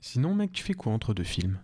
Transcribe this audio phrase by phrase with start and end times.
[0.00, 1.58] Sinon, mec, tu fais quoi entre deux films?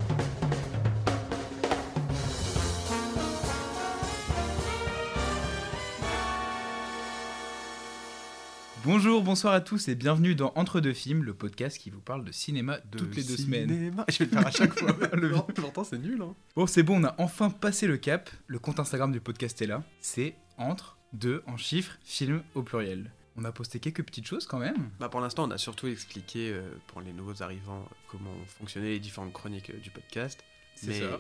[8.85, 12.25] Bonjour, bonsoir à tous et bienvenue dans Entre deux films, le podcast qui vous parle
[12.25, 13.95] de cinéma De toutes les deux semaines.
[14.09, 14.91] Je vais le faire à chaque fois.
[15.13, 16.21] Le Pourtant, c'est nul.
[16.21, 16.35] Hein.
[16.57, 18.29] Bon, c'est bon, on a enfin passé le cap.
[18.49, 19.85] Le compte Instagram du podcast est là.
[20.01, 23.13] C'est Entre deux en chiffres, films au pluriel.
[23.37, 24.91] On a posté quelques petites choses quand même.
[25.01, 29.01] Bah pour l'instant, on a surtout expliqué euh, pour les nouveaux arrivants comment fonctionnaient les
[29.01, 30.45] différentes chroniques euh, du podcast.
[30.77, 31.19] C'est Mais ça.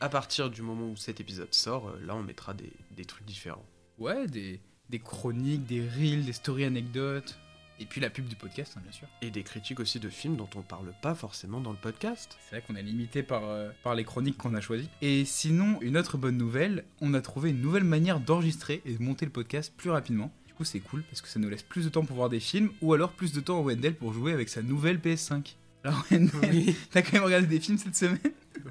[0.00, 3.24] à partir du moment où cet épisode sort, euh, là, on mettra des, des trucs
[3.24, 3.64] différents.
[3.98, 7.38] Ouais, des, des chroniques, des reels, des stories anecdotes.
[7.80, 9.08] Et puis la pub du podcast, hein, bien sûr.
[9.22, 12.36] Et des critiques aussi de films dont on parle pas forcément dans le podcast.
[12.44, 13.42] C'est vrai qu'on est limité par,
[13.82, 14.90] par les chroniques qu'on a choisies.
[15.00, 19.02] Et sinon, une autre bonne nouvelle, on a trouvé une nouvelle manière d'enregistrer et de
[19.02, 20.30] monter le podcast plus rapidement.
[20.62, 22.70] Coup, c'est cool parce que ça nous laisse plus de temps pour voir des films
[22.80, 25.54] ou alors plus de temps à Wendell pour jouer avec sa nouvelle PS5.
[25.82, 28.18] Alors, Wendell, Oui, t'as quand même regardé des films cette semaine?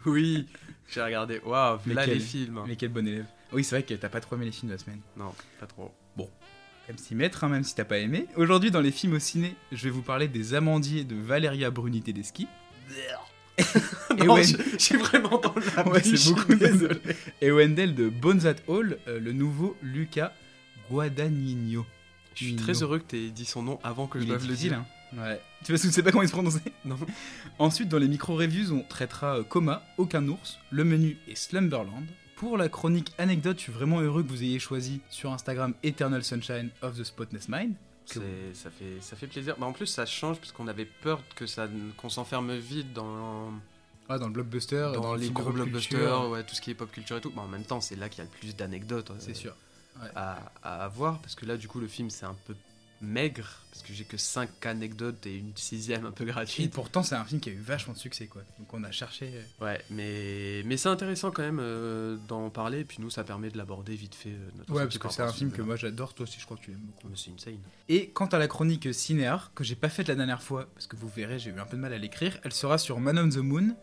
[0.05, 0.45] Oui.
[0.89, 1.39] J'ai regardé.
[1.45, 2.61] Waouh, là quel- les films.
[2.65, 3.25] Mais quel bon élève.
[3.51, 5.01] Oui, c'est vrai que t'as pas trop aimé les films de la semaine.
[5.17, 5.91] Non, pas trop.
[6.17, 6.27] Quand
[6.87, 8.25] même s'y mettre, hein, même si t'as pas aimé.
[8.37, 12.01] Aujourd'hui, dans les films au ciné, je vais vous parler des Amandiers de Valeria Bruni
[12.01, 12.47] Tedeschi.
[14.17, 16.99] Et non, Wen- je, je suis vraiment dans la Ouais, bouche, c'est beaucoup, désolé.
[17.41, 20.33] Et Wendell de Bones at Hall, euh, le nouveau Luca
[20.89, 21.85] Guadagnino.
[22.35, 24.55] Je suis très heureux que tu aies dit son nom avant que je doive le
[24.55, 24.73] dire.
[24.73, 24.85] hein.
[25.17, 25.41] Ouais.
[25.65, 26.97] Tu sais pas comment il se prononçait Non.
[27.59, 32.05] Ensuite, dans les micro-reviews, on traitera euh, Coma, Aucun ours, Le Menu et Slumberland.
[32.37, 36.23] Pour la chronique anecdote, je suis vraiment heureux que vous ayez choisi sur Instagram Eternal
[36.23, 37.73] Sunshine of the Spotless Mind.
[38.05, 38.19] Ça
[38.71, 39.55] fait, ça fait plaisir.
[39.59, 43.51] Bah, en plus, ça change parce qu'on avait peur que ça, qu'on s'enferme vite dans,
[44.09, 46.29] Ah, dans le blockbuster, dans, le les film gros pop blockbusters, culture.
[46.29, 47.29] ouais, tout ce qui est pop culture et tout.
[47.31, 49.53] Bah, en même temps, c'est là qu'il y a le plus d'anecdotes euh, C'est sûr.
[50.15, 52.55] À, à avoir parce que là, du coup, le film c'est un peu
[53.03, 56.71] maigre parce que j'ai que 5 anecdotes et une sixième un peu Et gratuite.
[56.71, 58.43] pourtant, c'est un film qui a eu vachement de succès, quoi.
[58.59, 59.31] Donc on a cherché.
[59.33, 62.81] euh, Ouais, mais, mais c'est intéressant quand même euh, d'en parler.
[62.81, 64.29] Et puis nous, ça permet de l'aborder vite fait.
[64.29, 66.13] euh, notre Ouais, parce que c'est un film que moi j'adore.
[66.13, 67.07] Toi aussi, je crois que tu l'aimes beaucoup.
[67.09, 67.57] Mais c'est insane.
[67.89, 70.95] Et quant à la chronique cinéar, que j'ai pas faite la dernière fois, parce que
[70.95, 73.29] vous verrez, j'ai eu un peu de mal à l'écrire, elle sera sur Man on
[73.29, 73.75] the Moon.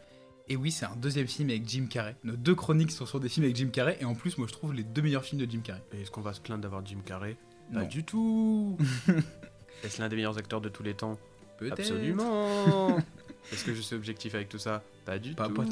[0.50, 2.16] Et oui, c'est un deuxième film avec Jim Carrey.
[2.24, 4.52] Nos deux chroniques sont sur des films avec Jim Carrey, et en plus, moi je
[4.52, 5.82] trouve les deux meilleurs films de Jim Carrey.
[5.92, 7.36] Et est-ce qu'on va se plaindre d'avoir Jim Carrey?
[7.72, 8.78] Pas du tout
[9.84, 11.18] Est-ce l'un des meilleurs acteurs de tous les temps?
[11.58, 11.80] Peut-être.
[11.80, 12.96] Absolument
[13.52, 14.82] Est-ce que je suis objectif avec tout ça?
[15.04, 15.54] Pas du Pas, tout.
[15.54, 15.64] pas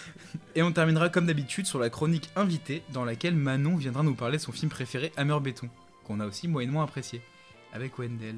[0.54, 4.36] et on terminera comme d'habitude sur la chronique invitée, dans laquelle Manon viendra nous parler
[4.38, 5.68] de son film préféré, Hammer Béton,
[6.04, 7.22] qu'on a aussi moyennement apprécié.
[7.72, 8.36] Avec Wendell.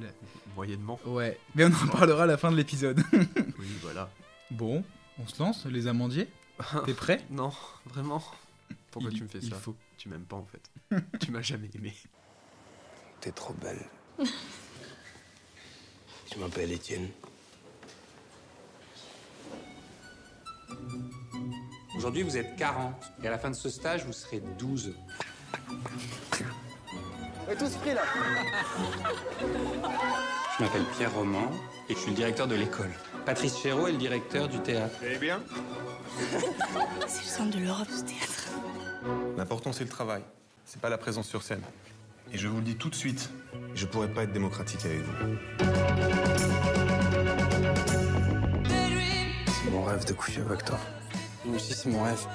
[0.55, 1.01] Moyennement.
[1.05, 3.03] Ouais, mais on en parlera à la fin de l'épisode.
[3.13, 4.09] Oui, voilà.
[4.53, 4.85] bon,
[5.19, 6.29] on se lance, les amandiers
[6.87, 7.53] T'es prêt Non,
[7.87, 8.23] vraiment
[8.91, 9.75] Pourquoi Il- tu me fais il ça faut.
[9.97, 10.71] Tu m'aimes pas en fait.
[11.21, 11.95] tu m'as jamais aimé.
[13.21, 13.85] T'es trop belle.
[16.35, 17.09] Je m'appelle Étienne.
[21.97, 22.93] Aujourd'hui, vous êtes 40.
[23.23, 24.95] Et à la fin de ce stage, vous serez 12.
[30.59, 31.51] Je m'appelle Pierre Roman
[31.89, 32.91] et je suis le directeur de l'école.
[33.27, 34.97] Patrice Chéreau est le directeur du théâtre.
[37.07, 38.49] C'est le centre de l'Europe, ce théâtre.
[39.37, 40.23] L'important, c'est le travail.
[40.65, 41.63] C'est pas la présence sur scène.
[42.33, 43.31] Et je vous le dis tout de suite,
[43.75, 45.37] je pourrais pas être démocratique avec vous.
[49.47, 50.79] C'est mon rêve de coucher avec toi.
[51.45, 52.27] Moi aussi, c'est mon rêve.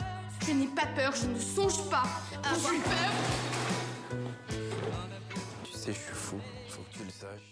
[0.46, 2.04] Je n'ai pas peur, je ne songe pas
[2.44, 4.20] à avoir peur.
[5.64, 6.40] Tu sais, je suis fou.
[6.68, 7.49] Faut que tu le saches.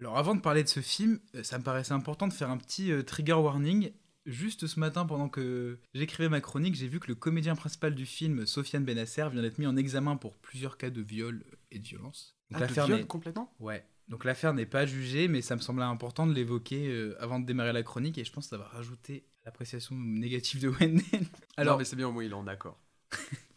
[0.00, 2.56] Alors avant de parler de ce film, euh, ça me paraissait important de faire un
[2.56, 3.92] petit euh, trigger warning.
[4.26, 8.04] Juste ce matin, pendant que j'écrivais ma chronique, j'ai vu que le comédien principal du
[8.04, 11.86] film, Sofiane Benasser, vient d'être mis en examen pour plusieurs cas de viol et de
[11.86, 12.36] violence.
[12.50, 13.54] Donc Ah, de l'affaire viol n'est- complètement?
[13.58, 13.86] Ouais.
[14.08, 17.46] Donc l'affaire n'est pas jugée, mais ça me semblait important de l'évoquer euh, avant de
[17.46, 21.02] démarrer la chronique, et je pense que ça va rajouter l'appréciation négative de Wendell.
[21.12, 21.24] Alors,
[21.56, 22.78] Alors, mais c'est bien au moins il est en accord.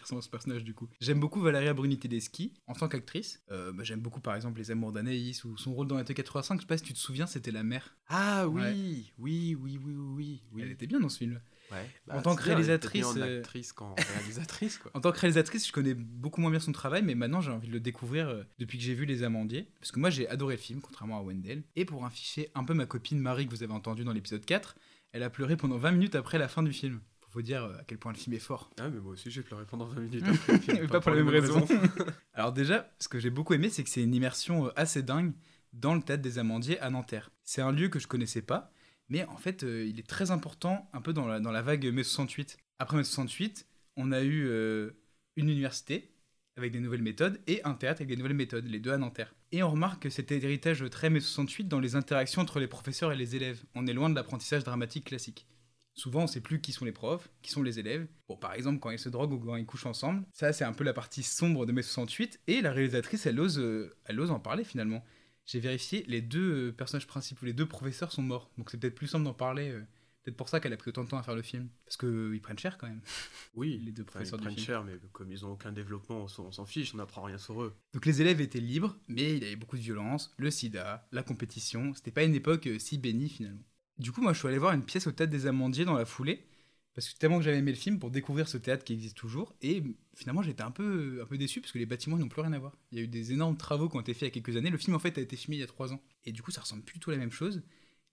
[0.00, 0.88] Ressemble à ce personnage du coup.
[1.00, 3.42] J'aime beaucoup Valeria Bruni Tedeschi en tant qu'actrice.
[3.50, 6.56] Euh, bah, J'aime beaucoup par exemple Les Amours d'Anaïs ou son rôle dans l'été 85.
[6.56, 7.96] Je sais pas si tu te souviens, c'était la mère.
[8.08, 8.72] Ah Ouais.
[8.72, 10.62] oui, oui, oui, oui, oui.
[10.62, 11.40] Elle était bien dans ce film.
[11.70, 11.88] Ouais.
[12.10, 14.90] En tant que réalisatrice, en euh, actrice qu'en réalisatrice quoi.
[14.94, 17.68] En tant que réalisatrice, je connais beaucoup moins bien son travail, mais maintenant j'ai envie
[17.68, 19.70] de le découvrir euh, depuis que j'ai vu Les Amandiers.
[19.80, 21.62] Parce que moi j'ai adoré le film, contrairement à Wendell.
[21.76, 24.76] Et pour afficher un peu ma copine Marie que vous avez entendue dans l'épisode 4,
[25.12, 27.00] elle a pleuré pendant 20 minutes après la fin du film.
[27.32, 28.70] Vous dire euh, à quel point le film est fort.
[28.78, 31.12] Ah mais moi aussi j'ai pleuré pendant 20 minutes après le film, Mais pas pour
[31.12, 31.66] les mêmes raisons.
[32.34, 35.32] Alors déjà, ce que j'ai beaucoup aimé, c'est que c'est une immersion euh, assez dingue
[35.72, 37.30] dans le théâtre des Amandiers à Nanterre.
[37.44, 38.70] C'est un lieu que je connaissais pas,
[39.08, 41.86] mais en fait, euh, il est très important un peu dans la, dans la vague
[41.86, 42.58] mai 68.
[42.78, 44.90] Après mai 68, on a eu euh,
[45.36, 46.10] une université
[46.56, 49.34] avec des nouvelles méthodes et un théâtre avec des nouvelles méthodes, les deux à Nanterre.
[49.52, 53.16] Et on remarque cet héritage très mai 68 dans les interactions entre les professeurs et
[53.16, 53.62] les élèves.
[53.74, 55.46] On est loin de l'apprentissage dramatique classique.
[55.94, 58.06] Souvent, on sait plus qui sont les profs, qui sont les élèves.
[58.28, 60.24] Bon, par exemple, quand ils se droguent ou quand ils couchent ensemble.
[60.32, 62.40] Ça, c'est un peu la partie sombre de mai 68.
[62.46, 65.04] Et la réalisatrice, elle ose, euh, elle ose en parler finalement.
[65.44, 68.50] J'ai vérifié, les deux euh, personnages principaux, les deux professeurs sont morts.
[68.56, 69.70] Donc c'est peut-être plus simple d'en parler.
[69.70, 69.84] euh,
[70.22, 71.68] peut-être pour ça qu'elle a pris autant de temps à faire le film.
[71.84, 73.00] Parce qu'ils prennent cher quand même.
[73.54, 74.66] Oui, Les deux ils professeurs du prennent film.
[74.66, 77.76] cher, mais comme ils ont aucun développement, on s'en fiche, on n'apprend rien sur eux.
[77.92, 81.22] Donc les élèves étaient libres, mais il y avait beaucoup de violence, le sida, la
[81.22, 81.92] compétition.
[81.94, 83.60] C'était pas une époque euh, si bénie finalement.
[84.02, 86.04] Du coup, moi, je suis allé voir une pièce au théâtre des Amandiers dans la
[86.04, 86.44] foulée,
[86.92, 89.54] parce que tellement que j'avais aimé le film pour découvrir ce théâtre qui existe toujours.
[89.62, 89.80] Et
[90.14, 92.58] finalement, j'étais un peu, un peu déçu parce que les bâtiments n'ont plus rien à
[92.58, 92.76] voir.
[92.90, 94.56] Il y a eu des énormes travaux qui ont été faits il y a quelques
[94.56, 94.70] années.
[94.70, 96.02] Le film, en fait, a été filmé il y a trois ans.
[96.24, 97.62] Et du coup, ça ressemble plus à la même chose.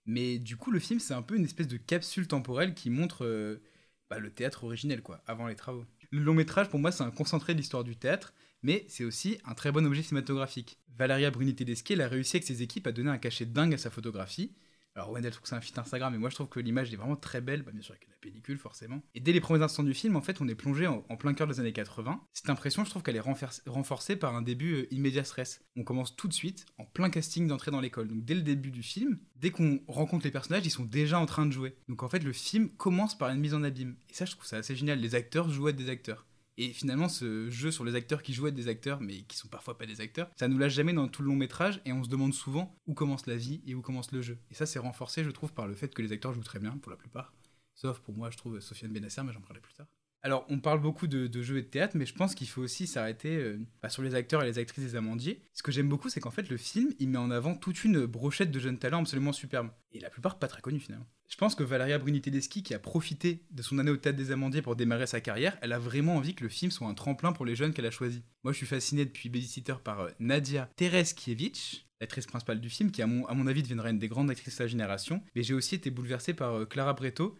[0.06, 3.26] Mais du coup, le film, c'est un peu une espèce de capsule temporelle qui montre
[3.26, 3.60] euh,
[4.08, 5.84] bah, le théâtre originel, quoi, avant les travaux.
[6.12, 8.32] Le long métrage, pour moi, c'est un concentré de l'histoire du théâtre,
[8.62, 10.78] mais c'est aussi un très bon objet cinématographique.
[10.96, 13.90] Valeria Bruni Tedeschi, a réussi avec ses équipes à donner un cachet dingue à sa
[13.90, 14.52] photographie.
[14.96, 16.96] Alors Wendell trouve que c'est un feat Instagram, mais moi je trouve que l'image est
[16.96, 19.02] vraiment très belle, bah, bien sûr avec la pellicule forcément.
[19.14, 21.46] Et dès les premiers instants du film, en fait, on est plongé en, plein cœur
[21.46, 22.20] des années 80.
[22.32, 23.20] Cette impression, je trouve qu'elle est
[23.66, 25.64] renforcée par un début euh, immédiat stress.
[25.76, 28.08] On commence tout de suite en plein casting d'entrée dans l'école.
[28.08, 31.26] Donc dès le début du film, dès qu'on rencontre les personnages, ils sont déjà en
[31.26, 31.76] train de jouer.
[31.88, 33.96] Donc en fait, le film commence par une mise en abîme.
[34.08, 34.98] Et ça, je trouve ça assez génial.
[34.98, 36.26] Les acteurs jouent à des acteurs.
[36.62, 39.38] Et finalement, ce jeu sur les acteurs qui jouent à être des acteurs, mais qui
[39.38, 41.92] sont parfois pas des acteurs, ça nous lâche jamais dans tout le long métrage et
[41.94, 44.36] on se demande souvent où commence la vie et où commence le jeu.
[44.50, 46.76] Et ça, c'est renforcé, je trouve, par le fait que les acteurs jouent très bien,
[46.76, 47.32] pour la plupart.
[47.74, 49.86] Sauf pour moi, je trouve Sofiane Benasser, mais j'en parlerai plus tard.
[50.22, 52.86] Alors, on parle beaucoup de, jeux et de théâtre, mais je pense qu'il faut aussi
[52.86, 55.40] s'arrêter euh, bah, sur les acteurs et les actrices des Amandiers.
[55.54, 58.04] Ce que j'aime beaucoup, c'est qu'en fait, le film, il met en avant toute une
[58.04, 59.70] brochette de jeunes talents absolument superbes.
[59.92, 61.06] Et la plupart pas très connus, finalement.
[61.26, 64.30] Je pense que Valeria Bruni Tedeschi, qui a profité de son année au Théâtre des
[64.30, 67.32] Amandiers pour démarrer sa carrière, elle a vraiment envie que le film soit un tremplin
[67.32, 68.20] pour les jeunes qu'elle a choisis.
[68.44, 73.00] Moi, je suis fasciné depuis Babysitter par euh, Nadia Tereskiewicz, l'actrice principale du film, qui,
[73.00, 75.22] à mon, avis, deviendra une des grandes actrices de sa génération.
[75.34, 77.38] Mais j'ai aussi été bouleversé par euh, Clara Breto,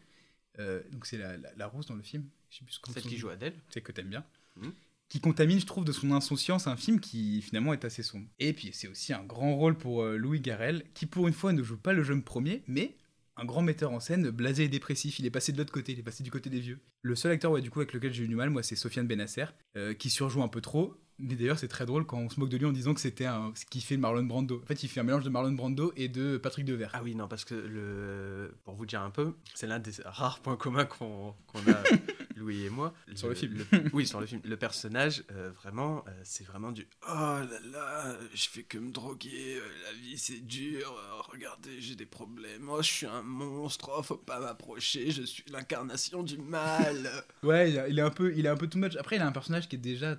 [0.59, 2.25] euh, donc c'est la, la, la rousse dans le film.
[2.51, 3.55] Sais plus Celle qui joue Adèle.
[3.69, 4.25] C'est que t'aimes bien.
[4.57, 4.73] Mhm.
[5.09, 8.27] Qui contamine, je trouve, de son insouciance un film qui finalement est assez sombre.
[8.39, 11.53] Et puis c'est aussi un grand rôle pour euh, Louis Garrel, qui pour une fois
[11.53, 12.97] ne joue pas le jeune premier, mais
[13.37, 15.19] un grand metteur en scène, blasé et dépressif.
[15.19, 16.79] Il est passé de l'autre côté, il est passé du côté des vieux.
[17.03, 19.07] Le seul acteur, ouais, du coup, avec lequel j'ai eu du mal, moi, c'est Sofiane
[19.07, 19.47] Benasser,
[19.77, 20.95] euh, qui surjoue un peu trop.
[21.19, 23.27] Mais d'ailleurs, c'est très drôle quand on se moque de lui en disant que c'était
[23.27, 23.53] un.
[23.55, 24.61] ce qui fait Marlon Brando.
[24.63, 26.91] En fait, il fait un mélange de Marlon Brando et de Patrick Devers.
[26.95, 28.55] Ah oui, non, parce que le...
[28.65, 31.83] pour vous dire un peu, c'est l'un des rares points communs qu'on qu'on a,
[32.41, 32.93] Louis et moi.
[33.15, 33.65] Sur le film.
[33.93, 34.41] oui, sur le film.
[34.45, 38.91] Le personnage, euh, vraiment, euh, c'est vraiment du Oh là là, je fais que me
[38.91, 40.93] droguer, euh, la vie c'est dur,
[41.31, 45.45] regardez, j'ai des problèmes, oh, je suis un monstre, oh, faut pas m'approcher, je suis
[45.51, 47.09] l'incarnation du mal.
[47.43, 48.97] Ouais, il a- il est un peu, il est un peu too much.
[48.97, 50.17] Après, il a un personnage qui est déjà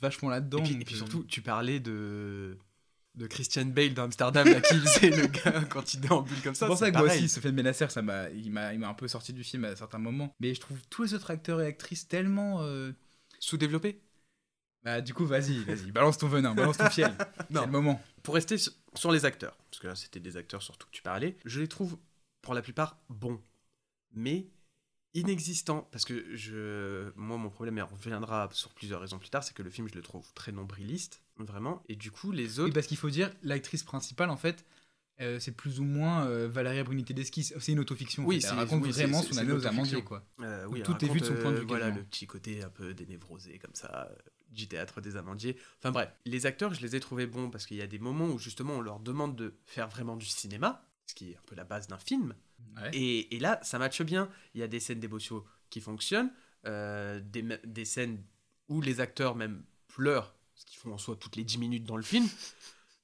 [0.00, 0.58] vachement là-dedans.
[0.58, 2.56] et, puis, donc, et puis surtout, tu parlais de.
[3.16, 6.66] De Christian Bale d'Amsterdam, là, qui faisait le gars quand il déambule comme ça.
[6.66, 7.08] C'est pour ça que pareil.
[7.08, 9.64] moi aussi, Sofiane Benasser, ça m'a, il m'a, il m'a un peu sorti du film
[9.64, 10.34] à certains moments.
[10.38, 12.62] Mais je trouve tous les autres acteurs et actrices tellement.
[12.62, 12.92] euh,
[13.38, 14.02] Sous-développé
[14.84, 17.14] Bah, du coup, vas-y, vas-y, balance ton venin, balance ton fiel.
[17.50, 17.60] Non.
[17.60, 18.02] C'est le moment.
[18.22, 21.02] Pour rester sur- sur les acteurs, parce que là c'était des acteurs surtout que tu
[21.02, 21.96] parlais, je les trouve
[22.42, 23.40] pour la plupart bons,
[24.14, 24.46] mais
[25.18, 25.88] inexistants.
[25.92, 29.54] Parce que je, moi mon problème, et on reviendra sur plusieurs raisons plus tard, c'est
[29.54, 32.74] que le film je le trouve très nombriliste, vraiment, et du coup les autres.
[32.74, 34.64] parce qu'il faut dire, l'actrice principale, en fait,
[35.20, 37.42] euh, c'est plus ou moins euh, Valeria Bruni Tedeschi.
[37.44, 38.22] C'est une autofiction.
[38.24, 38.48] en Oui, fait.
[38.48, 40.22] Elle raconte oui, vraiment son année aux amandiers, quoi.
[40.42, 42.62] euh, oui, tout est vu de son point de euh, vue, Voilà le petit côté
[42.62, 44.10] un peu dénévrosé comme ça.
[44.50, 45.56] Du théâtre des amandiers.
[45.80, 48.26] Enfin bref, les acteurs, je les ai trouvés bons parce qu'il y a des moments
[48.28, 51.56] où justement on leur demande de faire vraiment du cinéma, ce qui est un peu
[51.56, 52.34] la base d'un film.
[52.76, 52.90] Ouais.
[52.92, 54.28] Et, et là, ça matche bien.
[54.54, 56.30] Il y a des scènes d'émotion qui fonctionnent,
[56.66, 58.22] euh, des, scènes
[58.68, 61.96] où les acteurs même pleurent, ce qu'ils font en soi toutes les 10 minutes dans
[61.96, 62.26] le film.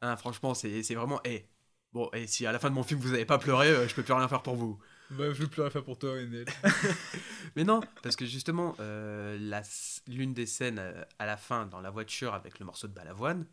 [0.05, 1.21] Hein, franchement, c'est vraiment...
[1.25, 1.47] eh,
[1.93, 3.95] bon, et si à la fin de mon film vous n'avez pas pleuré, euh, je
[3.95, 4.81] peux plus rien faire pour vous.
[5.11, 6.47] Bah, je veux plus rien faire pour toi, Wendell.
[7.57, 9.63] Mais non, parce que justement, euh,
[10.09, 13.47] l'une des scènes euh, à la fin dans la voiture avec le morceau de balavoine,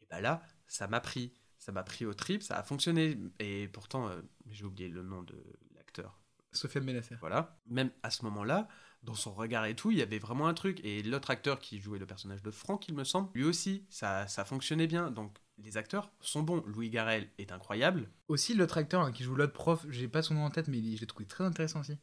[0.00, 1.32] et ben là, ça m'a pris.
[1.64, 3.16] Ça m'a pris au trip, ça a fonctionné.
[3.38, 5.42] Et pourtant, euh, j'ai oublié le nom de
[5.74, 6.20] l'acteur.
[6.52, 7.14] Sofiane Benasser.
[7.20, 7.58] Voilà.
[7.64, 8.68] Même à ce moment-là,
[9.02, 10.84] dans son regard et tout, il y avait vraiment un truc.
[10.84, 14.26] Et l'autre acteur qui jouait le personnage de Franck, il me semble, lui aussi, ça,
[14.26, 15.10] ça fonctionnait bien.
[15.10, 16.62] Donc les acteurs sont bons.
[16.66, 18.10] Louis Garrel est incroyable.
[18.28, 20.82] Aussi, l'autre acteur hein, qui joue l'autre prof, j'ai pas son nom en tête, mais
[20.82, 21.96] je l'ai trouvé très intéressant aussi.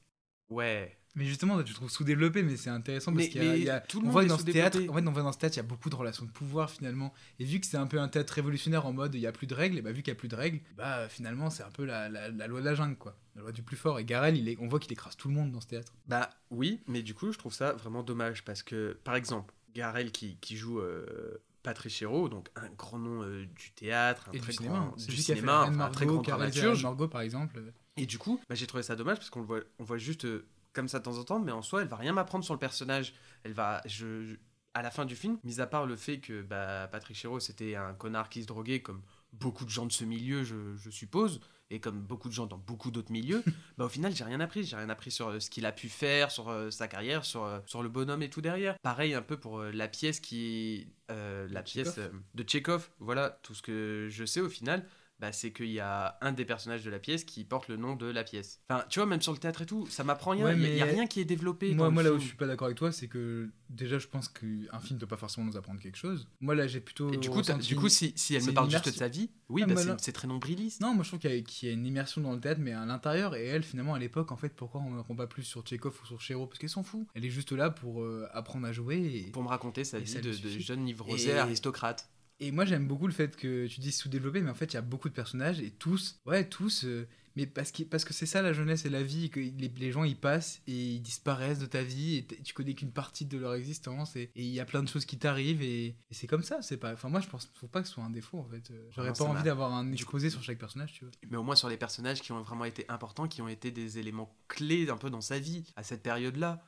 [0.50, 0.98] Ouais.
[1.16, 4.04] Mais justement, je trouve sous-développé, mais c'est intéressant parce qu'il y a, y tout le
[4.04, 5.60] on monde voit dans ce théâtre, en fait, on voit dans ce théâtre, il y
[5.60, 7.14] a beaucoup de relations de pouvoir finalement.
[7.40, 9.46] Et vu que c'est un peu un théâtre révolutionnaire en mode il y a plus
[9.48, 11.72] de règles, et bah vu qu'il y a plus de règles, bah finalement c'est un
[11.72, 14.00] peu la, la- la loi de la jungle quoi, la loi du plus fort.
[14.00, 15.94] Et Garel, il est, on voit qu'il écrase tout le monde dans ce théâtre.
[16.08, 20.12] Bah oui, mais du coup, je trouve ça vraiment dommage parce que, par exemple, Garel
[20.14, 24.40] qui, qui joue euh, Patrice Chéreau, donc un grand nom euh, du théâtre, un Et
[24.40, 24.80] très du cinéma.
[24.80, 26.84] grand du cinéma, un très grand dramaturge.
[26.84, 27.62] Margot, par exemple.
[27.98, 30.46] Et du coup, bah, j'ai trouvé ça dommage parce qu'on voit, on voit juste euh,
[30.74, 32.60] comme ça de temps en temps, mais en soi, elle va rien m'apprendre sur le
[32.60, 33.14] personnage.
[33.44, 34.36] Elle va, je, je-
[34.74, 37.76] à la fin du film, mis à part le fait que bah, Patrick Chéreau c'était
[37.76, 39.02] un connard qui se droguait, comme
[39.34, 42.58] beaucoup de gens de ce milieu, je, je suppose, et comme beaucoup de gens dans
[42.58, 43.44] beaucoup d'autres milieux,
[43.78, 44.64] bah, au final, j'ai rien appris.
[44.64, 47.44] J'ai rien appris sur euh, ce qu'il a pu faire, sur euh, sa carrière, sur,
[47.44, 48.78] euh, sur le bonhomme et tout derrière.
[48.82, 52.00] Pareil un peu pour la pièce qui, la De pièce
[52.36, 52.90] de Tchekhov.
[53.00, 54.86] Voilà, tout ce que je sais au final
[55.22, 57.96] bah, c'est qu'il y a un des personnages de la pièce qui porte le nom
[57.96, 58.60] de la pièce.
[58.68, 60.46] Enfin, tu vois, même sur le théâtre et tout, ça m'apprend rien.
[60.46, 61.74] Ouais, Il y a- rien qui est développé.
[61.76, 64.80] Moi, là où je suis pas d'accord avec toi, c'est que déjà, je pense qu'un
[64.80, 66.28] film ne peut pas forcément nous apprendre quelque chose.
[66.42, 67.14] Moi, là, j'ai plutôt.
[67.14, 69.68] Et du coup, du si, si elle me parle juste de sa vie, oui, Ah,
[69.68, 70.82] bah, bah c'est- très nombriliste.
[70.82, 72.60] Non, moi je trouve qu'il y, a- qu'il y a une immersion dans le théâtre,
[72.62, 73.36] mais à l'intérieur.
[73.36, 76.06] Et elle, finalement, à l'époque, en fait, pourquoi on n'apprend pas plus sur Tchekhov ou
[76.08, 76.48] sur Chéreau?
[76.48, 77.06] Parce qu'elle s'en fout.
[77.14, 78.98] Elle est juste là pour euh, apprendre à jouer.
[79.28, 82.10] Et, Pour me raconter sa Et vie ça de, de jeune Et- aristocrate.
[82.42, 84.78] Et moi, j'aime beaucoup le fait que tu dis sous-développé, mais en fait, il y
[84.78, 86.84] a beaucoup de personnages et tous, ouais, tous.
[86.84, 87.08] euh,
[87.38, 89.92] mais parce que, parce que c'est ça la jeunesse et la vie, que les, les
[89.94, 93.38] gens ils passent et ils disparaissent de ta vie et tu connais qu'une partie de
[93.38, 96.44] leur existence et il y a plein de choses qui t'arrivent et, et c'est comme
[96.44, 96.62] ça.
[96.62, 98.70] C'est pas, enfin moi je pense, faut pas que ce soit un défaut en fait.
[98.72, 101.12] Euh, J'aurais pas envie d'avoir un exposé sur chaque personnage, tu vois.
[101.30, 103.98] Mais au moins sur les personnages qui ont vraiment été importants, qui ont été des
[103.98, 106.62] éléments clés un peu dans sa vie à cette période-là.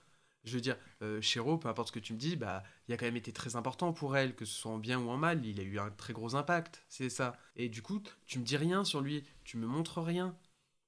[0.43, 2.97] Je veux dire, euh, Chéreau, peu importe ce que tu me dis, bah, il a
[2.97, 5.45] quand même été très important pour elle, que ce soit en bien ou en mal,
[5.45, 7.37] il a eu un très gros impact, c'est ça.
[7.55, 10.35] Et du coup, tu me dis rien sur lui, tu me montres rien.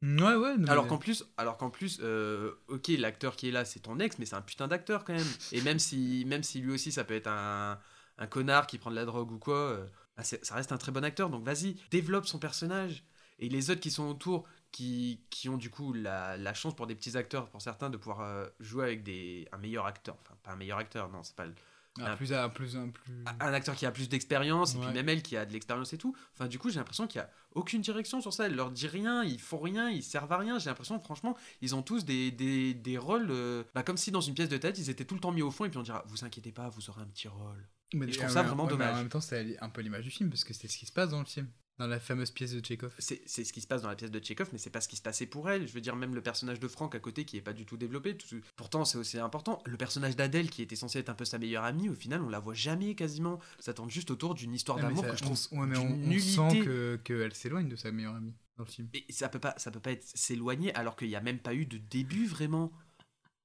[0.01, 0.55] Ouais, ouais.
[0.67, 4.19] Alors qu'en plus, alors qu'en plus, euh, ok, l'acteur qui est là, c'est ton ex,
[4.19, 5.27] mais c'est un putain d'acteur quand même.
[5.51, 7.79] Et même si, même si lui aussi, ça peut être un,
[8.17, 9.85] un connard qui prend de la drogue ou quoi, euh,
[10.17, 11.29] bah, ça reste un très bon acteur.
[11.29, 13.03] Donc vas-y, développe son personnage.
[13.39, 16.85] Et les autres qui sont autour, qui, qui ont du coup la, la chance pour
[16.85, 20.17] des petits acteurs, pour certains, de pouvoir euh, jouer avec des, un meilleur acteur.
[20.21, 21.53] Enfin, pas un meilleur acteur, non, c'est pas le,
[22.01, 23.23] un un- plus, un plus, un plus.
[23.39, 25.97] un acteur qui a plus d'expérience, et puis même elle qui a de l'expérience et
[25.97, 26.13] tout.
[26.33, 28.47] Enfin, du coup, j'ai l'impression qu'il n'y a aucune direction sur ça.
[28.47, 30.59] Elle leur dit rien, ils font rien, ils servent à rien.
[30.59, 34.19] J'ai l'impression, franchement, ils ont tous des, des, des rôles, euh, bah, comme si dans
[34.19, 35.83] une pièce de tête, ils étaient tout le temps mis au fond, et puis on
[35.83, 37.65] dira, vous inquiétez pas, vous aurez un petit rôle.
[37.93, 38.95] Mais- Et je trouve ça vraiment ouais, mais dommage.
[38.95, 40.91] En même temps, c'est un peu l'image du film parce que c'est ce qui se
[40.91, 42.93] passe dans le film, dans la fameuse pièce de Tchekhov.
[42.99, 44.87] C'est c'est ce qui se passe dans la pièce de Tchekhov, mais c'est pas ce
[44.87, 45.67] qui se passait pour elle.
[45.67, 47.75] Je veux dire, même le personnage de Franck à côté qui est pas du tout
[47.77, 48.15] développé.
[48.15, 49.61] tout- Pourtant, c'est aussi important.
[49.65, 52.29] Le personnage d'Adèle qui était censé être un peu sa meilleure amie, au final, on
[52.29, 53.39] la voit jamais quasiment.
[53.59, 55.65] Ça tourne juste autour d'une histoire Ouais, mais d'amour que je on trouve s- ouais,
[55.67, 58.87] mais on, on sent que qu'elle s'éloigne de sa meilleure amie dans le film.
[58.93, 61.53] Et ça peut pas, ça peut pas être s'éloigner alors qu'il n'y a même pas
[61.53, 62.71] eu de début vraiment.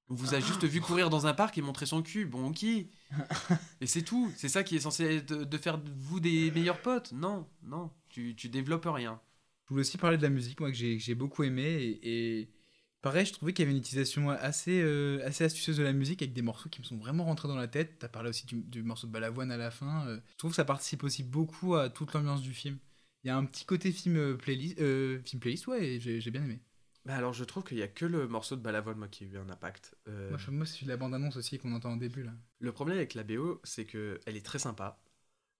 [0.09, 2.27] On vous a juste vu courir dans un parc et montrer son cul.
[2.27, 2.65] Bon, ok.
[3.81, 4.33] Et c'est tout.
[4.37, 7.13] C'est ça qui est censé être de, de faire de vous des meilleurs potes.
[7.13, 7.91] Non, non.
[8.11, 9.21] Tu, tu développes rien.
[9.67, 12.51] Je voulais aussi parler de la musique, moi que j'ai j'ai beaucoup aimé et, et
[13.03, 16.23] pareil, je trouvais qu'il y avait une utilisation assez assez, assez astucieuse de la musique
[16.23, 17.99] avec des morceaux qui me sont vraiment rentrés dans la tête.
[18.01, 20.07] T'as parlé aussi du, du morceau de Balavoine à la fin.
[20.09, 22.79] euh, je trouve que ça participe aussi beaucoup à toute l'ambiance du film.
[23.25, 26.21] Il y a un petit côté film euh, playlist, euh, film playlist, ouais, et j'ai
[26.21, 26.61] j'ai bien aimé.
[27.07, 29.27] Bah alors, je trouve qu'il y a que le morceau de Balavoine, moi, qui a
[29.27, 29.97] eu un impact.
[30.09, 32.33] Euh, Moi, je- moi c'est la bande-annonce aussi qu'on entend au début là.
[32.59, 35.01] Le problème avec la BO, c'est que elle est très sympa,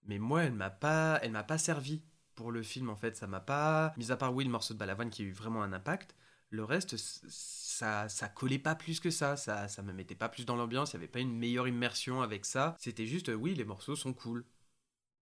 [0.05, 2.03] mais moi, elle m'a pas, elle m'a pas servi
[2.35, 3.15] pour le film en fait.
[3.15, 5.63] Ça m'a pas, mis à part oui le morceau de Balavoine qui a eu vraiment
[5.63, 6.15] un impact.
[6.49, 9.37] Le reste, ça, ça collait pas plus que ça.
[9.37, 10.91] Ça, ça me mettait pas plus dans l'ambiance.
[10.91, 12.75] Il y avait pas une meilleure immersion avec ça.
[12.79, 14.45] C'était juste, euh, oui, les morceaux sont cool,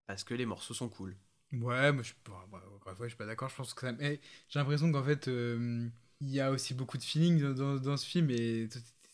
[0.07, 1.17] parce que les morceaux sont cool.
[1.53, 3.49] Ouais, moi je, bon, bah, encore une fois, je suis pas d'accord.
[3.49, 3.93] Je pense que ça.
[3.99, 4.21] j'ai
[4.59, 5.89] l'impression qu'en fait, euh,
[6.21, 8.69] il y a aussi beaucoup de feeling dans, dans- dans ce film et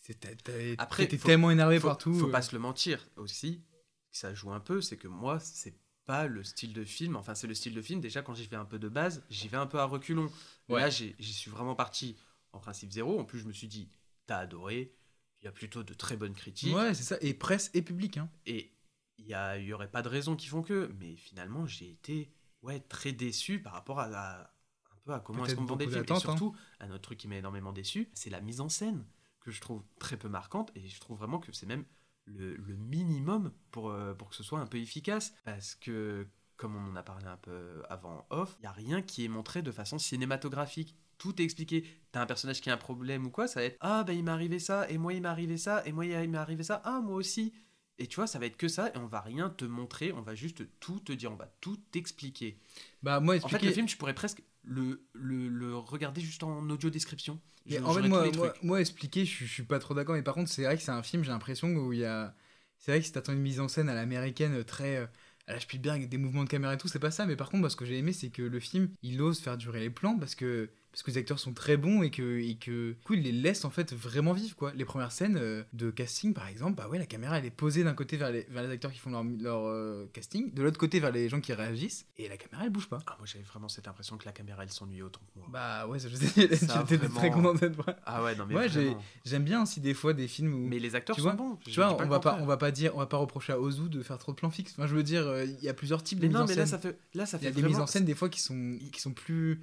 [0.04, 2.14] t'es tellement énervé faut, partout.
[2.14, 2.32] Faut euh.
[2.32, 3.62] pas se le mentir aussi.
[4.10, 5.74] Ça joue un peu, c'est que moi, c'est
[6.06, 7.16] pas le style de film.
[7.16, 8.00] Enfin, c'est le style de film.
[8.00, 10.30] Déjà, quand j'y vais un peu de base, j'y vais un peu à reculons.
[10.68, 10.80] Ouais.
[10.80, 12.16] Là, j'y suis vraiment parti
[12.52, 13.18] en principe zéro.
[13.18, 13.88] En plus, je me suis dit,
[14.26, 14.94] t'as adoré.
[15.40, 16.74] Il y a plutôt de très bonnes critiques.
[16.74, 17.16] Ouais, c'est ça.
[17.20, 18.16] Et presse et public.
[18.16, 18.30] Hein.
[18.46, 18.72] Et
[19.18, 20.90] il y, a- il y aurait pas de raison qui font que.
[20.98, 22.32] Mais finalement, j'ai été
[22.62, 24.54] ouais, très déçu par rapport à, la-
[24.92, 26.04] un peu à comment est-ce qu'on vendait le film.
[26.08, 26.18] Et hein.
[26.20, 29.04] surtout, un autre truc qui m'a énormément déçu, c'est la mise en scène
[29.40, 30.70] que je trouve très peu marquante.
[30.74, 31.84] Et je trouve vraiment que c'est même
[32.26, 35.34] le, le minimum pour, euh, pour que ce soit un peu efficace.
[35.44, 36.26] Parce que,
[36.56, 39.28] comme on en a parlé un peu avant off, il n'y a rien qui est
[39.28, 40.96] montré de façon cinématographique.
[41.18, 41.84] Tout est expliqué.
[42.12, 44.24] T'as un personnage qui a un problème ou quoi, ça va être Ah, bah il
[44.24, 46.80] m'est arrivé ça, et moi il m'est arrivé ça, et moi il m'est arrivé ça,
[46.84, 47.52] ah, moi aussi.
[47.98, 50.22] Et tu vois, ça va être que ça, et on va rien te montrer, on
[50.22, 52.58] va juste tout te dire, on va tout t'expliquer.
[53.02, 53.66] Bah, moi, En fait, expliquer.
[53.66, 57.40] le film, tu pourrais presque le, le, le regarder juste en audio description.
[57.66, 58.30] Je- en fait, moi,
[58.62, 60.14] moi, expliquer, je, suis- je suis pas trop d'accord.
[60.14, 62.34] Mais par contre, c'est vrai que c'est un film, j'ai l'impression, où il y a.
[62.78, 64.96] C'est vrai que si t'attends une mise en scène à l'américaine, euh, très.
[64.96, 65.06] euh,
[65.46, 67.26] à la Spielberg, avec des mouvements de caméra et tout, c'est pas ça.
[67.26, 69.56] Mais par contre, moi, ce que j'ai aimé, c'est que le film, il ose faire
[69.58, 72.54] durer les plans parce que parce que les acteurs sont très bons et que, et
[72.54, 74.72] que du coup, ils les laissent en fait vraiment vivre quoi.
[74.76, 77.82] Les premières scènes euh, de casting par exemple, bah ouais, la caméra elle est posée
[77.82, 80.78] d'un côté vers les, vers les acteurs qui font leur, leur euh, casting, de l'autre
[80.78, 83.00] côté vers les gens qui réagissent, et la caméra elle bouge pas.
[83.08, 85.48] Ah, moi j'avais vraiment cette impression que la caméra elle s'ennuyait autant que moi.
[85.50, 87.14] Bah ouais, ça, je sais, Ça, j'étais vraiment.
[87.18, 87.96] très content d'être vrai.
[88.06, 88.68] ah ouais, non mais Ouais.
[89.24, 90.68] J'aime bien aussi des fois des films où.
[90.68, 91.58] Mais les acteurs Tu sont vois, bons.
[91.64, 93.88] tu vois, on va pas, on va pas dire, on va pas reprocher à Ozu
[93.88, 94.74] de faire trop de plans fixes.
[94.78, 96.78] Enfin, je veux dire, euh, il y a plusieurs types de non, mais là ça
[96.78, 99.00] fait, là ça Il y a des mises en scène des fois qui sont, qui
[99.00, 99.60] sont plus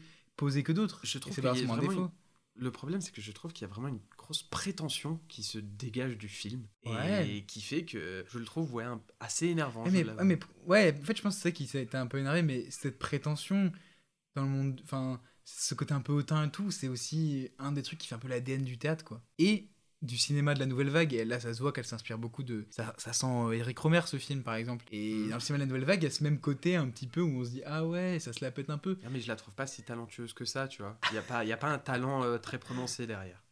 [0.63, 1.00] que d'autres.
[1.03, 2.12] Je trouve c'est pas forcément un défaut.
[2.55, 5.57] Le problème, c'est que je trouve qu'il y a vraiment une grosse prétention qui se
[5.57, 9.83] dégage du film et qui fait que je le trouve ouais, un- assez énervant.
[9.89, 12.19] Mais, mais ouais, en fait, je pense que c'est ça qui s'est été un peu
[12.19, 13.71] énervé, mais cette prétention
[14.36, 17.83] dans le monde, enfin, ce côté un peu hautain et tout, c'est aussi un des
[17.83, 19.21] trucs qui fait un peu l'ADN du théâtre, quoi.
[19.39, 19.70] Et
[20.01, 22.65] du cinéma de la nouvelle vague, et là, ça se voit qu'elle s'inspire beaucoup de.
[22.72, 24.86] Ça, ça sent Eric Romer, ce film, par exemple.
[24.91, 25.29] Et Mm.
[25.29, 27.08] dans le cinéma de la nouvelle vague, il y a ce même côté un petit
[27.08, 28.98] peu où on se dit, ah ouais, ça se la pète un peu.
[29.05, 30.98] Ah, mais je la trouve pas si talentueuse que ça, tu vois.
[31.12, 33.43] Il y a pas, il y a pas un talent euh, très prononcé derrière.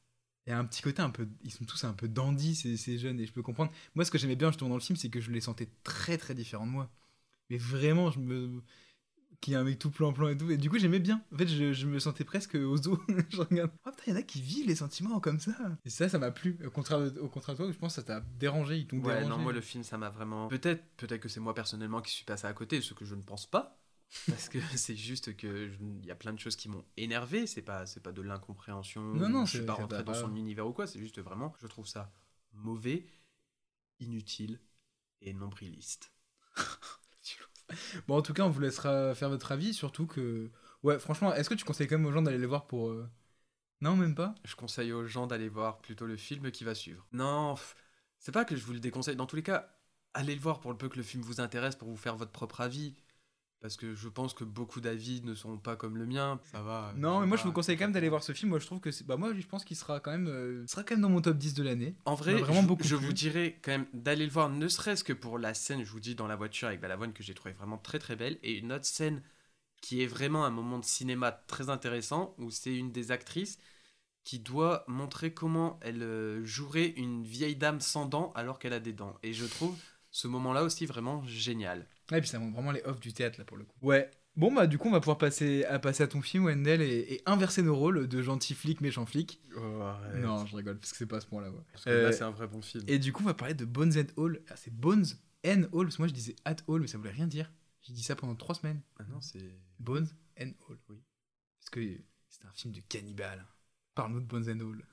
[0.47, 1.27] Il y a un petit côté un peu.
[1.43, 3.71] Ils sont tous un peu dandy, ces, ces jeunes, et je peux comprendre.
[3.93, 6.17] Moi, ce que j'aimais bien justement dans le film, c'est que je les sentais très
[6.17, 6.89] très différents de moi.
[7.51, 8.63] Mais vraiment, je me.
[9.41, 10.51] Qui est un mec tout plan-plan et tout.
[10.51, 11.23] Et du coup, j'aimais bien.
[11.33, 13.01] En fait, je, je me sentais presque au zoo.
[13.29, 13.71] je regarde.
[13.85, 15.53] Oh putain, il y en a qui vivent les sentiments comme ça.
[15.85, 16.57] Et ça, ça m'a plu.
[16.65, 18.77] Au contraire, de, au contraire de toi, je pense que ça t'a dérangé.
[18.77, 19.29] Ils Ouais, dérangé.
[19.29, 20.49] non, moi le film, ça m'a vraiment.
[20.49, 23.21] Peut-être, peut-être que c'est moi personnellement qui suis passé à côté, ce que je ne
[23.21, 23.79] pense pas.
[24.27, 27.47] Parce que c'est juste que il y a plein de choses qui m'ont énervé.
[27.47, 29.01] C'est pas, c'est pas de l'incompréhension.
[29.01, 30.87] Non, non, je suis pas rentré dans son univers ou quoi.
[30.87, 32.11] C'est juste vraiment, je trouve ça
[32.51, 33.05] mauvais,
[33.99, 34.59] inutile
[35.21, 36.11] et nombriliste.
[38.07, 39.73] Bon, en tout cas, on vous laissera faire votre avis.
[39.73, 40.49] Surtout que.
[40.83, 42.89] Ouais, franchement, est-ce que tu conseilles quand même aux gens d'aller les voir pour.
[42.89, 43.09] euh,
[43.81, 44.35] Non, même pas?
[44.45, 47.05] Je conseille aux gens d'aller voir plutôt le film qui va suivre.
[47.13, 47.55] Non,
[48.19, 49.15] c'est pas que je vous le déconseille.
[49.15, 49.69] Dans tous les cas,
[50.13, 52.31] allez le voir pour le peu que le film vous intéresse, pour vous faire votre
[52.31, 52.95] propre avis.
[53.61, 56.39] Parce que je pense que beaucoup d'avis ne seront pas comme le mien.
[56.51, 56.93] Ça va.
[56.95, 58.49] Non, mais moi je vous conseille quand même d'aller voir ce film.
[58.49, 59.05] Moi je trouve que c'est.
[59.05, 60.27] Bah, moi je pense qu'il sera quand même.
[60.27, 61.95] euh, sera quand même dans mon top 10 de l'année.
[62.05, 65.03] En vrai, vraiment je, beaucoup je vous dirais quand même d'aller le voir, ne serait-ce
[65.03, 67.53] que pour la scène, je vous dis, dans la voiture avec Balavoine, que j'ai trouvé
[67.53, 68.39] vraiment très très belle.
[68.43, 69.21] Et une autre scène
[69.81, 73.59] qui est vraiment un moment de cinéma très intéressant, où c'est une des actrices
[74.23, 78.79] qui doit montrer comment elle euh, jouerait une vieille dame sans dents alors qu'elle a
[78.79, 79.17] des dents.
[79.23, 79.75] Et je trouve
[80.11, 81.87] ce moment-là aussi vraiment génial.
[82.11, 83.75] Ouais, puis ça montre vraiment les offs du théâtre là pour le coup.
[83.81, 84.09] Ouais.
[84.35, 87.13] Bon bah du coup on va pouvoir passer à passer à ton film Wendell et,
[87.15, 89.41] et inverser nos rôles de gentil flic méchant flic.
[90.15, 91.49] Non, je rigole parce que c'est pas à ce point-là.
[91.51, 91.59] Ouais.
[91.73, 92.83] Parce que Euh, là, c'est un vrai bon film.
[92.87, 94.41] Et du coup on va parler de Bones and Hall.
[94.49, 95.05] Ah, c'est Bones
[95.45, 97.51] and Hall parce que moi je disais at Hall mais ça voulait rien dire.
[97.81, 98.81] J'ai dit ça pendant trois semaines.
[98.99, 99.57] Ah non, c'est.
[99.79, 100.07] Bones
[100.39, 100.77] and Hall.
[100.89, 100.97] Oui.
[101.59, 101.81] Parce que
[102.29, 103.45] c'est un film de cannibale.
[103.95, 104.83] Parle-nous de Bones and Hall.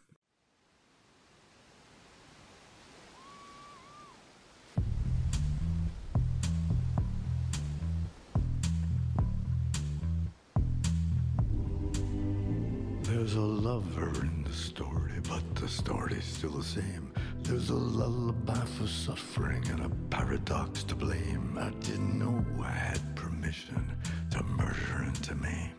[13.37, 17.13] There's a lover in the story, but the story's still the same.
[17.43, 21.59] There's a lullaby for suffering and a paradox to blame.
[21.61, 23.93] I didn't know I had permission
[24.31, 25.75] to murder and to maim.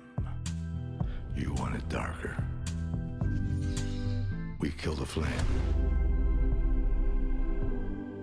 [1.35, 2.37] You want it darker?
[4.59, 5.25] We kill the flame.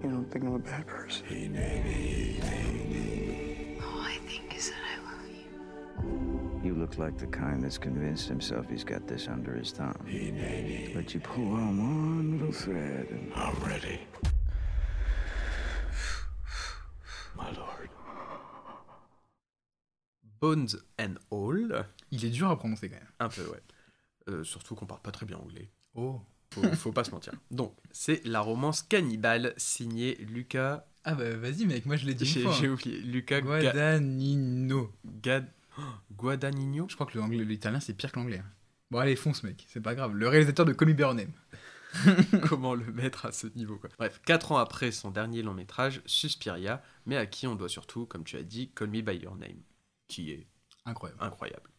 [0.00, 1.26] You don't think I'm a bad person?
[1.26, 3.78] Hey, nay, nay, nay, nay.
[3.82, 6.33] All I think is that I love you.
[6.64, 9.94] You look like the kind that's convinced himself he's got this under his thumb.
[10.06, 10.92] Hey, nay, nay.
[10.94, 14.00] But you pull on one little thread and I'm ready.
[17.36, 17.90] My lord.
[20.40, 21.84] Bones and All.
[22.10, 23.08] Il est dur à prononcer quand même.
[23.20, 23.60] Un peu, ouais.
[24.30, 25.70] Euh, surtout qu'on parle pas très bien anglais.
[25.94, 26.20] Oh.
[26.54, 27.34] Faut, faut pas se mentir.
[27.50, 30.86] Donc, c'est la romance cannibale signée Lucas.
[31.04, 32.56] Ah bah vas-y mec, moi je l'ai dit J'ai une fois.
[32.58, 32.96] j'ai oublié.
[33.00, 34.90] Lucas Ga- Guadagnino.
[35.04, 35.82] Gad- oh,
[36.12, 38.42] Guadagnino Je crois que l'italien c'est pire que l'anglais.
[38.90, 40.14] Bon allez fonce mec, c'est pas grave.
[40.14, 41.32] Le réalisateur de Call Me By Your Name.
[42.48, 43.88] Comment le mettre à ce niveau quoi.
[43.98, 48.06] Bref, 4 ans après son dernier long métrage, Suspiria, mais à qui on doit surtout,
[48.06, 49.60] comme tu as dit, Call Me By Your Name,
[50.08, 50.46] qui est
[50.86, 51.22] Incroyable.
[51.22, 51.70] incroyable.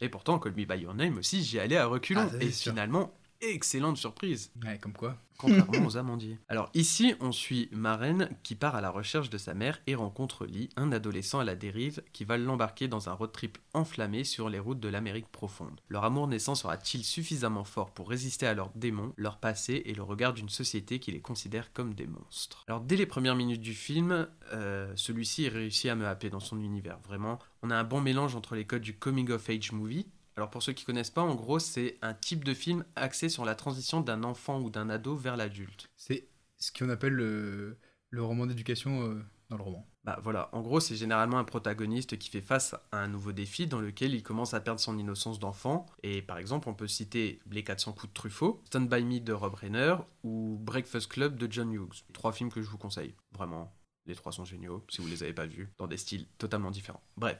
[0.00, 2.28] Et pourtant, Call Me By Your Name aussi, j'y allais à reculons.
[2.32, 2.72] Ah, et sûr.
[2.72, 3.12] finalement,
[3.52, 4.50] excellente surprise.
[4.64, 5.16] Ouais, comme quoi.
[5.38, 6.38] contrairement aux amandiers.
[6.48, 10.46] Alors ici, on suit Maren qui part à la recherche de sa mère et rencontre
[10.46, 14.48] Lee, un adolescent à la dérive qui va l'embarquer dans un road trip enflammé sur
[14.48, 15.80] les routes de l'Amérique profonde.
[15.88, 20.02] Leur amour naissant sera-t-il suffisamment fort pour résister à leurs démons, leur passé et le
[20.02, 22.64] regard d'une société qui les considère comme des monstres?
[22.68, 26.60] Alors dès les premières minutes du film, euh, celui-ci réussit à me happer dans son
[26.60, 26.98] univers.
[27.06, 30.50] Vraiment, on a un bon mélange entre les codes du coming of age movie alors
[30.50, 33.54] pour ceux qui connaissent pas, en gros, c'est un type de film axé sur la
[33.54, 35.88] transition d'un enfant ou d'un ado vers l'adulte.
[35.96, 37.78] C'est ce qu'on appelle le,
[38.10, 39.86] le roman d'éducation euh, dans le roman.
[40.04, 43.66] Bah voilà, en gros, c'est généralement un protagoniste qui fait face à un nouveau défi
[43.66, 45.86] dans lequel il commence à perdre son innocence d'enfant.
[46.02, 49.32] Et par exemple, on peut citer Les 400 coups de Truffaut, Stand By Me de
[49.32, 52.04] Rob Reiner ou Breakfast Club de John Hughes.
[52.12, 53.14] Trois films que je vous conseille.
[53.32, 53.74] Vraiment,
[54.06, 57.02] les trois sont géniaux, si vous les avez pas vus, dans des styles totalement différents.
[57.16, 57.38] Bref.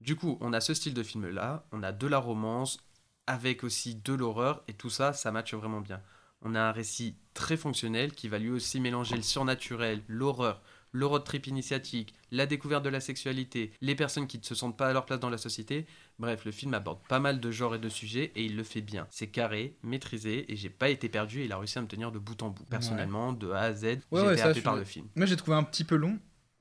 [0.00, 2.78] Du coup, on a ce style de film-là, on a de la romance,
[3.26, 6.00] avec aussi de l'horreur, et tout ça, ça matche vraiment bien.
[6.42, 11.06] On a un récit très fonctionnel qui va lui aussi mélanger le surnaturel, l'horreur, le
[11.06, 14.88] road trip initiatique, la découverte de la sexualité, les personnes qui ne se sentent pas
[14.88, 15.86] à leur place dans la société.
[16.18, 18.80] Bref, le film aborde pas mal de genres et de sujets et il le fait
[18.80, 19.06] bien.
[19.10, 22.12] C'est carré, maîtrisé et j'ai pas été perdu et il a réussi à me tenir
[22.12, 22.64] de bout en bout.
[22.64, 25.06] Personnellement, de A à Z, Ouais, j'ai ouais, été ça, happé par le film.
[25.16, 26.18] Moi, j'ai trouvé un petit peu long,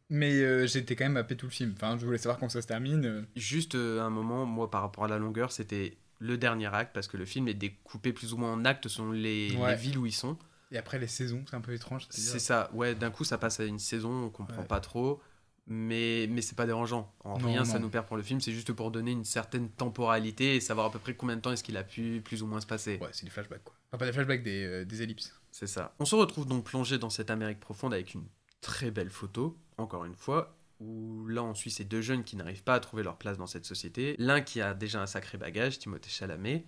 [0.10, 1.74] mais euh, j'étais quand même happé tout le film.
[1.76, 3.06] Enfin, je voulais savoir quand ça se termine.
[3.06, 3.22] euh.
[3.36, 7.08] Juste euh, un moment, moi par rapport à la longueur, c'était le dernier acte parce
[7.08, 9.72] que le film est découpé plus ou moins en actes selon les, Ouais.
[9.72, 10.38] les villes où ils sont.
[10.72, 12.08] Et après, les saisons, c'est un peu étrange.
[12.10, 14.68] C'est ça, ouais, d'un coup ça passe à une saison, on comprend Ouais.
[14.68, 15.22] pas trop,
[15.68, 17.14] mais, mais c'est pas dérangeant.
[17.24, 19.70] En Non, rien ça nous perd pour le film, c'est juste pour donner une certaine
[19.70, 22.48] temporalité et savoir à peu près combien de temps est-ce qu'il a pu plus ou
[22.48, 22.98] moins se passer.
[23.02, 23.76] Ouais, c'est des flashbacks, quoi.
[23.92, 25.34] Enfin, pas des flashbacks, des, euh, des ellipses.
[25.52, 25.94] C'est ça.
[26.00, 28.26] On se retrouve donc plongé dans cette Amérique profonde avec une
[28.62, 32.64] très belle photo, encore une fois, où là on suit ces deux jeunes qui n'arrivent
[32.64, 34.16] pas à trouver leur place dans cette société.
[34.18, 36.66] L'un qui a déjà un sacré bagage, Timothée Chalamet,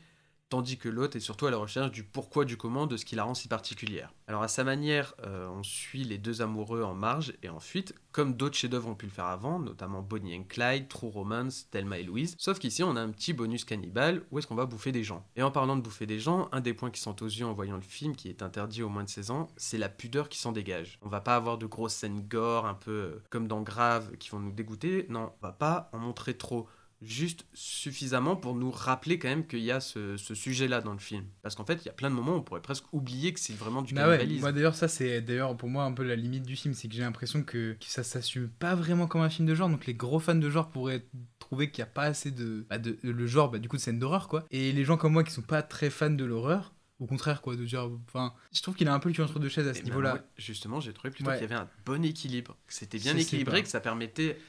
[0.49, 3.15] tandis que l'autre est surtout à la recherche du pourquoi du comment de ce qui
[3.15, 4.13] la rend si particulière.
[4.27, 7.93] Alors à sa manière, euh, on suit les deux amoureux en marge et en fuite,
[8.11, 11.99] comme d'autres chefs-d'œuvre ont pu le faire avant, notamment Bonnie and Clyde, True Romance, Thelma
[11.99, 12.35] et Louise.
[12.37, 15.25] Sauf qu'ici, on a un petit bonus cannibale où est-ce qu'on va bouffer des gens.
[15.35, 17.53] Et en parlant de bouffer des gens, un des points qui sont aux yeux en
[17.53, 20.39] voyant le film, qui est interdit aux moins de 16 ans, c'est la pudeur qui
[20.39, 20.97] s'en dégage.
[21.01, 24.29] On va pas avoir de grosses scènes gore, un peu euh, comme dans Grave, qui
[24.29, 25.05] vont nous dégoûter.
[25.09, 26.67] Non, on va pas en montrer trop
[27.01, 30.99] juste suffisamment pour nous rappeler quand même qu'il y a ce, ce sujet-là dans le
[30.99, 31.25] film.
[31.43, 33.39] Parce qu'en fait, il y a plein de moments où on pourrait presque oublier que
[33.39, 36.15] c'est vraiment du Bah ouais, moi d'ailleurs, ça c'est d'ailleurs pour moi un peu la
[36.15, 39.29] limite du film, c'est que j'ai l'impression que, que ça s'assume pas vraiment comme un
[39.29, 39.69] film de genre.
[39.69, 41.05] Donc les gros fans de genre pourraient
[41.39, 42.97] trouver qu'il n'y a pas assez de, bah, de.
[43.03, 44.45] Le genre, bah, du coup, de scènes d'horreur quoi.
[44.51, 47.55] Et les gens comme moi qui sont pas très fans de l'horreur, au contraire quoi,
[47.55, 47.87] de dire.
[48.07, 49.81] Enfin, je trouve qu'il a un peu le cul entre deux chaises à ce Et
[49.83, 50.13] ben, niveau-là.
[50.15, 51.37] moi, justement, j'ai trouvé plutôt Ouais.
[51.37, 52.57] qu'il y avait un bon équilibre.
[52.65, 54.39] Que c'était bien équilibré, que ça permettait.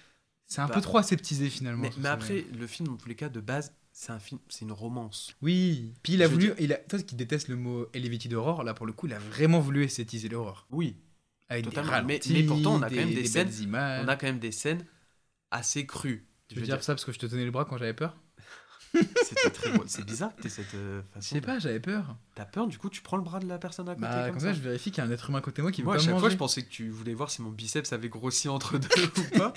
[0.49, 1.89] C'est un bah, peu trop aseptisé finalement.
[1.99, 4.73] Mais, après, le film, dans tous les cas, de base, c'est un film, c'est une
[4.73, 5.35] romance.
[5.43, 6.47] Oui, puis il a Je voulu.
[6.47, 9.13] dire- Il a, toi qui déteste le mot elevated horror, là pour le coup, il
[9.13, 10.67] a vraiment voulu esthétiser l'horreur.
[10.71, 10.97] Oui,
[11.51, 11.91] Avec Totalement.
[11.91, 14.39] des Mais- ralentis, mais pourtant, on a quand même des scènes- on a quand même
[14.39, 14.85] des scènes
[15.51, 16.27] assez crues.
[16.49, 18.17] Tu veux dire dire, ça parce que je te tenais le bras quand j'avais peur
[18.95, 19.85] c'était très beau.
[19.87, 21.35] C'est bizarre que t'aies cette euh, Je façon.
[21.35, 22.17] sais de- pas, j'avais peur.
[22.35, 24.41] T'as peur, du coup, tu prends le bras de la personne à côté Bah, comme,
[24.41, 24.53] ça.
[24.53, 25.97] je vérifie qu'il y a un être humain à côté de moi qui Moi, à
[25.97, 26.33] pas me chaque fois, manger.
[26.35, 28.89] je pensais que tu voulais voir si mon biceps avait grossi entre deux
[29.35, 29.53] ou pas.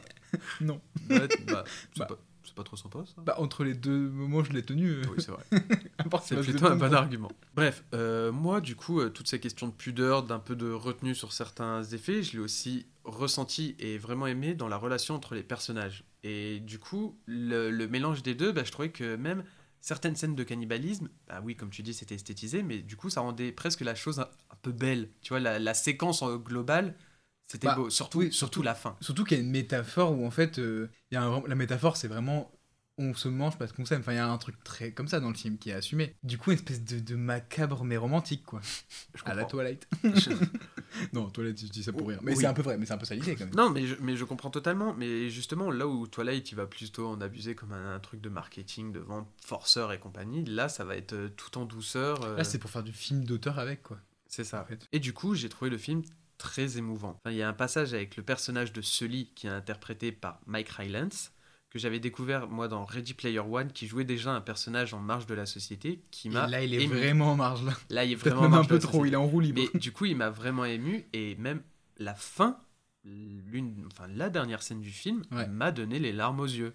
[0.59, 0.81] Non.
[1.09, 1.63] Ouais, bah,
[1.93, 2.05] c'est Bah.
[2.07, 3.21] pas, c'est pas trop sympa, ça.
[3.23, 4.89] Bah, entre les deux moments, je l'ai tenu.
[4.89, 5.43] euh, Oui, c'est vrai.
[5.97, 7.31] à part C'est je plutôt un bon argument.
[7.55, 11.15] Bref, euh, moi, du coup, euh, toutes ces questions de pudeur, d'un peu de retenue
[11.15, 15.43] sur certains effets, je l'ai aussi ressenti et vraiment aimé dans la relation entre les
[15.43, 16.03] personnages.
[16.23, 19.43] Et du coup, le, le mélange des deux, bah, je trouvais que même
[19.79, 23.21] certaines scènes de cannibalisme, bah oui, comme tu dis, c'était esthétisé, mais du coup, ça
[23.21, 25.09] rendait presque la chose un, un peu belle.
[25.21, 26.95] Tu vois, la, la séquence en globale,
[27.47, 27.89] c'était Bah, beau.
[27.89, 28.95] Surtout, surtout surtout- la fin.
[29.01, 31.55] Surtout qu'il y a une métaphore où en fait, euh, il y a un- la
[31.55, 32.51] métaphore, c'est vraiment
[32.97, 34.01] on se mange parce qu'on s'aime.
[34.01, 36.15] Enfin, il y a un truc très comme ça dans le film qui est assumé.
[36.23, 38.61] Du coup, une espèce de, de macabre mais romantique, quoi.
[39.15, 39.87] Je À la toilette.
[41.13, 42.19] non, toilette, je dis ça pour rire.
[42.21, 42.37] Mais Oui.
[42.41, 43.55] c'est un peu vrai, mais c'est un peu ça l'idée quand même.
[43.55, 44.93] Non, mais je, mais je comprends totalement.
[44.93, 48.29] Mais justement, là où Twilight, il va plutôt en abuser comme un, un truc de
[48.29, 52.23] marketing, de vente forceur et compagnie, là, ça va être euh, tout en douceur.
[52.23, 53.97] euh, Là, c'est pour faire du film d'auteur avec, quoi.
[54.27, 54.61] c'est ça.
[54.61, 54.87] en fait.
[54.91, 56.01] Et du coup, j'ai trouvé le film
[56.37, 57.19] très émouvant.
[57.23, 60.39] Enfin, il y a un passage avec le personnage de Sully qui est interprété par
[60.47, 61.31] Mike Rylance
[61.71, 65.25] que j'avais découvert moi dans Ready Player One qui jouait déjà un personnage en marge
[65.25, 66.93] de la société qui m'a là, il est ému.
[66.95, 67.71] vraiment en marge, là.
[67.89, 69.07] là il est vraiment en même un peu trop, société.
[69.07, 69.61] il est en roue libre.
[69.73, 71.61] Mais du coup, il m'a vraiment ému et même
[71.97, 72.57] la fin,
[73.05, 75.47] l'une, enfin la dernière scène du film, Ouais.
[75.47, 76.73] m'a donné les larmes aux yeux.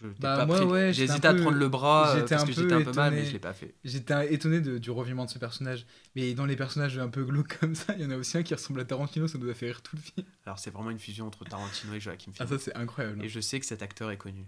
[0.00, 2.74] Je Bah, pas moi, pris- ouais, à peu- prendre le bras euh, parce que j'étais
[2.74, 3.74] un peu mal, mais je l'ai pas fait.
[3.84, 5.86] J'étais étonné de- du revirement de ce personnage.
[6.14, 8.42] Mais dans les personnages un peu glauques comme ça, il y en a aussi un
[8.42, 10.26] qui ressemble à Tarantino, ça nous a fait rire tout le film.
[10.44, 12.64] Alors c'est vraiment une fusion entre Tarantino et Joachim Ah, Phoenix.
[12.64, 13.24] ça, c'est incroyable.
[13.24, 14.46] et je sais que cet acteur est connu.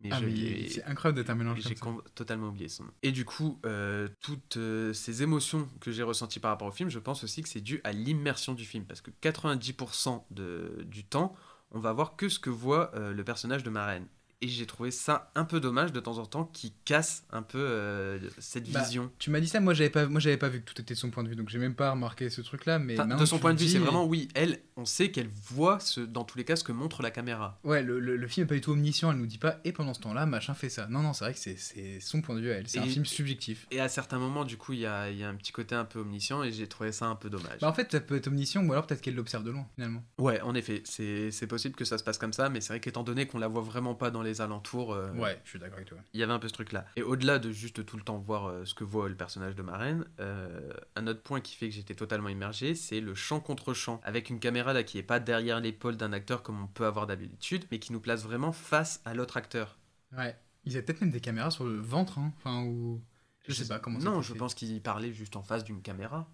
[0.00, 1.74] Mais Ah, mais c'est incroyable d'être un mélange J'ai
[2.14, 2.90] totalement oublié son nom.
[3.02, 6.90] Et du coup, euh, toutes euh, ces émotions que j'ai ressenties par rapport au film,
[6.90, 8.84] je pense aussi que c'est dû à l'immersion du film.
[8.84, 11.34] Parce que 90% de, du temps,
[11.70, 14.06] on va voir que ce que voit le personnage de Marraine.
[14.44, 17.56] Et j'ai trouvé ça un peu dommage de temps en temps qui casse un peu
[17.58, 19.10] euh, cette Bah, vision.
[19.18, 20.98] Tu m'as dit ça, moi j'avais pas, moi j'avais pas vu que tout était de
[20.98, 22.78] son point de vue, donc j'ai même pas remarqué ce truc-là.
[22.78, 25.80] Mais Enfin, de son point de vue, c'est vraiment oui, elle, on sait qu'elle voit
[25.80, 27.58] ce, dans tous les cas ce que montre la caméra.
[27.64, 29.72] Ouais, le, le- le film est pas du tout omniscient, elle nous dit pas, et
[29.72, 30.86] pendant ce temps-là, machin fait ça.
[30.88, 32.86] Non, non, c'est vrai que c'est- c'est son point de vue à elle, c'est un
[32.86, 33.66] film subjectif.
[33.70, 35.74] Et à certains moments, du coup, il y a, il y a un petit côté
[35.74, 37.60] un peu omniscient et j'ai trouvé ça un peu dommage.
[37.62, 40.04] Bah en fait, ça peut être omniscient, ou alors peut-être qu'elle l'observe de loin, finalement.
[40.18, 42.80] Ouais, en effet, c'est c'est possible que ça se passe comme ça, mais c'est vrai
[42.80, 45.76] qu'étant donné qu'on la voit vraiment pas dans les alentours, euh, Ouais, je suis d'accord
[45.76, 45.98] avec toi.
[46.12, 46.86] il y avait un peu ce truc-là.
[46.96, 49.62] Et au-delà de juste tout le temps voir euh, ce que voit le personnage de
[49.62, 53.74] Marraine, euh, un autre point qui fait que j'étais totalement immergé, c'est le champ contre
[53.74, 56.86] champ, avec une caméra là qui est pas derrière l'épaule d'un acteur comme on peut
[56.86, 59.78] avoir d'habitude, mais qui nous place vraiment face à l'autre acteur.
[60.16, 60.36] Ouais.
[60.64, 62.32] Ils avaient peut-être même des caméras sur le ventre, hein.
[62.38, 63.02] Enfin, ou.
[63.46, 66.26] Je sais pas comment ça Non, je pense qu'il parlait juste en face d'une caméra.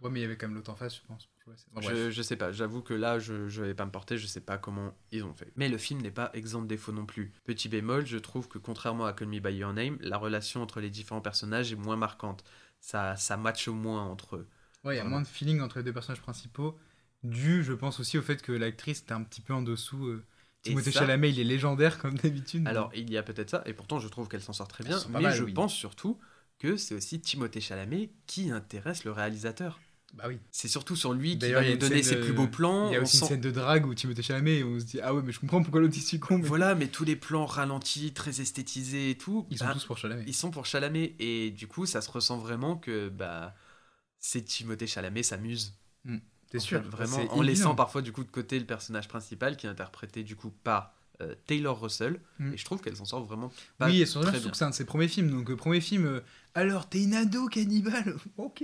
[0.00, 1.28] Ouais, mais il y avait quand même l'autre en face, je pense.
[1.72, 4.40] Bon, je, sais pas, j'avoue que là, je, je vais pas me porter, je sais
[4.40, 5.52] pas comment ils ont fait.
[5.56, 7.32] Mais le film n'est pas exempt de défauts non plus.
[7.44, 10.80] Petit bémol, je trouve que contrairement à Call Me By Your Name, la relation entre
[10.80, 12.44] les différents personnages est moins marquante.
[12.80, 14.48] Ça, ça matche moins entre eux.
[14.84, 16.78] Ouais, il y a moins de feeling entre les deux personnages principaux,
[17.24, 20.06] dû, je pense aussi au fait que l'actrice était un petit peu en dessous.
[20.06, 20.24] euh,
[20.62, 22.66] Timothée ça- Chalamet, il est légendaire comme d'habitude.
[22.66, 24.98] Alors, il y a peut-être ça, et pourtant, je trouve qu'elle s'en sort très bien.
[25.10, 25.52] Mais mal, je oui.
[25.52, 26.18] pense surtout
[26.58, 29.80] que c'est aussi Timothée Chalamet qui intéresse le réalisateur.
[30.14, 30.38] Bah oui.
[30.50, 32.88] C'est surtout sur lui qui va nous donner ses plus beaux plans.
[32.88, 34.80] Il y a on aussi sent- une scène de drague où Timothée Chalamet, et on
[34.80, 36.20] se dit, ah ouais, mais je comprends pourquoi l'autre il.
[36.38, 36.42] Mais...
[36.42, 39.46] Voilà, mais tous les plans ralentis, très esthétisés et tout.
[39.50, 40.24] Ils sont bah, tous pour Chalamet.
[40.26, 43.54] Ils sont pour Chalamet et du coup ça se ressent vraiment que bah
[44.18, 45.74] c'est Timothée Chalamet s'amuse.
[46.50, 49.56] T'es En sûr fait, Vraiment en laissant parfois du coup de côté le personnage principal
[49.56, 52.52] qui est interprété du coup par euh, Taylor Russell Mm.
[52.52, 54.50] et je trouve qu'elle s'en sort vraiment pas Oui, et surtout, très surtout bien.
[54.52, 55.30] que c'est un de ses premiers films.
[55.30, 56.20] Donc, euh, premier film, euh,
[56.54, 58.62] alors t'es une ado cannibale Ok.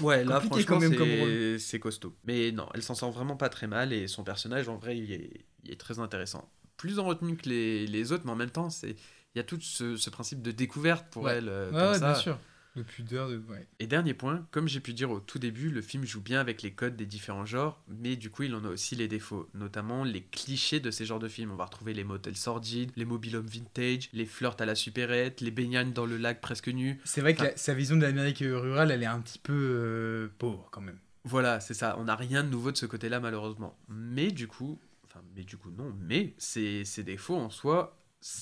[0.00, 2.14] Ouais, là compliqué franchement quand même comme c'est- costaud.
[2.24, 5.12] Mais non, elle s'en sort vraiment pas très mal et son personnage en vrai il
[5.12, 6.50] est, il est très intéressant.
[6.76, 8.90] Plus en retenue que les, les autres, mais en même temps c'est
[9.34, 11.36] il y a tout ce, ce principe de découverte pour Ouais.
[11.38, 11.48] elle.
[11.48, 12.12] euh, Ouais, comme ouais, ça.
[12.12, 12.38] bien sûr.
[12.76, 13.36] De pudeur, de.
[13.48, 13.66] Ouais.
[13.78, 16.62] Et dernier point, comme j'ai pu dire au tout début, le film joue bien avec
[16.62, 20.02] les codes des différents genres, mais du coup il en a aussi les défauts, notamment
[20.02, 21.52] les clichés de ces genres de films.
[21.52, 25.52] On va retrouver les motels sordides, les mobilhommes vintage, les flirts à la supérette, les
[25.52, 26.98] baignanes dans le lac presque nus.
[27.04, 30.28] C'est vrai que la- sa vision de l'Amérique rurale, elle est un petit peu euh,
[30.38, 30.98] pauvre quand même.
[31.24, 33.78] Voilà, c'est ça, on n'a rien de nouveau de ce côté-là malheureusement.
[33.88, 37.96] Mais du coup, enfin mais du coup non, mais ces, ces défauts en soi,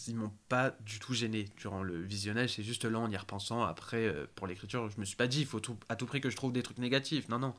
[0.06, 3.62] ils m'ont pas du tout gêné durant le visionnage, c'est juste là en y repensant
[3.62, 6.20] après euh, pour l'écriture, je me suis pas dit il faut tout- à tout prix
[6.20, 7.28] que je trouve des trucs négatifs.
[7.28, 7.54] Non non.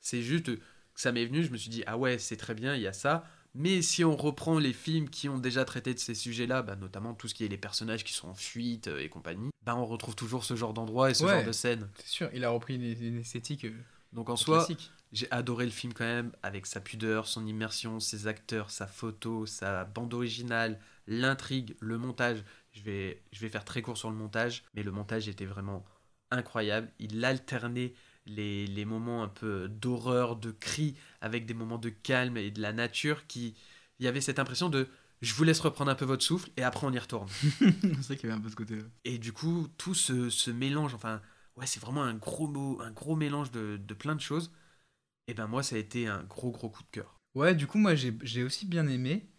[0.00, 0.60] C'est juste que
[0.94, 2.92] ça m'est venu, je me suis dit ah ouais, c'est très bien, il y a
[2.92, 3.24] ça.
[3.54, 7.14] Mais si on reprend les films qui ont déjà traité de ces sujets-là, bah, notamment
[7.14, 9.84] tout ce qui est les personnages qui sont en fuite euh, et compagnie, bah, on
[9.86, 11.32] retrouve toujours ce genre d'endroit et ce Ouais.
[11.32, 11.88] genre de scène.
[11.96, 13.72] C'est sûr, il a repris une, une esthétique euh,
[14.12, 14.68] Donc en soi,
[15.12, 19.46] j'ai adoré le film quand même, avec sa pudeur, son immersion, ses acteurs, sa photo,
[19.46, 20.78] sa bande originale,
[21.10, 22.44] l'intrigue, le montage.
[22.72, 25.84] Je vais, je vais faire très court sur le montage, mais le montage était vraiment
[26.30, 26.90] incroyable.
[26.98, 27.94] Il alternait
[28.26, 32.62] les, les moments un peu d'horreur, de cris, avec des moments de calme et de
[32.62, 33.56] la nature qui...
[33.98, 34.88] Il y avait cette impression de...
[35.20, 37.28] Je vous laisse reprendre un peu votre souffle et après on y retourne.
[37.60, 38.84] c'est vrai qu'il y avait un peu ce côté-là.
[39.04, 41.20] Et du coup, tout ce, ce mélange, enfin,
[41.56, 44.50] ouais, c'est vraiment un gros mot, un gros mélange de, de plein de choses.
[45.28, 47.20] Et ben moi, ça a été un gros gros coup de cœur.
[47.34, 49.29] Ouais, du coup, moi, j'ai j'ai aussi bien aimé.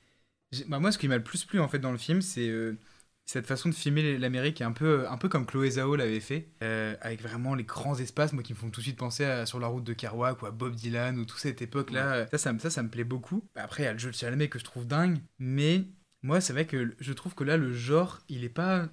[0.67, 2.77] Bah, moi, ce qui m'a le plus plu, en fait, dans le film, c'est euh,
[3.25, 6.95] cette façon de filmer l'Amérique, un peu, un peu comme Chloé Zhao l'avait fait, euh,
[7.01, 9.59] avec vraiment les grands espaces, moi, qui me font tout de suite penser à Sur
[9.59, 12.27] la route de Kerouac ou à Bob Dylan ou toute cette époque-là.
[12.31, 13.47] Ça, ça, ça, ça me plaît beaucoup.
[13.55, 15.85] Après, il y a le jeu de Chalamet que je trouve dingue, mais
[16.21, 18.89] moi, c'est vrai que je trouve que là, le genre, il est pas...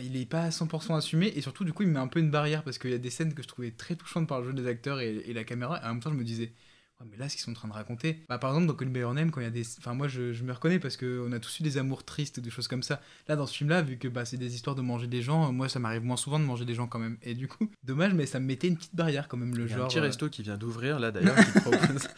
[0.00, 2.18] Il est pas à 100% assumé et surtout du coup il me met un peu
[2.18, 4.46] une barrière parce qu'il y a des scènes que je trouvais très touchantes par le
[4.48, 6.52] jeu des acteurs et, et la caméra et en même temps je me disais
[7.00, 8.20] Ouais, mais là, ce qu'ils sont en train de raconter.
[8.28, 9.64] Bah, par exemple, dans Call Me By Your Name, quand il y a des.
[9.78, 12.50] Enfin, moi, je, je me reconnais parce qu'on a tous eu des amours tristes, des
[12.50, 13.00] choses comme ça.
[13.26, 15.68] Là, dans ce film-là, vu que bah, c'est des histoires de manger des gens, moi,
[15.68, 17.18] ça m'arrive moins souvent de manger des gens quand même.
[17.22, 19.70] Et du coup, dommage, mais ça me mettait une petite barrière quand même, le Il
[19.70, 19.86] y a genre.
[19.86, 21.34] un petit euh, resto qui vient d'ouvrir là d'ailleurs.
[21.36, 22.08] qui propose-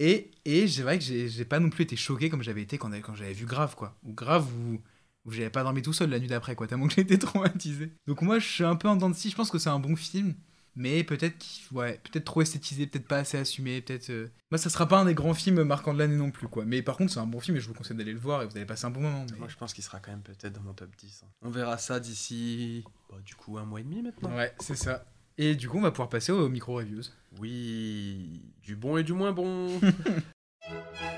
[0.00, 2.90] Et, et c'est vrai que j'ai pas non plus été choqué comme j'avais été quand,
[3.02, 3.96] quand j'avais vu Grave, quoi.
[4.04, 4.80] Ou Grave, où,
[5.26, 7.90] où j'avais pas dormi tout seul la nuit d'après, quoi, tellement que j'ai été traumatisé.
[8.06, 9.28] Donc moi, je suis un peu en dents de scie.
[9.30, 10.34] Je pense que c'est un bon film,
[10.78, 14.08] mais peut-être ouais, peut-être trop esthétisé, peut-être pas assez assumé, peut-être...
[14.10, 16.64] euh, Moi, ça sera pas un des grands films marquants de l'année non plus, quoi.
[16.64, 18.46] Mais par contre, c'est un bon film et je vous conseille d'aller le voir et
[18.46, 19.26] vous allez passer un bon moment.
[19.32, 21.22] mais- Moi, je pense qu'il sera quand même peut-être dans mon top 10.
[21.24, 21.28] hein.
[21.42, 24.34] On verra ça d'ici, bah, du coup, un mois et demi maintenant.
[24.36, 25.04] Ouais, c'est ça.
[25.36, 27.02] Et du coup, on va pouvoir passer aux micro-reviews.
[27.38, 29.80] Oui, du bon et du moins bon.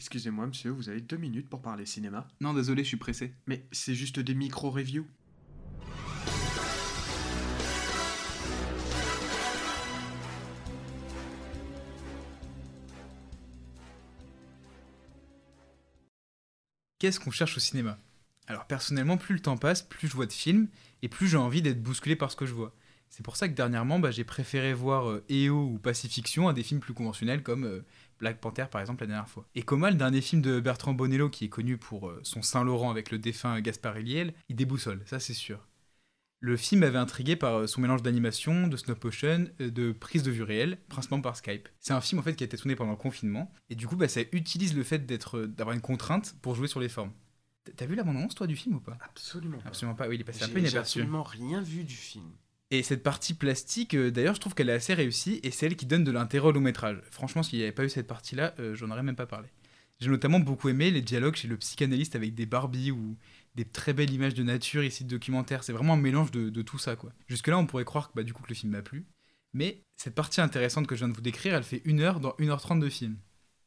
[0.00, 3.34] Excusez-moi, monsieur, vous avez deux minutes pour parler cinéma Non, désolé, je suis pressé.
[3.44, 5.06] Mais c'est juste des micro-reviews.
[16.98, 17.98] Qu'est-ce qu'on cherche au cinéma?
[18.46, 20.68] Alors personnellement, plus le temps passe, plus je vois de films,
[21.02, 22.74] et plus j'ai envie d'être bousculé par ce que je vois.
[23.10, 26.62] C'est pour ça que dernièrement, bah, j'ai préféré voir euh, EO ou Pacifiction à des
[26.62, 27.84] films plus conventionnels comme euh,
[28.20, 29.46] Black Panther par exemple la dernière fois.
[29.54, 32.90] Et Coma, le dernier film de Bertrand Bonello qui est connu pour euh, son Saint-Laurent
[32.90, 35.66] avec le défunt Gaspard Ulliel, il déboussole, ça c'est sûr.
[36.42, 40.22] Le film m'avait intrigué par euh, son mélange d'animation, de stop motion, euh, de prise
[40.22, 41.68] de vue réelle, principalement par Skype.
[41.80, 43.96] C'est un film en fait qui a été tourné pendant le confinement et du coup
[43.96, 47.12] bah, ça utilise le fait d'être d'avoir une contrainte pour jouer sur les formes.
[47.76, 48.96] T'as vu la bande-annonce toi du film ou pas?
[49.02, 49.68] Absolument pas.
[49.68, 51.00] Absolument pas, oui, il est passé un J'ai- peu J'ai inaperçu.
[51.00, 52.32] absolument rien vu du film.
[52.72, 55.76] Et cette partie plastique, euh, d'ailleurs, je trouve qu'elle est assez réussie et c'est elle
[55.76, 57.00] qui donne de l'intérêt au long métrage.
[57.10, 59.48] Franchement, s'il n'y avait pas eu cette partie-là, euh, j'en aurais même pas parlé.
[59.98, 63.16] J'ai notamment beaucoup aimé les dialogues chez le psychanalyste avec des Barbies ou
[63.54, 65.64] des très belles images de nature ici de documentaire.
[65.64, 67.12] C'est vraiment un mélange de, tout ça, quoi.
[67.26, 69.04] Jusque-là, on pourrait croire que bah, du coup le film m'a plu.
[69.52, 72.30] Mais cette partie intéressante que je viens de vous décrire, elle fait 1 heure dans
[72.38, 73.18] 1h30 de film.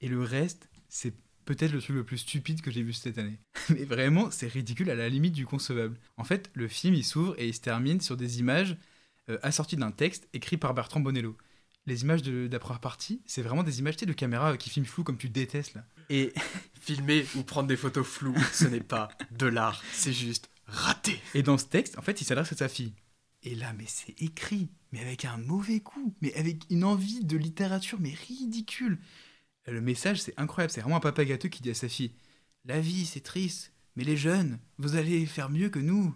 [0.02, 1.14] Et le reste, c'est
[1.46, 3.40] peut-être le truc le plus stupide que j'ai vu cette année.
[3.70, 6.00] Mais vraiment, c'est ridicule à la limite du concevable.
[6.18, 8.78] En fait, le film, il s'ouvre et il se termine sur des images
[9.30, 11.38] euh, assorties d'un texte écrit par Bertrand Bonello.
[11.86, 14.70] Les images de, de la première partie, c'est vraiment des images de caméra euh, qui
[14.70, 15.86] filment flou comme tu détestes là.
[16.10, 16.34] Et,
[16.82, 21.22] Filmer ou prendre des photos floues, ce n'est pas de l'art, c'est juste raté.
[21.34, 22.94] et dans ce texte, en fait, il s'adresse à sa fille.
[23.44, 27.38] Et là, mais c'est écrit, mais avec un mauvais coup, mais avec une envie de
[27.38, 29.00] littérature, mais ridicule.
[29.68, 32.14] Le message, c'est incroyable, c'est vraiment un papa gâteux qui dit à sa fille
[32.66, 36.14] La vie, c'est triste, mais les jeunes, vous allez faire mieux que nous.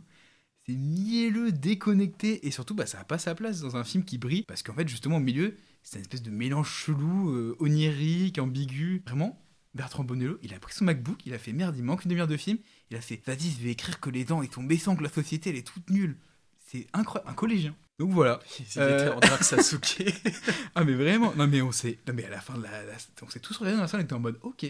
[0.67, 4.17] C'est mielleux, déconnecté, et surtout, bah, ça n'a pas sa place dans un film qui
[4.17, 8.37] brille, parce qu'en fait, justement, au milieu, c'est une espèce de mélange chelou, euh, onirique,
[8.39, 9.01] ambigu.
[9.05, 9.41] Vraiment,
[9.75, 12.27] Bertrand Bonello, il a pris son MacBook, il a fait merde, il manque une demi-heure
[12.27, 12.57] de film,
[12.91, 15.09] il a fait vas-y, je vais écrire que les dents, ils sont baissants, que la
[15.09, 16.17] société, elle est toute nulle.
[16.65, 17.75] C'est incroyable, un collégien.
[17.97, 18.39] Donc voilà.
[18.59, 19.15] Il était Euh.
[19.15, 20.03] en Sasuke.
[20.75, 22.93] Ah mais vraiment Non mais on s'est, non mais à la fin de la, la-
[23.21, 24.65] on s'est tous regardés dans la salle, on était en mode ok,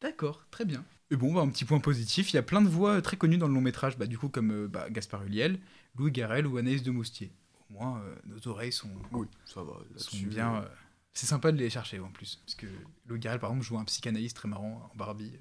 [0.00, 0.82] d'accord, très bien.
[1.12, 3.16] Et bon, bah, un petit point positif, il y a plein de voix euh, très
[3.18, 5.60] connues dans le long métrage, bah, du coup comme euh, bah, Gaspard Ulliel,
[5.96, 7.30] Louis Garrel ou Anaïs de Moustier.
[7.70, 9.74] Au moins, euh, nos oreilles sont, oui, ça va.
[9.98, 10.56] sont bien.
[10.62, 10.68] euh,
[11.12, 12.66] C'est sympa de les chercher en plus, parce que
[13.06, 15.38] Louis Garrel par exemple joue un psychanalyste très marrant en Barbie.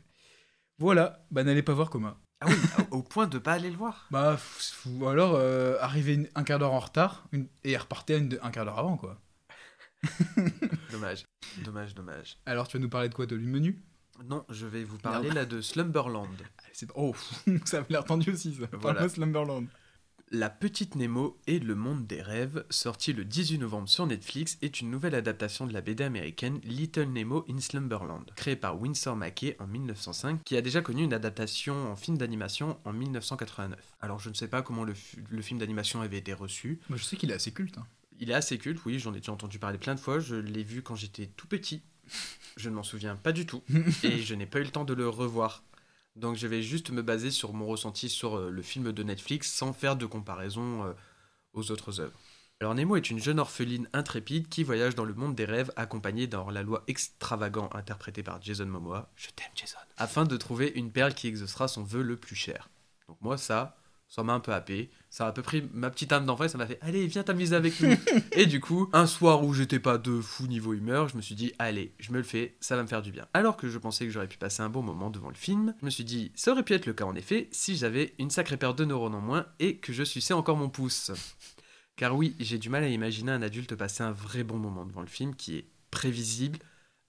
[0.77, 2.19] Voilà, bah n'allez pas voir Coma.
[2.41, 2.55] Ah oui,
[2.91, 4.07] au- point de pas aller le voir.
[4.11, 4.37] Bah,
[4.87, 8.51] ou alors euh, arriver une- un quart d'heure en retard une- et repartir une- un
[8.51, 9.21] quart d'heure avant quoi.
[10.91, 11.25] Dommage,
[11.63, 12.37] dommage, dommage.
[12.45, 13.81] Alors tu vas nous parler de quoi De menu
[14.27, 15.35] Non, je vais vous parler Merde.
[15.35, 16.27] là de Slumberland.
[16.73, 17.13] C'est- Oh,
[17.65, 18.65] ça avait l'air tendu aussi ça.
[18.73, 19.07] Voilà.
[19.09, 19.65] Slumberland.
[20.33, 24.79] La Petite Nemo et le Monde des Rêves, sorti le 18 novembre sur Netflix, est
[24.79, 29.57] une nouvelle adaptation de la BD américaine Little Nemo in Slumberland, créée par Winsor McKay
[29.59, 33.77] en 1905, qui a déjà connu une adaptation en film d'animation en 1989.
[33.99, 36.79] Alors je ne sais pas comment le, fi- le film d'animation avait été reçu.
[36.87, 37.77] Moi, je sais qu'il est assez culte.
[37.77, 37.85] hein.
[38.21, 40.63] Il est assez culte, oui, j'en ai déjà entendu parler plein de fois, je l'ai
[40.63, 41.81] vu quand j'étais tout petit.
[42.57, 43.63] Je ne m'en souviens pas du tout,
[44.03, 45.63] et je n'ai pas eu le temps de le revoir.
[46.15, 49.51] Donc je vais juste me baser sur mon ressenti sur euh, le film de Netflix
[49.51, 50.93] sans faire de comparaison euh,
[51.53, 52.19] aux autres œuvres.
[52.59, 56.27] Alors Nemo est une jeune orpheline intrépide qui voyage dans le monde des rêves accompagnée
[56.27, 61.15] d'un hors-la-loi extravagant interprété par Jason Momoa, je t'aime Jason, afin de trouver une perle
[61.15, 62.69] qui exaucera son vœu le plus cher.
[63.07, 63.80] Donc moi ça,
[64.11, 66.57] ça m'a un peu happé, ça a à peu près ma petite âme d'enfant ça
[66.57, 67.95] m'a fait allez viens t'amuser avec nous.
[68.33, 71.33] et du coup, un soir où j'étais pas de fou niveau humeur, je me suis
[71.33, 73.25] dit allez, je me le fais, ça va me faire du bien.
[73.33, 75.85] Alors que je pensais que j'aurais pu passer un bon moment devant le film, je
[75.85, 78.57] me suis dit ça aurait pu être le cas en effet si j'avais une sacrée
[78.57, 81.11] paire de neurones en moins et que je suçais encore mon pouce.
[81.95, 85.01] Car oui, j'ai du mal à imaginer un adulte passer un vrai bon moment devant
[85.01, 86.59] le film qui est prévisible,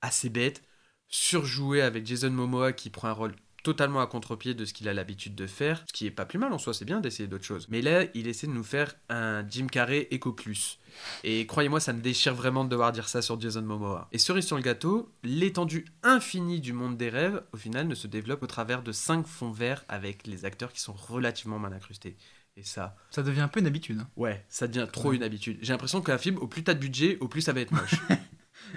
[0.03, 0.63] assez bête,
[1.09, 4.95] surjoué avec Jason Momoa qui prend un rôle totalement à contre-pied de ce qu'il a
[4.95, 7.45] l'habitude de faire, ce qui est pas plus mal en soi, c'est bien d'essayer d'autres
[7.45, 7.67] choses.
[7.69, 10.79] Mais là, il essaie de nous faire un Jim Carrey Eco Plus.
[11.25, 14.09] Et croyez-moi, ça me déchire vraiment de devoir dire ça sur Jason Momoa.
[14.13, 18.07] Et cerise sur le gâteau, l'étendue infinie du monde des rêves, au final, ne se
[18.07, 22.17] développe au travers de cinq fonds verts avec les acteurs qui sont relativement mal incrustés.
[22.59, 23.99] Et ça, Ça devient un peu une habitude.
[24.01, 24.09] hein.
[24.17, 25.57] ouais, ça devient trop une habitude.
[25.63, 27.95] J'ai l'impression qu'un film, au plus t'as de budget, au plus ça va être moche.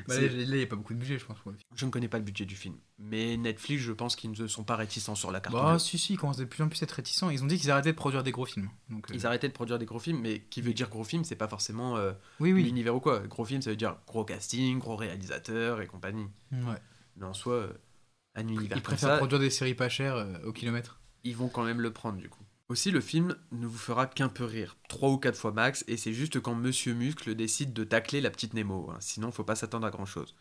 [0.07, 1.39] Bah, là, il n'y a pas beaucoup de budget, je pense.
[1.39, 1.67] Pour le film.
[1.75, 2.75] Je ne connais pas le budget du film.
[2.99, 5.55] Mais Netflix, je pense qu'ils ne sont pas réticents sur la carte.
[5.55, 7.29] Bah, si, si, ils commencent de plus en plus à être réticents.
[7.29, 8.69] Ils ont dit qu'ils arrêtaient de produire des gros films.
[8.89, 11.23] Donc, euh, Ils arrêtaient de produire des gros films, mais qui veut dire gros film,
[11.23, 12.63] c'est pas forcément euh, Oui, oui.
[12.63, 13.19] l'univers ou quoi.
[13.19, 16.27] Gros film, ça veut dire gros casting, gros réalisateur et compagnie.
[16.51, 16.77] Ouais.
[17.17, 17.73] Mais en soi, euh,
[18.35, 20.99] un univers Ils préfèrent ça, produire des séries pas chères euh, au kilomètre.
[21.23, 22.43] ils vont quand même le prendre du coup.
[22.67, 25.97] Aussi, le film ne vous fera qu'un peu rire, trois ou quatre fois max, et
[25.97, 28.97] c'est juste quand Monsieur Muscle décide de tacler la petite Nemo, hein.
[28.99, 30.35] sinon faut pas s'attendre à grand chose.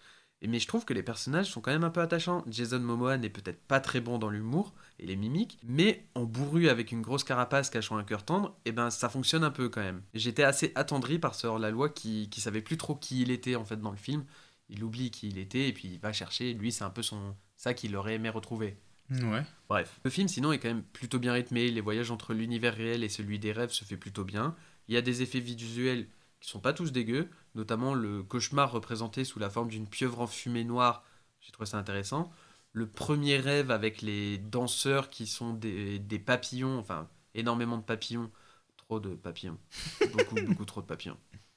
[0.46, 2.44] Mais je trouve que les personnages sont quand même un peu attachants.
[2.48, 6.68] Jason Momoa n'est peut-être pas très bon dans l'humour et les mimiques, mais en bourru
[6.68, 9.80] avec une grosse carapace cachant un cœur tendre, et ben ça fonctionne un peu quand
[9.82, 10.02] même.
[10.14, 13.64] J'étais assez attendri par ce hors-la-loi qui, qui savait plus trop qui il était en
[13.64, 14.24] fait dans le film.
[14.68, 17.36] Il oublie qui il était et puis il va chercher, lui c'est un peu son
[17.56, 18.78] ça qu'il aurait aimé retrouver.
[19.10, 19.42] Ouais.
[19.68, 20.00] Bref.
[20.04, 21.70] Le film, sinon, est quand même plutôt bien rythmé.
[21.70, 24.54] Les voyages entre l'univers réel et celui des rêves se fait plutôt bien.
[24.88, 26.08] Il y a des effets visuels
[26.40, 30.26] qui sont pas tous dégueux, notamment le cauchemar représenté sous la forme d'une pieuvre en
[30.26, 31.04] fumée noire.
[31.40, 32.30] J'ai trouvé ça intéressant.
[32.72, 38.30] Le premier rêve avec les danseurs qui sont des, des papillons, enfin, énormément de papillons.
[38.76, 39.58] Trop de papillons.
[40.12, 41.16] Beaucoup, beaucoup trop de papillons.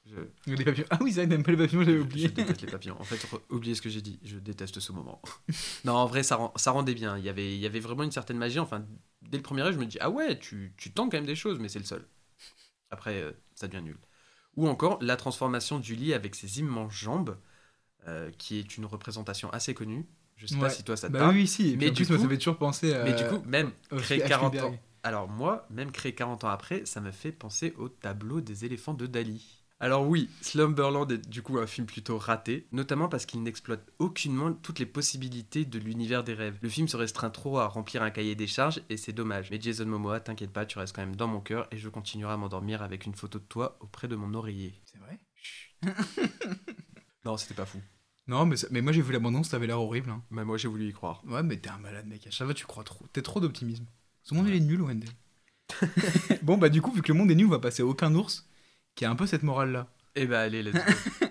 [0.10, 0.86] Je, Des papillons.
[0.90, 2.30] Ah oui, ça, n'aime pas les papillons, j'avais je oublié.
[2.30, 2.96] déteste les papillons.
[3.00, 4.20] En fait, oubliez ce que j'ai dit.
[4.24, 5.22] Je déteste ce moment.
[5.86, 7.18] non, en vrai, ça, rend- ça rendait bien.
[7.18, 8.60] Il y, avait, il y avait vraiment une certaine magie.
[8.60, 8.86] Enfin,
[9.22, 11.36] dès le premier rêve, je me dis, ah ouais, tu, tu tentes quand même des
[11.36, 12.06] choses, mais c'est le seul.
[12.90, 13.98] Après, euh, ça devient nul.
[14.56, 17.38] Ou encore, la transformation du lit avec ses immenses jambes,
[18.08, 20.06] euh, qui est une représentation assez connue.
[20.38, 20.62] Je sais Ouais.
[20.62, 21.36] pas si toi ça te Bah parle.
[21.36, 21.76] oui, si.
[21.78, 23.04] Mais du coup, ça fait toujours penser à.
[23.04, 24.26] Mais du coup, même H.
[24.28, 24.76] 40 Spielberg.
[24.76, 24.80] ans.
[25.04, 28.94] Alors moi, même créé 40 ans après, ça me fait penser au tableau des éléphants
[28.94, 29.57] de Dali.
[29.80, 34.52] Alors oui, Slumberland est du coup un film plutôt raté, notamment parce qu'il n'exploite aucunement
[34.54, 36.58] toutes les possibilités de l'univers des rêves.
[36.64, 39.52] Le film se restreint trop à remplir un cahier des charges et c'est dommage.
[39.52, 42.34] Mais Jason Momoa, t'inquiète pas, tu restes quand même dans mon cœur et je continuerai
[42.34, 44.82] à m'endormir avec une photo de toi auprès de mon oreiller.
[44.86, 45.20] C'est vrai?
[47.26, 47.82] Non, c'était pas fou.
[48.28, 50.10] Non, mais, ça- mais moi j'ai vu l'abondance, ça avait l'air horrible.
[50.10, 50.24] hein.
[50.32, 51.22] Mais moi j'ai voulu y croire.
[51.26, 52.26] Ouais, mais t'es un malade, mec.
[52.28, 53.06] À chaque fois, tu crois trop.
[53.14, 53.86] T'es trop d'optimisme.
[54.24, 55.10] Ce monde, il est nul, Wendell.
[56.42, 58.14] bon, bah, du coup, vu que le monde est nul, on va passer à aucun
[58.16, 58.47] ours,
[58.98, 59.88] qui a un peu cette morale-là.
[60.16, 60.82] Eh bah allez, let's go.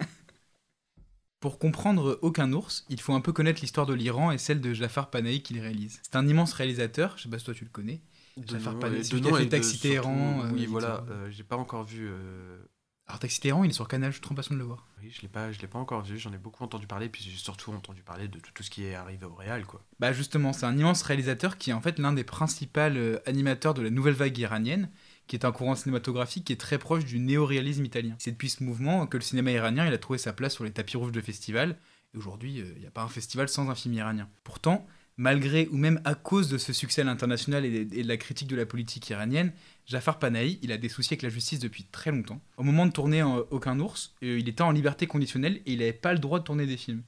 [1.41, 4.73] Pour comprendre Aucun ours, il faut un peu connaître l'histoire de l'Iran et celle de
[4.73, 6.01] Jafar Panahi qui le réalise.
[6.03, 8.01] C'est un immense réalisateur, je sais pas si toi tu le connais.
[8.37, 11.57] De Jafar nom Panahi, nom fait Taxi Téhéran, euh, Oui, il voilà, euh, j'ai pas
[11.57, 12.09] encore vu.
[12.09, 12.59] euh,
[13.07, 14.87] Alors Taxi Téhéran, il est sur Canal, je suis trop impatient de le voir.
[15.03, 16.19] Oui, je l'ai pas, je l'ai pas encore vu.
[16.19, 18.85] J'en ai beaucoup entendu parler, puis j'ai surtout entendu parler de tout, tout ce qui
[18.85, 19.83] est arrivé au Real, quoi.
[20.01, 23.75] Bah justement, c'est un immense réalisateur qui est en fait l'un des principaux euh, animateurs
[23.75, 24.91] de la nouvelle vague iranienne,
[25.27, 28.15] qui est un courant cinématographique qui est très proche du néo-réalisme italien.
[28.19, 30.97] C'est depuis ce mouvement que le cinéma iranien a trouvé sa place sur les tapis
[30.97, 31.77] rouges de festivals,
[32.15, 34.29] et aujourd'hui, euh, il n'y a pas un festival sans un film iranien.
[34.45, 38.17] Pourtant, malgré ou même à cause de ce succès à l'international et, et de la
[38.17, 39.53] critique de la politique iranienne,
[39.87, 42.41] Jafar Panahi, il a des soucis avec la justice depuis très longtemps.
[42.57, 45.79] Au moment de tourner en Aucun ours, euh, il était en liberté conditionnelle et il
[45.79, 47.03] n'avait pas le droit de tourner des films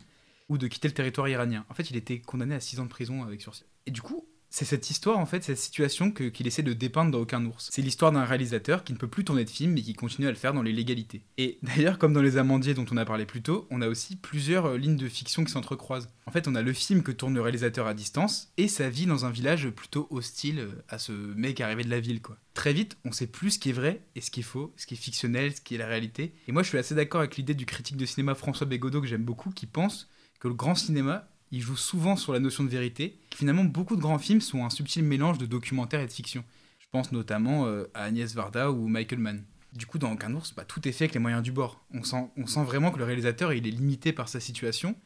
[0.48, 1.64] ou de quitter le territoire iranien.
[1.68, 3.64] En fait, il était condamné à 6 ans de prison avec sursis.
[3.86, 7.18] Et du coup, c'est cette histoire, en fait, cette situation qu'il essaie de dépeindre dans
[7.18, 7.68] Aucun ours.
[7.70, 10.30] C'est l'histoire d'un réalisateur qui ne peut plus tourner de films mais qui continue à
[10.30, 11.22] le faire dans les légalités.
[11.36, 14.16] Et d'ailleurs, comme dans Les Amandiers dont on a parlé plus tôt, on a aussi
[14.16, 16.08] plusieurs euh, lignes de fiction qui s'entrecroisent.
[16.26, 19.06] En fait, on a le film que tourne le réalisateur à distance et sa vie
[19.06, 22.38] dans un village plutôt hostile euh, à ce mec arrivé de la ville, quoi.
[22.54, 24.86] Très vite, on sait plus ce qui est vrai et ce qui est faux, ce
[24.86, 26.34] qui est fictionnel, ce qui est la réalité.
[26.48, 29.06] Et moi, je suis assez d'accord avec l'idée du critique de cinéma François Bégodeau que
[29.06, 30.08] j'aime beaucoup, qui pense
[30.40, 33.18] que le grand cinéma, il joue souvent sur la notion de vérité.
[33.34, 36.44] Finalement, beaucoup de grands films sont un subtil mélange de documentaire et de fiction.
[36.78, 39.44] Je pense notamment euh, à Agnès Varda ou Michael Mann.
[39.72, 41.84] Du coup, dans Aucun ours, bah, tout est fait avec les moyens du bord.
[41.92, 44.96] On sent, vraiment que le réalisateur, est limité par sa situation.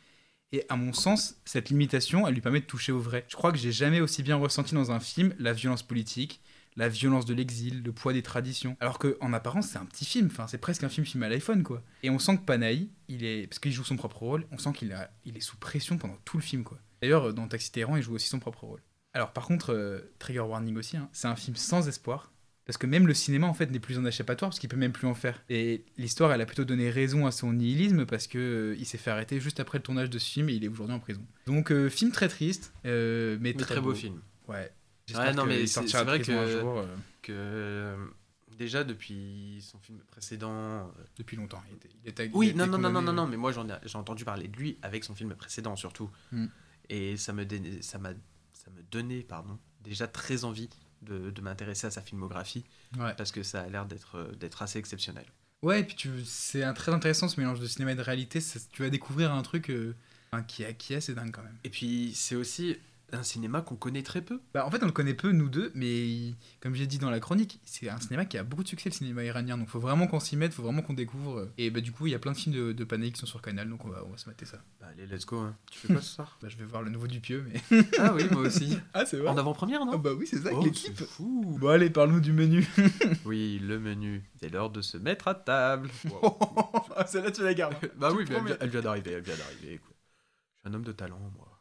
[0.53, 3.25] Et à mon sens, cette limitation, elle lui permet de toucher au vrai.
[3.29, 6.41] Je crois que j'ai jamais aussi bien ressenti dans un film la violence politique,
[6.77, 8.77] la violence de l'exil, le poids des traditions.
[8.81, 11.29] Alors que en apparence, c'est un petit film, enfin c'est presque un film filmé à
[11.29, 11.83] l'iPhone quoi.
[12.03, 14.73] Et on sent que Panahi, il est parce qu'il joue son propre rôle, on sent
[14.73, 16.79] qu'il a, il est sous pression pendant tout le film quoi.
[17.01, 18.81] D'ailleurs, dans Taxi Téhéran, il joue aussi son propre rôle.
[19.13, 22.33] Alors par contre, euh, Trigger Warning aussi, hein, c'est un film sans espoir.
[22.65, 24.93] Parce que même le cinéma en fait n'est plus un échappatoire parce qu'il peut même
[24.93, 25.43] plus en faire.
[25.51, 28.99] Et l'histoire elle a plutôt donné raison à son nihilisme parce que euh, il s'est
[28.99, 31.27] fait arrêter juste après le tournage de ce film et il est aujourd'hui en prison.
[31.47, 34.21] Donc euh, film très triste, mais, Mais très beau film.
[34.47, 34.71] Ouais.
[35.19, 36.87] Ouais, non, mais qu'il c'est sortira c'est de vrai un que, jour, euh,
[37.23, 37.97] que euh,
[38.59, 40.51] déjà depuis son film précédent.
[40.53, 40.83] euh,
[41.17, 41.63] depuis longtemps.
[41.71, 43.99] Il était, il était- Oui, non, non, non, non, condamné, non, non, mais moi j'ai
[43.99, 46.11] entendu parler de lui avec son film précédent surtout.
[46.33, 46.47] Mm.
[46.89, 48.11] Et ça me, donnait- ça, m'a,
[48.53, 50.69] ça me donnait pardon, déjà très envie
[51.03, 52.65] de, de m'intéresser à sa filmographie
[52.99, 53.15] Ouais.
[53.17, 55.25] parce que ça a l'air d'être, d'être assez exceptionnel.
[55.63, 58.41] Ouais, et puis tu, c'est un très intéressant ce mélange de cinéma et de réalité.
[58.73, 59.95] Tu vas découvrir un truc euh,
[60.49, 61.57] qui, est, qui est assez dingue quand même.
[61.65, 62.77] Et puis c'est aussi
[63.13, 64.41] un cinéma qu'on connaît très peu.
[64.55, 67.21] Bah, en fait, on le connaît peu, nous deux, mais comme j'ai dit dans la
[67.21, 69.59] chronique, c'est un cinéma qui a beaucoup de succès, le cinéma iranien.
[69.59, 71.49] Donc, faut vraiment qu'on s'y mette, faut vraiment qu'on découvre.
[71.59, 73.43] Et bah, du coup, il y a plein de films de, de qui sont sur
[73.43, 74.59] Canal, donc on va, on va se mater ça.
[74.81, 75.39] Bah, allez, let's go.
[75.39, 75.57] hein.
[75.71, 77.83] Tu fais quoi ce soir Bah, je vais voir le nouveau Dupieux, mais.
[77.99, 78.79] Ah oui, moi aussi.
[78.95, 80.99] ah, c'est En avant-première, non Ah, bah oui, c'est ça, avec Oh, l'équipe.
[81.05, 81.57] fou.
[81.61, 82.67] Bon, allez, parle-nous du menu.
[83.25, 84.23] Oui, le menu.
[84.41, 85.91] C'est l'heure de se mettre à table.
[86.97, 87.75] ah, celle-là, tu la gardes.
[87.97, 89.81] bah Tu oui, mais elle vient, elle vient d'arriver, elle vient d'arriver.
[89.83, 89.95] Je suis
[90.65, 91.52] un homme de talent, moi.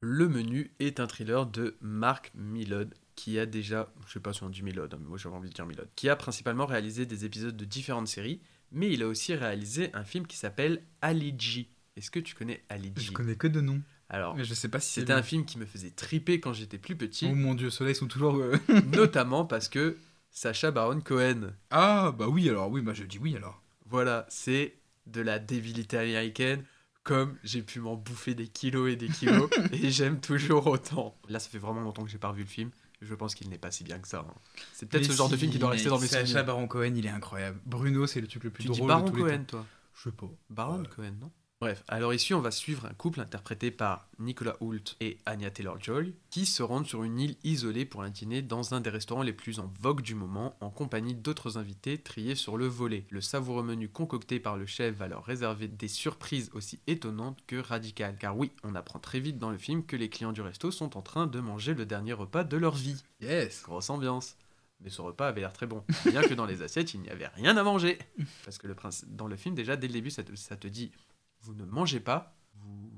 [0.00, 4.42] Le menu est un thriller de Mark Millod, qui a déjà, je sais pas si
[4.42, 7.06] on dit Millod, hein, mais moi j'avais envie de dire Millod, qui a principalement réalisé
[7.06, 8.40] des épisodes de différentes séries,
[8.72, 11.68] mais il a aussi réalisé un film qui s'appelle Ali G.
[11.96, 13.80] Est-ce que tu connais Ali G Je connais que de nom.
[14.08, 16.78] Alors, Mais je sais pas si c'était un film qui me faisait triper quand j'étais
[16.78, 18.36] plus petit, Oh mon dieu, ceux-là, ils sont toujours.
[18.36, 18.56] euh,
[18.94, 19.96] notamment parce que
[20.30, 23.62] Sacha Baron Cohen, Ah, bah oui, alors, oui, bah je dis oui alors.
[23.86, 24.74] Voilà, c'est
[25.06, 26.62] de la débilité américaine
[27.06, 31.16] comme j'ai pu m'en bouffer des kilos et des kilos, et j'aime toujours autant.
[31.28, 32.70] Là, ça fait vraiment longtemps que j'ai pas revu le film.
[33.00, 34.26] Je pense qu'il n'est pas si bien que ça.
[34.28, 34.34] hein.
[34.72, 36.44] C'est peut-être ce genre de film qui doit rester dans mes Sacha souvenirs.
[36.46, 37.60] Baron Cohen, il est incroyable.
[37.64, 39.44] Bruno, c'est le truc le plus Tu dis Baron de tous les Cohen, temps.
[39.58, 40.26] toi Je sais pas.
[40.50, 40.88] Baron Ouais.
[40.94, 45.16] Cohen, non Bref, alors ici, on va suivre un couple interprété par Nicolas Hoult et
[45.24, 48.90] Anya Taylor-Joy qui se rendent sur une île isolée pour un dîner dans un des
[48.90, 53.06] restaurants les plus en vogue du moment en compagnie d'autres invités triés sur le volet.
[53.08, 57.56] Le savoureux menu concocté par le chef va leur réserver des surprises aussi étonnantes que
[57.56, 58.18] radicales.
[58.18, 60.98] Car oui, on apprend très vite dans le film que les clients du resto sont
[60.98, 63.02] en train de manger le dernier repas de leur vie.
[63.22, 63.62] Yes.
[63.62, 64.36] Grosse ambiance.
[64.80, 65.82] Mais ce repas avait l'air très bon.
[66.04, 67.96] Bien que dans les assiettes, il n'y avait rien à manger.
[68.44, 70.68] Parce que le prince, dans le film, déjà, dès le début, ça te, ça te
[70.68, 70.92] dit
[71.46, 72.90] vous ne mangez pas, vous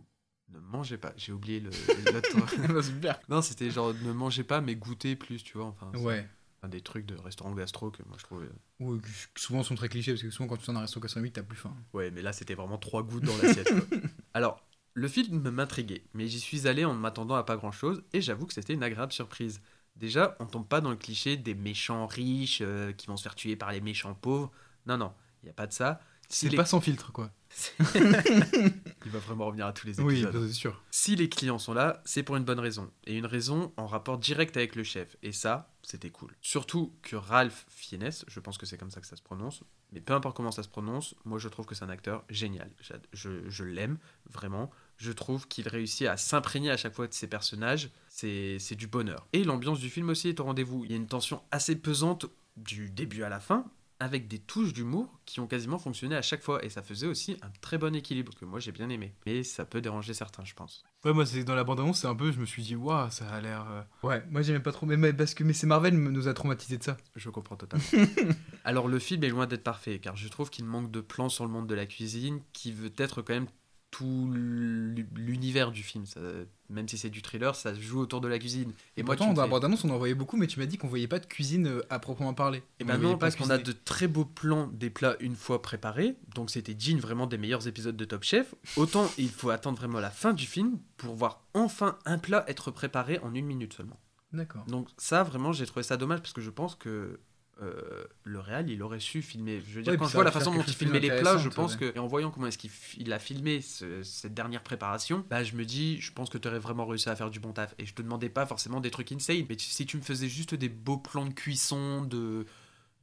[0.48, 1.12] ne mangez pas.
[1.16, 1.70] J'ai oublié le.
[2.12, 5.66] l'autre- non, c'était genre ne mangez pas, mais goûtez plus, tu vois.
[5.66, 6.26] Enfin, Ouais.
[6.62, 8.48] un des trucs de restaurant gastro que moi je trouvais.
[8.80, 11.34] Ou qui souvent sont très clichés parce que souvent quand tu sors d'un resto gastronomique,
[11.34, 11.76] t'as plus faim.
[11.92, 13.70] Ouais, mais là, c'était vraiment trois gouttes dans l'assiette.
[14.34, 18.02] Alors, le film m'intriguait, mais j'y suis allé en ne m'attendant à pas grand chose,
[18.12, 19.60] et j'avoue que c'était une agréable surprise.
[19.96, 23.34] Déjà, on tombe pas dans le cliché des méchants riches euh, qui vont se faire
[23.34, 24.50] tuer par les méchants pauvres.
[24.86, 26.00] Non, non, il n'y a pas de ça.
[26.28, 27.30] C'est les- pas sans filtre, quoi.
[27.94, 30.46] Il va vraiment revenir à tous les Oui, épisodes.
[30.48, 30.82] c'est sûr.
[30.90, 32.90] Si les clients sont là, c'est pour une bonne raison.
[33.06, 35.16] Et une raison en rapport direct avec le chef.
[35.22, 36.34] Et ça, c'était cool.
[36.40, 39.62] Surtout que Ralph Fiennes, je pense que c'est comme ça que ça se prononce,
[39.92, 42.70] mais peu importe comment ça se prononce, moi je trouve que c'est un acteur génial.
[43.12, 43.98] Je, je l'aime,
[44.30, 44.70] vraiment.
[44.98, 47.90] Je trouve qu'il réussit à s'imprégner à chaque fois de ses personnages.
[48.08, 49.26] C'est du bonheur.
[49.32, 50.84] Et l'ambiance du film aussi est au rendez-vous.
[50.84, 52.26] Il y a une tension assez pesante
[52.56, 53.64] du début à la fin,
[54.00, 56.64] avec des touches d'humour qui ont quasiment fonctionné à chaque fois.
[56.64, 59.14] Et ça faisait aussi un très bon équilibre que moi j'ai bien aimé.
[59.26, 60.84] Mais ça peut déranger certains, je pense.
[61.04, 63.28] Ouais, moi, c'est dans la bande-annonce, c'est un peu, je me suis dit, waouh, ça
[63.28, 63.66] a l'air.
[63.70, 66.34] euh, Ouais, moi j'aimais pas trop, mais, mais parce que mais c'est Marvel nous a
[66.34, 66.96] traumatisé de ça.
[67.16, 67.84] Je comprends totalement.
[68.64, 71.44] Alors le film est loin d'être parfait, car je trouve qu'il manque de plans sur
[71.44, 73.46] le monde de la cuisine, qui veut être quand même
[73.90, 76.04] tout l'u- l'univers du film.
[76.06, 76.20] Ça-
[76.68, 78.72] même si c'est du thriller, ça se joue autour de la cuisine.
[78.96, 80.88] Et, moi, pourtant, dans la bande-annonce, on en voyait beaucoup, mais tu m'as dit qu'on
[80.88, 82.62] voyait pas de cuisine euh, à proprement parler.
[82.80, 85.62] Eh On ben non, parce qu'on a de très beaux plans des plats une fois
[85.62, 88.54] préparés, donc c'était digne vraiment des meilleurs épisodes de Top Chef.
[88.76, 92.70] Autant il faut attendre vraiment la fin du film pour voir enfin un plat être
[92.70, 93.98] préparé en une minute seulement.
[94.34, 94.64] D'accord.
[94.66, 97.18] Donc ça, vraiment, j'ai trouvé ça dommage parce que je pense que
[97.60, 99.60] euh, le réal, il aurait su filmer.
[99.66, 101.38] Je veux dire, Ouais, quand je vois la façon dont il de filmait les plats,
[101.38, 101.78] je pense ouais.
[101.92, 105.54] que, et en voyant comment est-ce qu'il a filmé ce- cette dernière préparation, bah je
[105.56, 107.74] me dis, je pense que tu aurais vraiment réussi à faire du bon taf.
[107.78, 110.28] Et je te demandais pas forcément des trucs insane, mais tu- si tu me faisais
[110.28, 112.46] juste des beaux plans de cuisson, de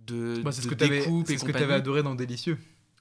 [0.02, 1.64] de, Bah, c'est ce de que découpe et ce que compagnie.
[1.66, 2.58] t'avais adoré dans Délicieux.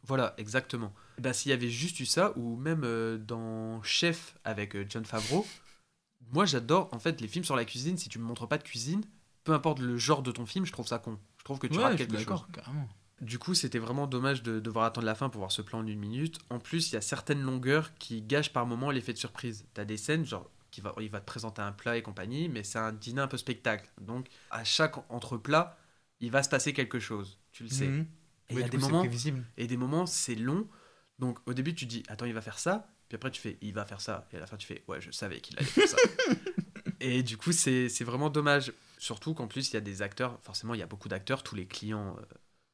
[0.07, 0.92] Voilà, exactement.
[1.18, 5.05] Bah, s'il y avait juste eu ça, ou même euh, dans Chef avec euh, John
[5.05, 5.46] Favreau,
[6.32, 7.96] moi j'adore en fait les films sur la cuisine.
[7.98, 9.02] Si tu me montres pas de cuisine,
[9.45, 11.18] peu importe le genre de ton film, je trouve ça con.
[11.38, 12.45] Je trouve que tu Ouais, rates quelque chose.
[12.53, 12.88] carrément.
[13.20, 15.86] Du coup, c'était vraiment dommage de devoir attendre la fin pour voir ce plan en
[15.86, 16.38] une minute.
[16.51, 19.66] En plus, il y a certaines longueurs qui gâchent par moment l'effet de surprise.
[19.72, 22.64] T'as des scènes, genre, qui va, il va te présenter un plat et compagnie, mais
[22.64, 23.88] c'est un dîner un peu spectacle.
[24.01, 25.76] Donc, à chaque entre plat,
[26.20, 27.38] il va se passer quelque chose.
[27.53, 27.86] Tu le sais.
[27.86, 28.07] Mhm.
[28.51, 29.07] Et il Ouais, y a des coup, moments,
[29.57, 30.66] et des moments, c'est long.
[31.18, 32.88] Donc, au début, tu dis, attends, il va faire ça.
[33.09, 34.26] Puis après, tu fais, il va faire ça.
[34.32, 35.97] Et à la fin, tu fais, ouais, je savais qu'il allait faire ça.
[37.01, 38.72] et du coup, c'est vraiment dommage.
[39.05, 41.42] Surtout qu'en plus, il y a des acteurs, forcément, il y a beaucoup d'acteurs.
[41.42, 42.22] Tous les clients, euh,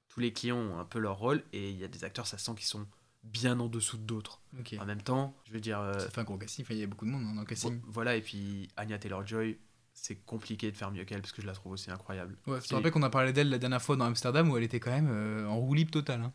[0.09, 1.43] tous les clients ont un peu leur rôle.
[1.53, 2.87] Et il y a des acteurs, ça sent qu'ils sont
[3.25, 4.41] bien en dessous d'autres.
[4.59, 4.77] Ok.
[4.79, 5.81] En même temps, je veux dire.
[5.81, 7.47] euh, Ça fait un gros casting, il y a beaucoup de monde hein, dans le
[7.47, 7.81] casting.
[7.81, 9.59] vo- voilà, et puis Anya Taylor-Joy,
[9.93, 12.37] c'est compliqué de faire mieux qu'elle parce que je la trouve aussi incroyable.
[12.47, 14.57] Ouais, je te C'est- rappelle qu'on a parlé d'elle la dernière fois dans Amsterdam où
[14.57, 16.21] elle était quand même euh, en roue libre totale.
[16.23, 16.33] Hein.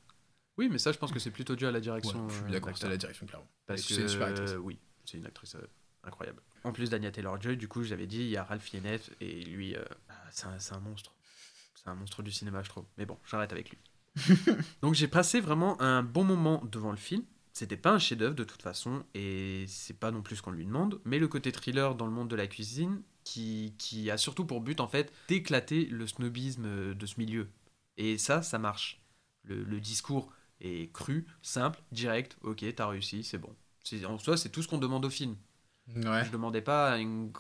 [0.58, 2.28] Oui, mais ça, je pense que c'est plutôt dû à la Ouais, direction.
[2.30, 3.48] je suis euh, d'accord, c'est la direction, clairement.
[3.66, 4.56] Parce C'est que une super actrice.
[4.60, 5.56] oui, c'est une actrice
[6.06, 6.42] incroyable.
[6.64, 9.76] En plus d'Anya Taylor-Joy, du coup, j'avais dit, il y a Ralph Fiennes et lui,
[9.76, 11.14] euh, bah, c'est un, monstre.
[11.76, 12.86] C'est un monstre du cinéma, je trouve.
[12.98, 13.78] Mais bon, j'arrête avec lui.
[14.82, 17.24] Donc j'ai passé vraiment un bon moment devant le film.
[17.54, 20.66] C'était pas un chef-d'œuvre de toute façon, et c'est pas non plus ce qu'on lui
[20.66, 21.00] demande.
[21.06, 24.62] Mais le côté thriller dans le monde de la cuisine, qui, qui a surtout pour
[24.62, 27.50] but en fait d'éclater le snobisme de ce milieu.
[27.98, 29.02] Et ça, ça marche.
[29.44, 30.32] Le, le discours
[30.62, 32.38] est cru, simple, direct.
[32.42, 33.56] Ok, t'as réussi, c'est bon.
[33.84, 35.36] C'est- En soi, c'est tout ce qu'on demande au film.
[35.96, 36.26] Ouais.
[36.26, 37.32] Je demandais pas une,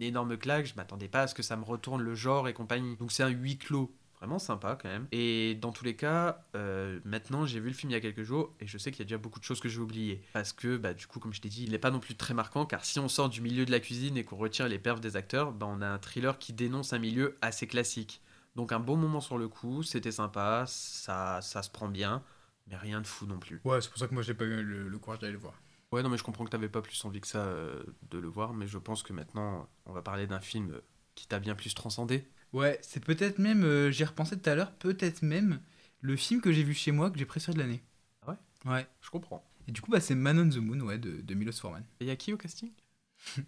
[0.00, 2.96] énorme claque, je m'attendais pas à ce que ça me retourne le genre et compagnie.
[2.96, 3.94] Donc c'est un huis clos.
[4.18, 5.06] Vraiment sympa quand même.
[5.12, 8.24] Et dans tous les cas, euh, maintenant j'ai vu le film il y a quelques
[8.24, 10.22] jours et je sais qu'il y a déjà beaucoup de choses que j'ai oubliées.
[10.32, 12.34] Parce que, bah, du coup, comme je t'ai dit, il n'est pas non plus très
[12.34, 15.00] marquant car si on sort du milieu de la cuisine et qu'on retire les perfs
[15.00, 18.20] des acteurs, bah, on a un thriller qui dénonce un milieu assez classique.
[18.56, 22.24] Donc un bon moment sur le coup, c'était sympa, ça, ça se prend bien,
[22.66, 23.60] mais rien de fou non plus.
[23.62, 25.54] Ouais, c'est pour ça que moi j'ai pas eu le, le courage d'aller le voir.
[25.92, 28.28] Ouais, non, mais je comprends que t'avais pas plus envie que ça euh, de le
[28.28, 30.80] voir, mais je pense que maintenant, on va parler d'un film
[31.14, 32.28] qui t'a bien plus transcendé.
[32.52, 35.60] Ouais, c'est peut-être même, euh, j'y ai repensé tout à l'heure, peut-être même
[36.00, 37.82] le film que j'ai vu chez moi que j'ai préféré de l'année.
[38.22, 38.70] Ah ouais?
[38.70, 38.86] Ouais.
[39.00, 39.44] Je comprends.
[39.66, 41.84] Et du coup, bah, c'est Man on the Moon, ouais, de, de Milos Forman.
[42.00, 42.70] Et y a qui au casting?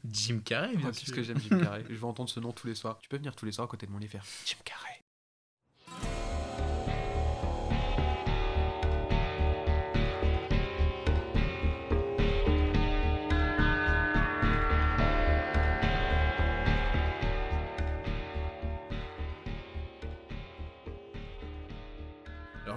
[0.04, 1.14] Jim Carrey, bien Oh, sûr.
[1.14, 1.84] Que j'aime Jim Carrey.
[1.88, 2.98] Je vais entendre ce nom tous les soirs.
[2.98, 5.02] Tu peux venir tous les soirs à côté de mon lit faire Jim Carrey.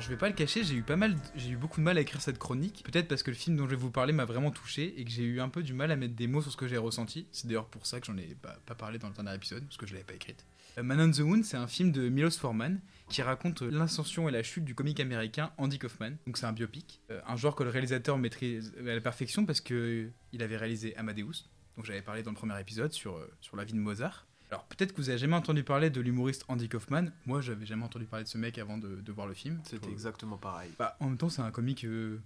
[0.04, 2.84] Je vais pas le cacher, j'ai eu beaucoup de mal à écrire cette chronique.
[2.84, 5.12] Peut-être parce que le film dont je vais vous parler m'a vraiment touché et que
[5.12, 7.26] j'ai eu un peu du mal à mettre des mots sur ce que j'ai ressenti.
[7.32, 9.88] C'est d'ailleurs pour ça que j'en ai pas, parlé dans le dernier épisode parce que
[9.88, 10.46] je l'avais pas écrite.
[10.78, 14.28] Euh, Man on the Moon, c'est un film de Milos Forman qui raconte euh, l'ascension
[14.28, 16.18] et la chute du comique américain Andy Kaufman.
[16.28, 19.62] Donc c'est un biopic, Euh, un genre que le réalisateur maîtrise à la perfection parce
[19.62, 21.46] que il avait réalisé Amadeus,
[21.78, 23.18] dont j'avais parlé dans le premier épisode sur
[23.56, 24.28] la vie de Mozart.
[24.54, 27.06] Alors peut-être que vous avez jamais entendu parler de l'humoriste Andy Kaufman.
[27.26, 29.60] Moi, j'avais jamais entendu parler de ce mec avant de, de voir le film.
[29.64, 30.70] C'était Faut- exactement pareil.
[30.78, 32.20] bah, en même temps, c'est un comique euh,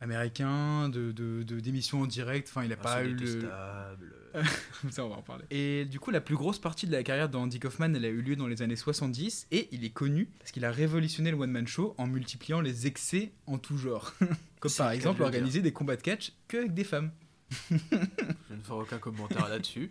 [0.00, 1.12] américain, de,
[1.42, 2.48] d'émissions en direct.
[2.48, 3.50] Enfin, il a pas eu le.
[4.90, 5.44] Ça, on va en parler.
[5.50, 8.22] Et du coup, la plus grosse partie de la carrière d'Andy Kaufman, elle a eu
[8.22, 9.48] lieu dans les années 70.
[9.50, 13.32] Et il est connu parce qu'il a révolutionné le one-man show en multipliant les excès
[13.46, 14.14] en tout genre.
[14.60, 17.10] Comme par exemple organiser des combats de catch que avec des femmes.
[17.70, 19.90] Je ne ferai aucun commentaire là-dessus.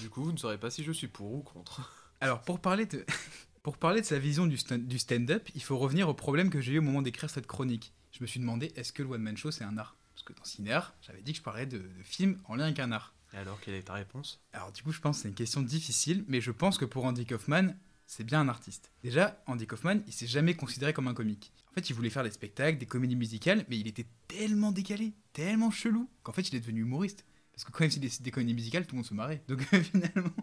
[0.00, 1.92] Du coup, vous ne saurez pas si je suis pour ou contre.
[2.20, 3.04] Alors, pour parler de,
[3.62, 6.60] pour parler de sa vision du stand- du stand-up, il faut revenir au problème que
[6.60, 7.92] j'ai eu au moment d'écrire cette chronique.
[8.12, 9.96] Je me suis demandé, est-ce que le one-man show, c'est un art?
[10.14, 12.78] Parce que dans Cinéar, j'avais dit que je parlais de, de films en lien avec
[12.78, 13.14] un art.
[13.32, 14.40] Et alors, quelle est ta réponse?
[14.52, 17.04] Alors du coup, je pense que c'est une question difficile, mais je pense que pour
[17.04, 17.74] Andy Kaufman,
[18.06, 18.90] c'est bien un artiste.
[19.02, 21.52] Déjà, Andy Kaufman, il s'est jamais considéré comme un comique.
[21.70, 25.12] En fait, il voulait faire des spectacles, des comédies musicales, mais il était tellement décalé,
[25.32, 27.24] tellement chelou, qu'en fait, il est devenu humoriste.
[27.52, 29.42] Parce que quand il faisait des, des comédies musicales, tout le monde se marrait.
[29.48, 30.34] Donc finalement,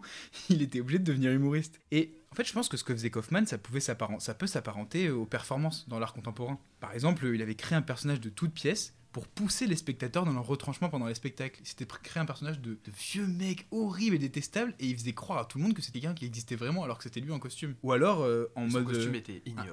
[0.48, 1.80] il était obligé de devenir humoriste.
[1.90, 5.10] Et en fait, je pense que ce que faisait Kaufman, ça, pouvait ça peut s'apparenter
[5.10, 6.58] aux performances dans l'art contemporain.
[6.80, 10.32] Par exemple, il avait créé un personnage de toute pièce pour pousser les spectateurs dans
[10.32, 11.62] leur retranchement pendant les spectacles.
[11.62, 15.38] Pr- créé un personnage de, de vieux mec horrible et détestable, et il faisait croire
[15.38, 17.38] à tout le monde que c'était quelqu'un qui existait vraiment alors que c'était lui en
[17.38, 17.74] costume.
[17.82, 18.86] Ou alors euh, en Son mode...
[18.86, 19.70] costume euh, était ignoble.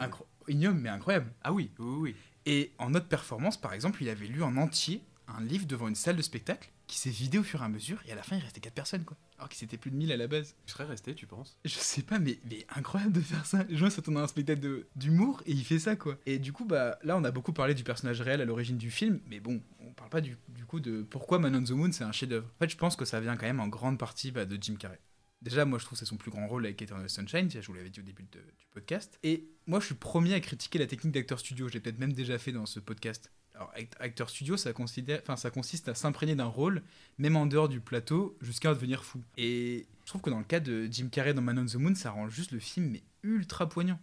[0.47, 1.31] ignoble, mais incroyable.
[1.43, 2.15] Ah oui, oui, oui.
[2.45, 5.03] Et en autre performance, par exemple, il avait lu en entier
[5.37, 8.01] un livre devant une salle de spectacle qui s'est vidé au fur et à mesure,
[8.07, 9.15] et à la fin, il restait 4 personnes, quoi.
[9.37, 10.55] Alors qu'il s'était plus de 1000 à la base.
[10.65, 11.57] Tu serais resté, tu penses?
[11.63, 13.63] Je sais pas, mais, mais incroyable de faire ça.
[13.69, 16.17] Les gens s'attendent à un spectacle de- d'humour, et il fait ça, quoi.
[16.25, 18.89] Et du coup, bah, là, on a beaucoup parlé du personnage réel à l'origine du
[18.89, 21.91] film, mais bon, on parle pas du, du coup de pourquoi Man on the Moon,
[21.91, 22.47] c'est un chef-d'œuvre.
[22.55, 24.75] En fait, je pense que ça vient quand même en grande partie bah, de Jim
[24.79, 24.99] Carrey.
[25.41, 27.73] Déjà, moi, je trouve que c'est son plus grand rôle avec Eternal Sunshine, je vous
[27.73, 29.17] l'avais dit au début de- du podcast.
[29.23, 32.11] Et moi, je suis premier à critiquer la technique d'acteur studio, je l'ai peut-être même
[32.13, 33.31] déjà fait dans ce podcast.
[33.59, 36.81] Alors, act- acteur studio, ça, considère, enfin, ça consiste à s'imprégner d'un rôle,
[37.17, 39.21] même en dehors du plateau, jusqu'à devenir fou.
[39.37, 41.93] Et je trouve que dans le cas de Jim Carrey dans Man on the Moon,
[41.93, 43.99] ça rend juste le film mais ultra poignant.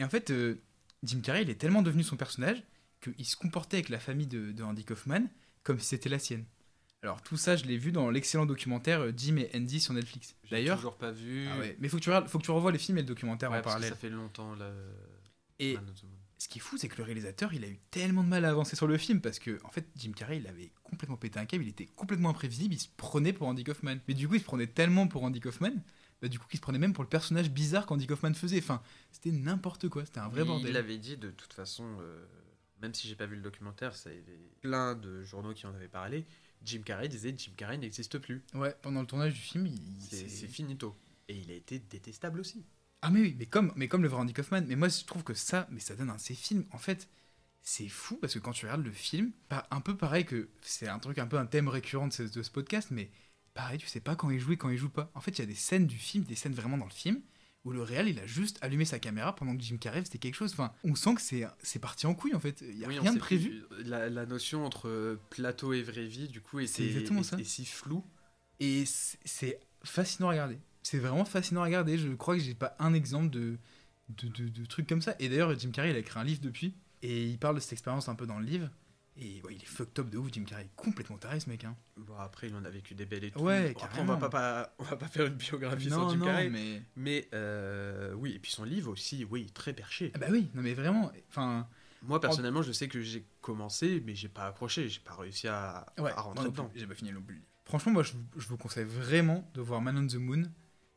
[0.00, 0.60] Et en fait, euh,
[1.04, 2.60] Jim Carrey, il est tellement devenu son personnage
[3.00, 5.28] qu'il se comportait avec la famille de, de Andy Kaufman
[5.62, 6.44] comme si c'était la sienne.
[7.02, 10.34] Alors tout ça, je l'ai vu dans l'excellent documentaire euh, Jim et Andy sur Netflix.
[10.50, 11.46] D'ailleurs, toujours pas vu.
[11.48, 13.06] ah ouais, mais faut que tu regardes- faut que tu revoies les films et le
[13.06, 13.90] documentaire Ouais, en parce que parallèle.
[13.90, 14.72] ça fait longtemps là.
[15.60, 16.12] Et Man on the Moon.
[16.38, 18.50] Ce qui est fou, c'est que le réalisateur, il a eu tellement de mal à
[18.50, 21.46] avancer sur le film parce que, en fait, Jim Carrey, il avait complètement pété un
[21.46, 23.98] câble, il était complètement imprévisible, il se prenait pour Andy Kaufman.
[24.06, 25.82] Mais du coup, il se prenait tellement pour Andy Kaufman,
[26.20, 28.58] bah, du coup, qu'il se prenait même pour le personnage bizarre qu'Andy Kaufman faisait.
[28.58, 28.82] Enfin,
[29.12, 30.70] c'était n'importe quoi, c'était un vrai il bordel.
[30.70, 32.26] Il avait dit de toute façon, euh,
[32.82, 35.74] même si j'ai pas vu le documentaire, ça y avait plein de journaux qui en
[35.74, 36.26] avaient parlé.
[36.64, 38.42] Jim Carrey disait Jim Carrey n'existe plus.
[38.54, 39.80] Ouais, pendant le tournage du film, il.
[40.02, 40.94] c'est finito.
[41.28, 42.64] Et il a été détestable aussi.
[43.02, 44.62] Ah mais oui, mais comme, mais comme le vrai Andy Kaufman.
[44.66, 46.64] Mais moi, je trouve que ça, mais ça donne un de ces films.
[46.72, 47.08] En fait,
[47.62, 49.32] c'est fou parce que quand tu regardes le film,
[49.70, 52.42] un peu pareil que c'est un truc un peu un thème récurrent de ce, de
[52.42, 53.10] ce podcast, mais
[53.54, 55.10] pareil, tu sais pas quand il joue et quand il joue pas.
[55.14, 57.20] En fait, il y a des scènes du film, des scènes vraiment dans le film
[57.64, 60.36] où le réel il a juste allumé sa caméra pendant que Jim Carrey c'était quelque
[60.36, 60.52] chose.
[60.52, 62.60] Enfin, on sent que c'est c'est parti en couille en fait.
[62.60, 63.64] Il y a Oui, rien de prévu.
[63.84, 66.66] La, la notion entre plateau et vraie vie, du coup, est-
[67.44, 68.04] si floue.
[68.60, 70.58] Et c'est fascinant à regarder.
[70.88, 71.98] C'est vraiment fascinant à regarder.
[71.98, 73.58] Je crois que j'ai pas un exemple de,
[74.10, 75.16] de, de, de trucs comme ça.
[75.18, 76.76] Et d'ailleurs, Jim Carrey, il a écrit un livre depuis.
[77.02, 78.70] Et il parle de cette expérience un peu dans le livre.
[79.16, 80.68] Et ouais, il est fucked up de ouf, Jim Carrey.
[80.76, 81.64] Complètement taré, ce mec.
[81.64, 81.74] Hein.
[81.96, 83.40] Bon, après, il en a vécu des belles et tout.
[83.40, 86.08] Ouais, Bon, après, on va pas, pas- on va pas faire une biographie sur non,
[86.10, 86.50] Jim non, Carrey.
[86.50, 86.82] mais.
[86.94, 90.12] Mais euh, oui, et puis son livre aussi, oui, très perché.
[90.14, 91.10] Ah bah oui, non, mais vraiment.
[91.30, 91.66] Enfin.
[92.02, 94.88] Moi, personnellement, je sais que j'ai commencé, mais j'ai pas accroché.
[94.88, 96.70] J'ai pas réussi à, Ouais, à rentrer dedans.
[96.76, 97.42] J'ai pas fini non plus.
[97.64, 100.44] Franchement, moi, je, je vous conseille vraiment de voir Man on the Moon,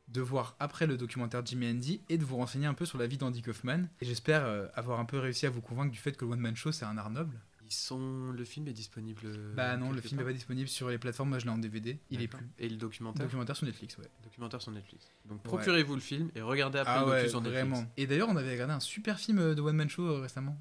[0.10, 3.07] de voir après le documentaire Jimmy Andy et de vous renseigner un peu sur la
[3.07, 3.88] vie d'Andy Kaufman.
[4.01, 6.39] Et j'espère euh, avoir un peu réussi à vous convaincre du fait que le One
[6.39, 7.39] Man Show, c'est un art noble.
[7.66, 8.32] Ils sont...
[8.32, 9.53] Le film est disponible.
[9.55, 11.60] Bah non, le film est part pas disponible sur les plateformes, moi je l'ai en
[11.60, 12.43] DVD, il est plus.
[12.57, 14.07] Et le documentaire Documentaire sur Netflix, ouais.
[14.24, 15.05] Documentaire sur Netflix.
[15.26, 15.43] Donc Ouais.
[15.43, 17.68] procurez-vous le film et regardez après Ah le ouais, docu sur Netflix.
[17.70, 17.91] vraiment.
[17.95, 20.57] Et d'ailleurs, on avait regardé un super film euh, de One Man Show euh, récemment.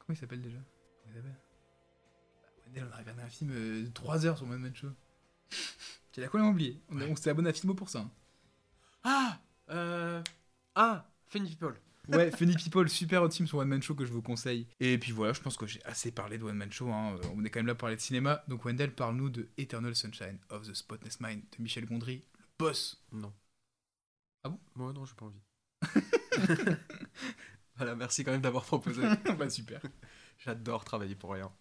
[0.00, 0.58] Comment il s'appelle déjà?
[1.06, 4.88] Bah, on a regardé un film euh, de 3 heures sur One Man Show.
[6.12, 6.80] Tu l'as complètement oublié.
[6.90, 8.00] On, on s'est abonné à Filmo pour ça.
[8.00, 8.10] hein.
[9.04, 9.38] Ah
[9.70, 10.22] euh...
[10.74, 11.74] Ah Funny People.
[12.08, 14.66] Ouais, Funny People, super hot film sur One Man Show que je vous conseille.
[14.80, 16.90] Et puis voilà, je pense que j'ai assez parlé de One Man Show.
[16.90, 17.16] hein.
[17.22, 18.42] Euh, On est quand même là pour parler de cinéma.
[18.48, 23.00] Donc Wendell, parle-nous de Eternal Sunshine of the Spotless Mind de Michel Gondry, le boss.
[23.12, 23.32] Non.
[24.42, 24.58] Ah bon?
[24.74, 25.42] Moi non, j'ai pas envie.
[27.76, 29.02] voilà, merci quand même d'avoir proposé.
[29.38, 29.80] bah super.
[30.38, 31.52] J'adore travailler pour rien.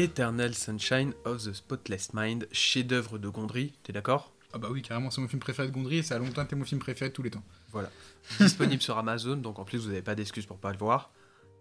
[0.00, 4.32] Eternal Sunshine of the Spotless Mind, chef-d'œuvre de Gondry, t'es d'accord?
[4.54, 6.56] Ah bah oui, carrément, c'est mon film préféré de Gondry et ça a longtemps été
[6.56, 7.44] mon film préféré de tous les temps.
[8.40, 11.10] disponible sur Amazon, donc en plus vous n'avez pas d'excuses pour pas le voir.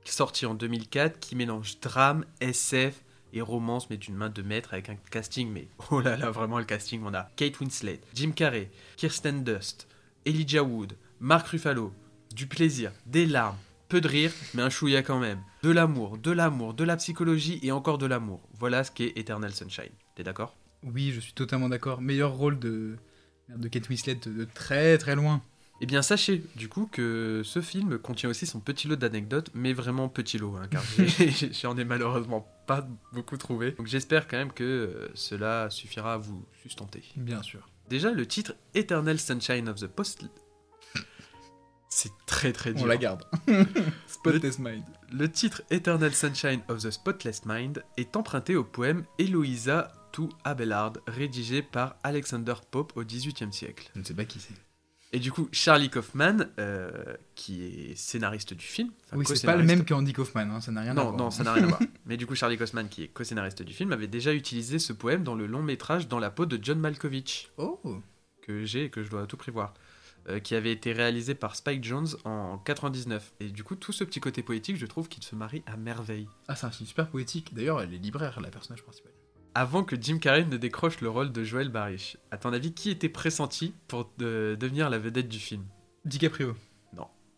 [0.06, 4.88] Sorti en 2004, qui mélange drame, SF et romance, mais d'une main de maître avec
[4.88, 8.72] un casting, mais oh là là, vraiment le casting, on a Kate Winslet, Jim Carrey,
[8.96, 9.86] Kirsten Dust,
[10.26, 11.94] Elijah Wood, Mark Ruffalo,
[12.34, 13.58] du plaisir, des larmes,
[13.90, 17.60] peu de rire, mais un chouïa quand même, de l'amour, de l'amour, de la psychologie
[17.64, 18.48] et encore de l'amour.
[18.58, 19.92] Voilà ce qu'est Eternal Sunshine.
[20.16, 20.56] T'es d'accord?
[20.84, 22.00] Oui, je suis totalement d'accord.
[22.00, 22.96] Meilleur rôle de,
[23.50, 25.42] de Kate Winslet de, très très loin.
[25.82, 29.74] Eh bien, sachez du coup que ce film contient aussi son petit lot d'anecdotes, mais
[29.74, 30.84] vraiment petit lot, hein, car
[31.62, 33.72] j'en ai malheureusement pas beaucoup trouvé.
[33.72, 37.04] Donc j'espère quand même que euh, cela suffira à vous sustenter.
[37.16, 37.70] Bien sûr.
[37.90, 40.26] Déjà, le titre Eternal Sunshine of the Post.
[41.90, 42.84] C'est très très dur.
[42.84, 43.24] On la garde.
[44.08, 44.84] Spotless Mind.
[45.12, 50.94] Le titre Eternal Sunshine of the Spotless Mind est emprunté au poème Eloïsa to Abelard,
[51.08, 53.90] rédigé par Alexander Pope au XVIIIe siècle.
[53.96, 54.54] Je ne sais pas qui c'est.
[55.12, 56.92] Et du coup, Charlie Kaufman, euh,
[57.34, 58.92] qui est scénariste du film.
[59.14, 61.18] Oui, c'est pas le même qu'Andy Kaufman, hein, ça n'a rien à voir.
[61.18, 61.80] non, ça n'a rien à voir.
[62.06, 65.24] Mais du coup, Charlie Kaufman, qui est co-scénariste du film, avait déjà utilisé ce poème
[65.24, 67.82] dans le long métrage Dans la peau de John Malkovich, Oh
[68.42, 69.74] que j'ai et que je dois à tout prix voir,
[70.28, 73.34] euh, qui avait été réalisé par Spike Jones en 99.
[73.40, 76.28] Et du coup, tout ce petit côté poétique, je trouve qu'il se marie à merveille.
[76.48, 77.54] Ah, c'est un film super poétique.
[77.54, 79.14] D'ailleurs, elle est libraire, la personnage principale.
[79.56, 82.92] Avant que Jim Carrey ne décroche le rôle de Joel Barish, à ton avis, qui
[82.92, 85.64] était pressenti pour devenir la vedette du film?
[86.06, 86.56] DiCaprio.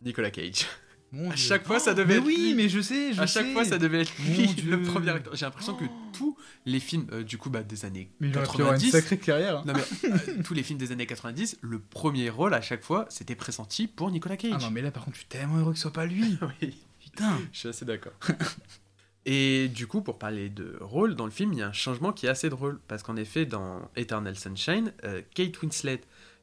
[0.03, 0.65] Nicolas Cage.
[1.13, 1.45] Mon À Dieu.
[1.45, 2.53] chaque fois, ça devait mais être oui, lui.
[2.53, 3.53] mais je sais, je à chaque sais.
[3.53, 4.71] fois, ça devait être lui, Mon Dieu.
[4.77, 5.35] le premier acteur.
[5.35, 5.83] J'ai l'impression que
[6.13, 8.79] tous les films, euh, du coup, bah, des années Mais il aurait pu avoir une
[8.79, 9.57] 90, sacrée carrière.
[9.57, 9.63] hein.
[9.65, 13.05] non, mais, euh, tous les films des années 90, le premier rôle à chaque fois,
[13.09, 14.51] c'était pressenti pour Nicolas Cage.
[14.55, 16.37] Ah non, mais là, par contre, je suis tellement heureux que ce soit pas lui.
[16.61, 17.37] Oui, Putain.
[17.51, 18.13] je suis assez d'accord.
[19.25, 22.11] Et du coup, pour parler de rôle dans le film, il y a un changement
[22.11, 22.79] qui est assez drôle.
[22.87, 26.01] Parce qu'en effet, dans Eternal Sunshine, euh, Kate Winslet,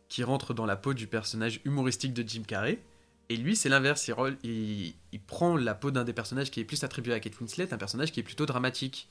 [0.08, 2.78] qui rentre dans la peau du personnage humoristique de Jim Carrey,
[3.28, 4.06] et lui, c'est l'inverse.
[4.08, 7.20] Il, rôle- il- il prend la peau d'un des personnages qui est plus attribué à
[7.20, 9.08] Kate Winslet, un personnage qui est plutôt dramatique.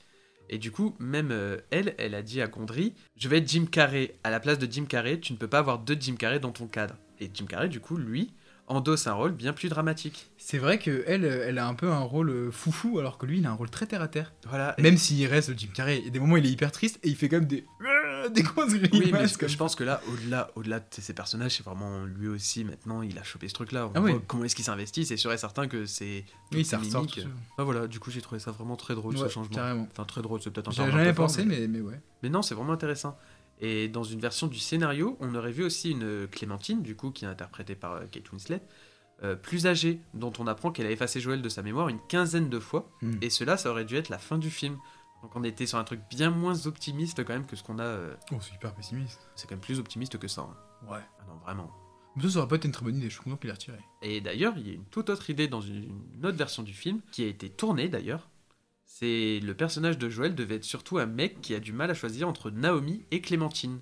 [0.49, 3.65] Et du coup, même euh, elle, elle a dit à Gondry Je vais être Jim
[3.69, 4.15] Carrey.
[4.23, 6.51] À la place de Jim Carrey, tu ne peux pas avoir deux Jim Carrey dans
[6.51, 6.95] ton cadre.
[7.19, 8.31] Et Jim Carrey, du coup, lui,
[8.67, 10.27] endosse un rôle bien plus dramatique.
[10.37, 13.39] C'est vrai que elle, elle a un peu un rôle euh, foufou, alors que lui,
[13.39, 14.33] il a un rôle très terre à terre.
[14.47, 14.73] Voilà.
[14.79, 16.71] Même s'il reste le Jim Carrey, il y a des moments où il est hyper
[16.71, 17.65] triste et il fait quand même des
[18.29, 18.91] des grosses grimaces.
[18.93, 19.57] Oui, mais je, comme je ça.
[19.57, 23.23] pense que là, au-delà, au-delà de ces personnages, c'est vraiment lui aussi maintenant, il a
[23.23, 23.89] chopé ce truc-là.
[23.95, 24.13] Ah oui.
[24.27, 26.25] comment est-ce qu'il s'investit, c'est sûr et certain que c'est.
[26.51, 27.01] Oui, ça ressort.
[27.01, 27.15] mimiques.
[27.15, 27.27] tout ça.
[27.57, 29.55] Ah voilà, du coup j'ai trouvé ça vraiment très drôle Ouais, ce changement.
[29.55, 29.87] carrément.
[29.91, 31.81] Enfin très drôle, c'est peut-être un J'y terme avais un jamais fort, pensé, mais, mais
[31.81, 31.99] ouais.
[32.23, 33.17] mais non, c'est vraiment intéressant.
[33.59, 37.25] Et dans une version du scénario, on aurait vu aussi une Clémentine, du coup, qui
[37.25, 38.61] est interprétée par euh, Kate Winslet,
[39.23, 42.49] euh, plus âgée, dont on apprend qu'elle a effacé Joël de sa mémoire une quinzaine
[42.49, 42.87] de fois.
[43.01, 43.13] Hmm.
[43.23, 44.77] Et cela, ça aurait dû être la fin du film.
[45.23, 47.83] Donc on était sur un truc bien moins optimiste quand même que ce qu'on a.
[47.83, 49.27] euh, Oh, c'est hyper pessimiste.
[49.35, 50.41] C'est quand même plus optimiste que ça.
[50.41, 50.87] hein.
[50.89, 50.99] Ouais.
[51.19, 51.71] Ah non, vraiment.
[52.15, 53.53] Mais ça, ça aurait pas été une très bonne idée, je suis content qu'il ait
[53.53, 53.77] retiré.
[54.01, 56.73] Et d'ailleurs, il y a une toute autre idée dans une, une autre version du
[56.73, 58.29] film, qui a été tournée d'ailleurs.
[58.85, 61.93] C'est le personnage de Joël devait être surtout un mec qui a du mal à
[61.93, 63.79] choisir entre Naomi et Clémentine.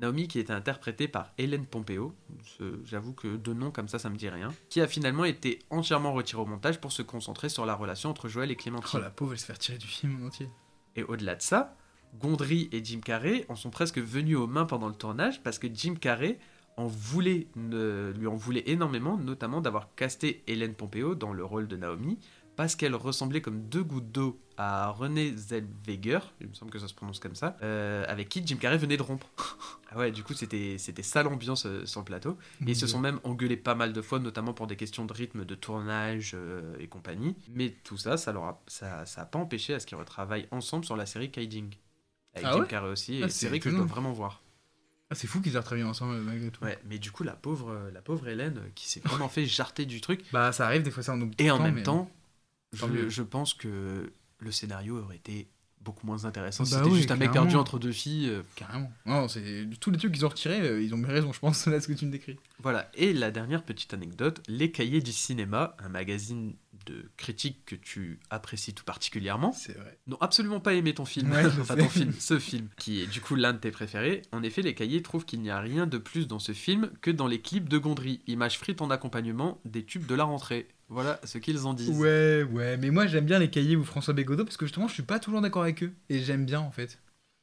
[0.00, 2.14] Naomi qui était interprétée par Hélène Pompeo,
[2.58, 5.58] Ce- j'avoue que de nom comme ça, ça me dit rien, qui a finalement été
[5.68, 9.00] entièrement retirée au montage pour se concentrer sur la relation entre Joël et Oh, Clémentine.
[9.00, 10.48] la pauvre, elle se fait retirer du film en entier.
[10.96, 11.76] Et au-delà de ça,
[12.18, 15.68] Gondry et Jim Carrey en sont presque venus aux mains pendant le tournage parce que
[15.72, 16.38] Jim Carrey
[16.78, 22.18] lui en voulait énormément, notamment d'avoir casté Hélène Pompeo dans le rôle de Naomi
[22.56, 26.86] parce qu'elle ressemblait comme deux gouttes d'eau à Renée Zellweger, il me semble que ça
[26.86, 29.26] se prononce comme ça, euh, avec qui Jim Carrey venait de rompre.
[29.90, 32.36] ah ouais, du coup c'était c'était ça l'ambiance euh, sur le plateau.
[32.66, 35.12] Et ils se sont même engueulés pas mal de fois, notamment pour des questions de
[35.12, 37.36] rythme, de tournage euh, et compagnie.
[37.54, 40.48] Mais tout ça, ça leur a, ça, ça a pas empêché à ce qu'ils retravaillent
[40.50, 41.74] ensemble sur la série Kiding.
[42.34, 44.42] Avec Ah Jim ouais Carrey aussi, et Ah, c'est série que je dois vraiment voir.
[45.10, 46.62] Ah, c'est fou qu'ils aient retravaillé ensemble malgré tout.
[46.62, 49.46] Ouais, mais du coup, la pauvre, euh, la pauvre Hélène, euh, qui s'est vraiment fait
[49.46, 51.82] jarter du truc, Bah, ça arrive des fois, ça en oublie et en même mais-
[51.82, 52.08] temps,
[52.72, 55.48] je, je pense que le scénario aurait été
[55.82, 58.28] beaucoup moins intéressant si Bah c'était oui, juste un mec perdu entre deux filles.
[58.28, 58.92] euh, Carrément.
[59.06, 61.66] Non, c'est tous les trucs qu'ils ont retirés, euh, ils ont mis raison, je pense,
[61.66, 62.36] là, ce que tu me décris.
[62.62, 67.74] Voilà, et la dernière petite anecdote, Les Cahiers du Cinéma, un magazine de critique que
[67.76, 69.98] tu apprécies tout particulièrement, C'est vrai.
[70.06, 71.82] n'ont absolument pas aimé ton film, Ouais, je enfin sais.
[71.82, 74.20] ton film, ce film, qui est du coup l'un de tes préférés.
[74.32, 77.10] En effet, Les Cahiers trouvent qu'il n'y a rien de plus dans ce film que
[77.10, 80.68] dans les clips de Gondry, images frites en accompagnement des tubes de la rentrée.
[80.90, 81.88] Voilà ce qu'ils en disent.
[81.90, 84.92] Ouais, ouais, mais moi j'aime bien les cahiers ou François Bégodeau parce que justement je
[84.94, 86.98] suis pas toujours d'accord avec eux et j'aime bien en fait.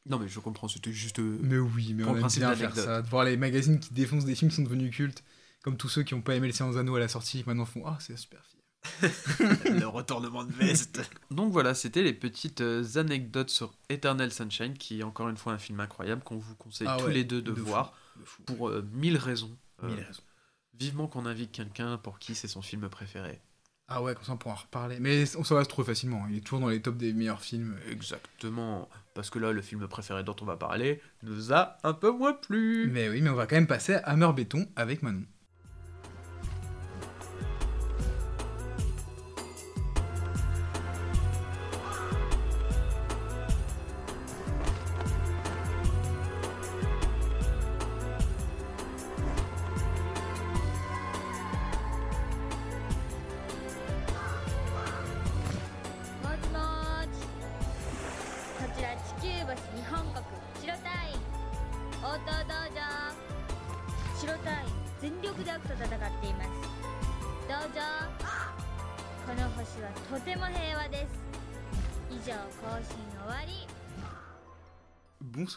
[0.09, 1.19] Non mais je comprends, c'était juste...
[1.19, 3.93] euh, Mais oui, mais on aime principe bien faire ça, de voir les magazines qui
[3.93, 5.23] défoncent des films qui sont devenus cultes,
[5.63, 7.65] comme tous ceux qui ont pas aimé le Séance Anneaux à la sortie, qui maintenant
[7.65, 8.53] font ah c'est un super film.
[9.79, 11.01] le retournement de veste.
[11.31, 15.53] Donc voilà, c'était les petites euh, anecdotes sur Eternal Sunshine, qui est encore une fois
[15.53, 17.65] un film incroyable qu'on vous conseille Ah tous ouais, les deux de, de fou.
[17.65, 18.43] voir De fou.
[18.43, 19.57] pour euh, mille raisons.
[19.83, 20.21] Euh, Mille raisons.
[20.79, 23.41] Vivement qu'on invite quelqu'un pour qui c'est son film préféré.
[23.89, 24.99] Ah ouais, comme ça on pourra en reparler.
[24.99, 27.77] Mais on s'en va trop facilement, il est toujours dans les tops des meilleurs films.
[27.89, 32.11] Exactement, parce que là, le film préféré dont on va parler nous a un peu
[32.11, 32.89] moins plu.
[32.91, 35.23] Mais oui, mais on va quand même passer à Hammer Béton avec Manon.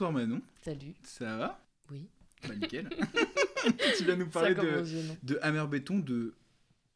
[0.00, 0.94] Bonsoir Manon, Salut.
[1.02, 1.62] ça va?
[1.90, 2.08] Oui.
[2.48, 2.88] Bah nickel.
[3.98, 4.82] tu vas nous parler de,
[5.22, 6.32] de Hammer Béton de...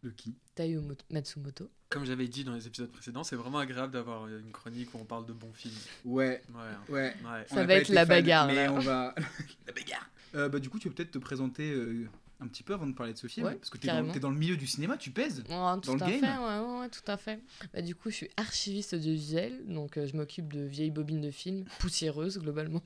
[0.03, 0.35] de qui?
[0.55, 1.69] Taiyo Mot- Matsumoto.
[1.91, 5.05] Comme j'avais dit dans les épisodes précédents, c'est vraiment agréable d'avoir une chronique où on
[5.05, 5.75] parle de bons films.
[6.07, 6.95] Ouais, Ouais.
[6.95, 7.15] ouais.
[7.23, 7.47] ouais.
[7.51, 8.73] Ça On va être la fan, bagarre, Mais là.
[8.73, 9.15] on va...
[9.67, 12.09] la bagarre Euh, bah, Du coup, tu peux peut-être te présenter euh,
[12.45, 13.47] un petit peu avant de parler de ce film.
[13.47, 14.13] Ouais, parce que carrément.
[14.13, 15.39] t'es dans le milieu du cinéma, tu pèses.
[15.41, 15.45] Ouais,
[15.83, 17.41] tout Dans le à game fait, ouais, ouais, tout à fait.
[17.73, 21.31] Bah, du coup, je suis archiviste audiovisuel, donc euh, je m'occupe de vieilles bobines de
[21.31, 22.83] films, poussiéreuses globalement.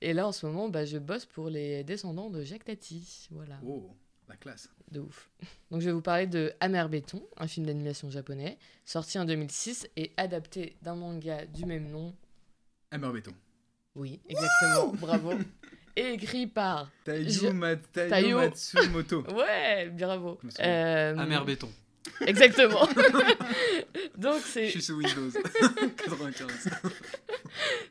[0.00, 3.28] Et là, en ce moment, bah, je bosse pour les descendants de Jacques Tati.
[3.30, 3.90] Voilà, Oh,
[4.28, 4.68] la classe.
[4.90, 5.30] de ouf.
[5.70, 9.88] Donc, je vais vous parler de Hammer Béton, un film d'animation japonais, sorti en 2006
[9.96, 12.14] et adapté d'un manga du même nom.
[12.90, 13.32] Hammer Béton.
[13.94, 15.32] Oui, exactement, bravo.
[15.96, 16.90] Écrit par.
[17.04, 17.96] Taiyo, Je- Mat-.
[18.10, 19.24] Matsumoto.
[19.34, 20.38] Ouais, bravo.
[20.44, 20.48] Je.
[20.62, 21.70] Euh, Amer béton.
[22.26, 22.86] Exactement.
[24.16, 24.68] Donc, Je c'est.
[24.70, 25.30] suis sous Windows.
[25.96, 26.48] 95.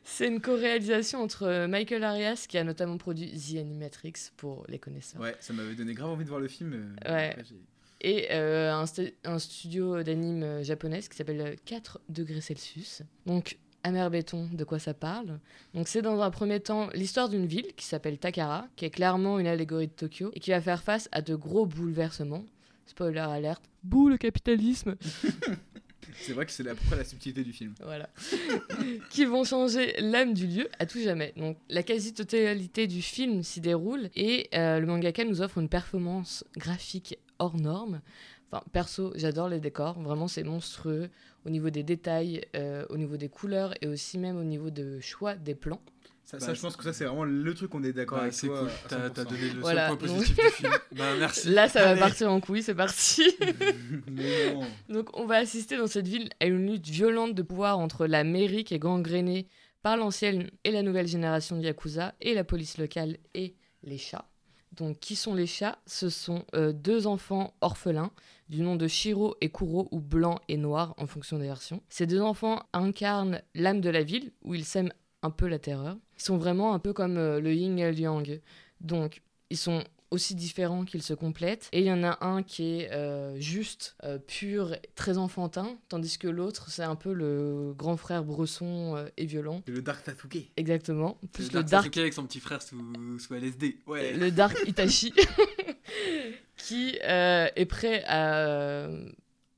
[0.04, 4.78] C'est une co-réalisation entre euh, Michael Arias, qui a notamment produit The Animatrix pour les
[4.78, 6.96] connaisseurs, Ouais, ça m'avait donné grave envie de voir le film.
[7.06, 7.30] euh, Ouais.
[7.32, 7.44] après,
[8.02, 13.02] et euh, un, stu- un studio d'anime japonaise qui s'appelle euh, 4 degrés Celsius.
[13.26, 15.38] Donc, Amer Béton, de quoi ça parle
[15.72, 19.38] Donc, c'est dans un premier temps l'histoire d'une ville qui s'appelle Takara, qui est clairement
[19.38, 22.44] une allégorie de Tokyo, et qui va faire face à de gros bouleversements.
[22.86, 23.62] Spoiler alerte.
[23.84, 24.96] Bouh le capitalisme
[26.18, 27.74] C'est vrai que c'est à peu près la subtilité du film.
[27.82, 28.08] Voilà.
[29.10, 31.32] qui vont changer l'âme du lieu à tout jamais.
[31.36, 36.44] Donc la quasi-totalité du film s'y déroule et euh, le mangaka nous offre une performance
[36.56, 38.00] graphique hors norme.
[38.50, 39.98] Enfin, perso, j'adore les décors.
[40.00, 41.10] Vraiment, c'est monstrueux
[41.44, 45.00] au niveau des détails, euh, au niveau des couleurs et aussi même au niveau de
[45.00, 45.80] choix des plans.
[46.24, 48.24] Ça, Bah, ça, je pense que ça, c'est vraiment le truc qu'on est d'accord Ouais,
[48.24, 48.60] avec c'est toi.
[48.60, 48.68] cool.
[48.88, 49.28] T'as t'as 100%.
[49.30, 50.72] donné le Voilà, seul point positif du film.
[50.96, 51.48] Bah merci.
[51.50, 53.22] Là, ça va partir en couille, c'est parti.
[54.10, 54.62] Mais non.
[54.88, 58.24] Donc on va assister dans cette ville à une lutte violente de pouvoir entre la
[58.24, 59.46] mairie qui est gangrénée
[59.82, 64.24] par l'ancienne et la nouvelle génération de Yakuza et la police locale et les chats.
[64.72, 65.78] Donc qui sont les chats?
[65.86, 68.10] Ce sont euh, deux enfants orphelins
[68.48, 71.82] du nom de Shiro et Kuro ou blanc et noir en fonction des versions.
[71.88, 74.92] Ces deux enfants incarnent l'âme de la ville où ils sèment
[75.22, 75.96] un peu la terreur.
[76.18, 78.40] Ils sont vraiment un peu comme euh, le yin et le yang.
[78.80, 81.68] Donc ils sont aussi différents qu'ils se complètent.
[81.72, 86.18] Et il y en a un qui est euh, juste, euh, pur, très enfantin, tandis
[86.18, 89.62] que l'autre, c'est un peu le grand frère bresson euh, et violent.
[89.66, 90.50] Le Dark Sasuke.
[90.56, 91.18] Exactement.
[91.32, 93.80] Plus Le le Dark dark, Sasuke avec son petit frère sous, sous LSD.
[93.86, 94.14] Ouais.
[94.14, 95.12] le dark Itachi,
[96.56, 99.08] qui euh, est prêt à euh,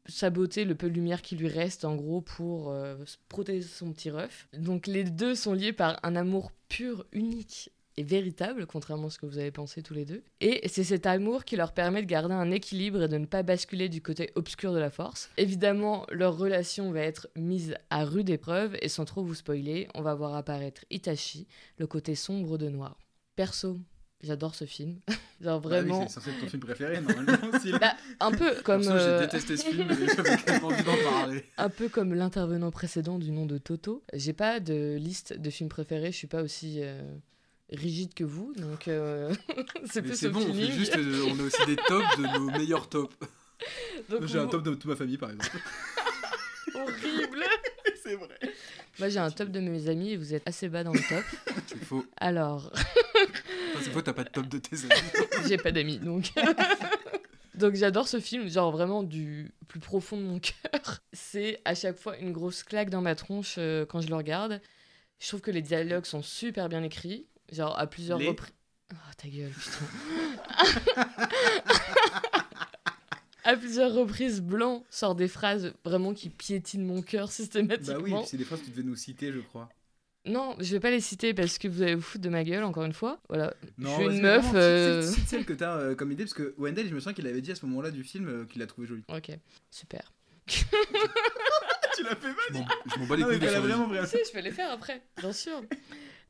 [0.07, 2.97] saboter le peu de lumière qui lui reste, en gros, pour euh,
[3.29, 4.49] protéger son petit ref.
[4.53, 9.19] Donc les deux sont liés par un amour pur, unique et véritable, contrairement à ce
[9.19, 10.23] que vous avez pensé tous les deux.
[10.41, 13.43] Et c'est cet amour qui leur permet de garder un équilibre et de ne pas
[13.43, 15.31] basculer du côté obscur de la force.
[15.37, 20.03] Évidemment, leur relation va être mise à rude épreuve, et sans trop vous spoiler, on
[20.03, 22.97] va voir apparaître Itachi, le côté sombre de Noir.
[23.35, 23.81] Perso,
[24.23, 24.99] J'adore ce film.
[25.41, 26.09] Genre oui, vraiment.
[26.09, 27.39] c'est censé être ton film préféré, normalement.
[27.81, 28.83] Bah, un peu comme.
[28.83, 30.31] Perso, euh, j'ai détesté ce film et j'avais
[30.65, 31.45] envie d'en parler.
[31.57, 34.03] Un peu comme l'intervenant précédent du nom de Toto.
[34.13, 37.01] J'ai pas de liste de films préférés, je suis pas aussi euh,
[37.71, 39.33] rigide que vous, donc euh,
[39.85, 42.39] c'est Mais plus c'est bon, on, fait juste, euh, on a aussi des tops de
[42.39, 43.15] nos meilleurs tops.
[44.09, 45.59] Donc, J'ai un top de toute ma famille, par exemple.
[46.75, 47.45] horrible.
[48.03, 48.39] c'est vrai.
[48.99, 51.25] Moi j'ai un top de mes amis et vous êtes assez bas dans le top.
[51.67, 52.05] C'est faux.
[52.17, 52.73] Alors,
[53.83, 55.03] c'est faux, t'as pas de top de tes amis.
[55.49, 56.33] j'ai pas d'amis donc.
[57.55, 61.01] Donc j'adore ce film, genre vraiment du plus profond de mon cœur.
[61.13, 64.61] C'est à chaque fois une grosse claque dans ma tronche euh, quand je le regarde.
[65.19, 68.55] Je trouve que les dialogues sont super bien écrits, genre à plusieurs Les reprises.
[68.93, 71.05] Oh ta gueule, putain.
[73.45, 77.99] à plusieurs reprises, Blanc sort des phrases vraiment qui piétinent mon cœur Bah systématiquement.
[78.03, 79.69] oui, et puis c'est des phrases que tu devais nous citer, je crois.
[80.27, 82.65] Non, je vais pas les citer parce que vous allez vous foutre de ma gueule
[82.65, 83.21] encore une fois.
[83.29, 83.55] Voilà.
[83.79, 84.45] je suis une meuf.
[84.45, 87.27] vraiment, euh, celle que t'as euh, comme idée, parce que Wendell, je me sens qu'il
[87.27, 89.05] avait dit à ce moment-là du film euh, qu'il l'a trouvé jolie.
[89.09, 89.31] Ok,
[89.71, 90.13] super.
[90.49, 90.65] tu
[92.05, 94.07] l'as fait m'en- je m'en bats les couilles vraiment, vraiment.
[94.07, 95.63] Si, je peux les faire après, bien sûr.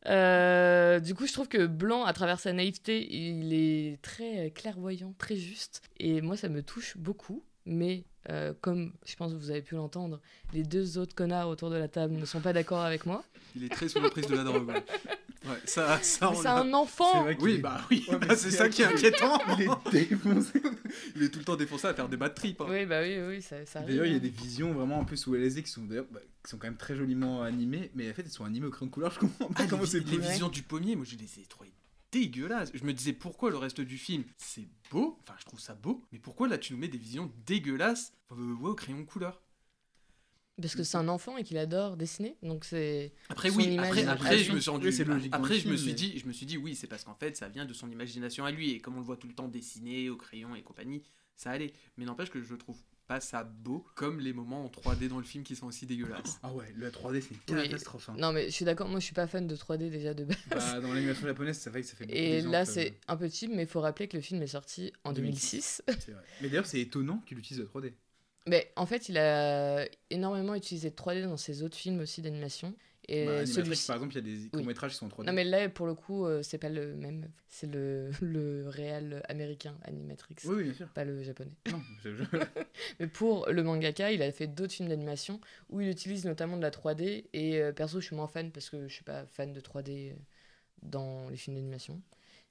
[0.06, 5.14] Euh, du coup, je trouve que Blanc, à travers sa naïveté, il est très clairvoyant,
[5.18, 5.82] très juste.
[5.98, 7.42] Et moi, ça me touche beaucoup.
[7.70, 10.20] Mais euh, comme je pense que vous avez pu l'entendre,
[10.52, 13.22] les deux autres connards autour de la table ne sont pas d'accord avec moi.
[13.54, 14.66] Il est très sous l'emprise de la drogue.
[14.68, 14.84] Ouais,
[15.46, 18.82] Ouais, ça, ça c'est un enfant Oui, est- bah oui, Ouais, bah, c'est ça qui
[18.82, 19.38] est inquiétant.
[19.58, 19.62] Il
[19.96, 20.60] est défoncé.
[21.14, 22.60] Il est tout le temps défoncé à faire des bad trips.
[22.60, 22.66] hein.
[22.68, 23.80] Oui, bah oui, oui, ça, ça.
[23.80, 26.20] D'ailleurs, il y a des visions vraiment un peu sous LSD qui sont d'ailleurs bah,
[26.44, 28.86] qui sont quand même très joliment animées, mais en fait, elles sont animées au crayon
[28.88, 29.12] de couleur.
[29.12, 30.22] Je comprends pas Ah, comment les, c'est les possible.
[30.24, 31.72] visions du pommier, moi je les ai trouvées
[32.12, 32.70] dégueulasses.
[32.74, 36.04] Je me disais pourquoi le reste du film c'est beau, enfin je trouve ça beau,
[36.12, 39.42] mais pourquoi là tu nous mets des visions dégueulasses euh, ouais, au crayon de couleur?
[40.60, 42.36] Parce que c'est un enfant et qu'il adore dessiner.
[42.42, 43.12] Donc c'est.
[43.28, 44.10] Après Son oui, après, imagination.
[44.10, 45.94] après je me suis rendu Oui, c'est logique dans après le je me suis mais-
[45.94, 48.44] dit je me suis dit oui, c'est parce qu'en fait ça vient de son imagination
[48.44, 51.02] à lui et comme on le voit tout le temps dessiner au crayon et compagnie,
[51.36, 51.72] ça allait.
[51.96, 52.76] Mais n'empêche que je trouve
[53.08, 56.38] pas ça beau comme les moments en 3D dans le film qui sont aussi dégueulasses.
[56.42, 58.10] Ah ouais, le 3D, c'est une catastrophe.
[58.10, 58.16] hein.
[58.18, 60.36] Non, mais je suis d'accord, moi je suis pas fan de 3D déjà de base.
[60.50, 63.16] Bah, dans l'animation japonaise, ça fait que ça fait beaucoup Et là, euh, c'est un
[63.16, 65.82] peu cheap, mais il faut rappeler que le film est sorti en 2006.
[65.98, 66.22] c'est vrai.
[66.42, 67.94] Mais d'ailleurs, c'est étonnant qu'il utilise le 3D.
[68.46, 72.74] Mais en fait, il a énormément utilisé de 3D dans ses autres films aussi d'animation.
[73.08, 75.26] Et Bah, Animatrix, par exemple, il y a des courts-métrages qui sont en 3D.
[75.26, 77.30] Non, mais là, pour le coup, euh, c'est pas le même.
[77.48, 80.36] C'est le, le réel américain Animatrix.
[80.44, 80.88] Oui, oui, bien sûr.
[80.88, 81.56] Pas le japonais.
[81.70, 81.80] Non,
[83.00, 85.40] Mais pour le mangaka, il a fait d'autres films d'animation
[85.70, 87.24] où il utilise notamment de la 3D.
[87.32, 90.14] Et euh, perso, je suis moins fan parce que je suis pas fan de 3D
[90.82, 92.00] dans les films d'animation.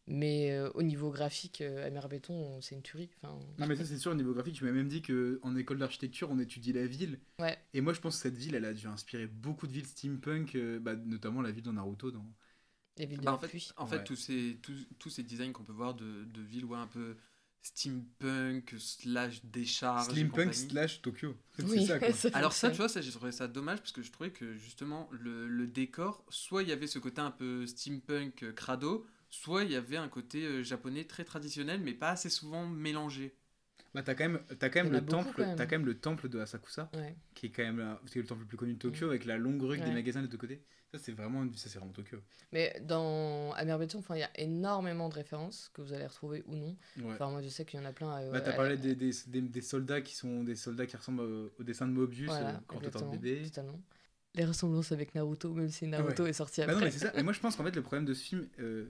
[0.08, 3.10] Mais euh, au niveau graphique, euh, Amer Béton, c'est une tuerie.
[3.22, 5.56] Enfin, Non mais ça c'est sûr au niveau graphique, tu m'as même dit que en
[5.56, 7.20] école d'architecture on étudie la ville.
[7.40, 7.58] Ouais.
[7.74, 10.56] Et moi je pense que cette ville elle a dû inspirer beaucoup de villes steampunk,
[10.56, 12.12] euh, bah, notamment la ville dans Naruto.
[12.12, 12.26] Dans...
[12.98, 13.70] les villes de Bah, la en fait, pluie.
[13.78, 16.78] en fait tous, ces, tous, tous ces designs qu'on peut voir de, de villes ouais,
[16.78, 17.18] un peu
[17.62, 20.12] steampunk slash décharge.
[20.12, 21.36] Steampunk slash Tokyo.
[21.58, 22.14] C'est Oui, ça quoi.
[22.14, 24.54] ça Alors ça, tu vois, ça j'ai trouvé ça dommage parce que je trouvais que
[24.56, 29.06] justement le, le décor, soit il y avait ce côté un peu steampunk euh, crado,
[29.30, 33.36] soit il y avait un côté euh, japonais très traditionnel mais pas assez souvent mélangé.
[33.94, 35.58] Bah, t'as quand même, t'as quand même le temple, quand même.
[35.58, 37.16] quand même le temple de Asakusa, Ouais.
[37.34, 39.62] qui est quand même la- le temple le plus connu de Tokyo avec la longue
[39.64, 40.62] rue des magasins de deux côtés.
[40.94, 42.18] Ça c'est vraiment, ça c'est vraiment Tokyo.
[42.54, 46.44] Mais dans Amer Béton, enfin, il y a énormément de références que vous allez retrouver
[46.48, 46.78] ou non.
[46.98, 47.14] Ouais.
[47.14, 48.22] Enfin, moi, je sais qu'il y en a plein.
[48.22, 50.96] euh, bah, t'as à- parlé des, des, des, des soldats qui sont des soldats qui
[50.96, 53.42] ressemblent au, au dessin de Mobius Voilà, euh, quand t'es exactement, bébé.
[53.46, 53.82] totalement.
[54.36, 56.30] Les ressemblances avec Naruto, même si Naruto Ouais.
[56.30, 56.76] est sorti Bah après.
[56.76, 57.12] non, mais c'est ça.
[57.20, 58.90] Et moi, je pense qu'en fait, le problème de ce film, euh,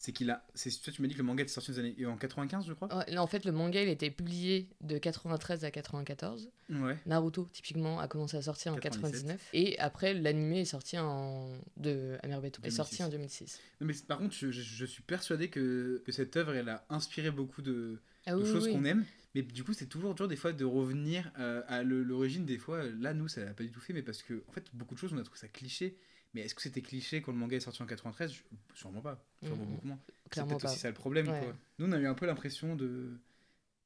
[0.00, 0.46] c'est qu'il a.
[0.54, 2.72] c'est- Toi, tu m'as dit que le manga était sorti les années- en 95, je
[2.72, 2.88] crois.
[2.96, 6.48] Ouais, en fait, le manga, il été publié de 93 à 94.
[6.70, 6.96] Ouais.
[7.06, 9.22] Naruto, typiquement, a commencé à sortir en 97.
[9.26, 9.48] 99.
[9.54, 11.58] Et après, l'animé est sorti en.
[11.76, 13.02] de Amer Béton est sorti 2006.
[13.06, 13.60] en 2006.
[13.80, 16.84] Non, mais par contre, je, je- je suis persuadé que, que cette œuvre, elle a
[16.90, 18.72] inspiré beaucoup de, Ah de oui, choses oui.
[18.72, 19.04] qu'on aime.
[19.34, 22.46] Mais du coup, c'est toujours dur des fois de revenir euh, à l'origine.
[22.46, 24.64] Des fois, là, nous, ça l'a pas du tout fait, mais parce que, en fait,
[24.72, 25.96] beaucoup de choses, on a trouvé ça cliché.
[26.34, 28.42] Mais est-ce que c'était cliché quand le manga est sorti en 93 Je-
[28.74, 29.24] Sûrement pas.
[29.42, 29.98] Sûrement beaucoup moins.
[30.32, 31.28] C'est peut-être aussi ça le problème.
[31.28, 31.40] Ouais.
[31.40, 31.56] Quoi.
[31.78, 33.18] Nous, on a eu un peu l'impression de,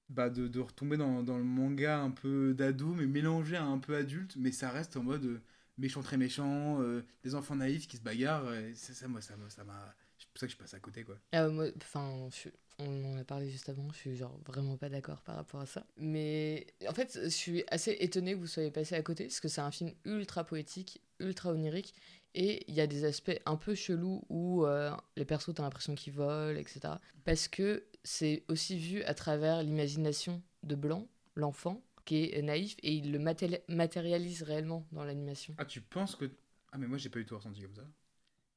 [0.09, 3.79] bah, de, de retomber dans, dans le manga un peu d'ado, mais mélangé à un
[3.79, 5.41] peu adulte, mais ça reste en mode euh,
[5.79, 8.53] méchant très méchant, euh, des enfants naïfs qui se bagarrent.
[8.55, 9.49] et ça, ça, moi, ça m'a.
[9.49, 9.63] ça
[10.19, 11.17] C'est pour ça que je passe à côté, quoi.
[11.33, 12.29] Ah, moi, enfin,
[12.79, 15.67] on en a parlé juste avant, je suis genre vraiment pas d'accord par rapport à
[15.67, 15.87] ça.
[15.97, 19.49] Mais en fait, je suis assez étonnée que vous soyez passé à côté, parce que
[19.49, 21.95] c'est un film ultra poétique, ultra onirique,
[22.35, 25.95] et il y a des aspects un peu chelous où euh, les persos, t'as l'impression
[25.95, 26.81] qu'ils volent, etc.
[27.25, 32.93] Parce que c'est aussi vu à travers l'imagination de Blanc, l'enfant, qui est naïf, et
[32.95, 35.55] il le maté- matérialise réellement dans l'animation.
[35.59, 36.31] Ah, tu penses que.
[36.73, 37.87] Ah, mais moi, j'ai pas eu tout ressenti comme ça.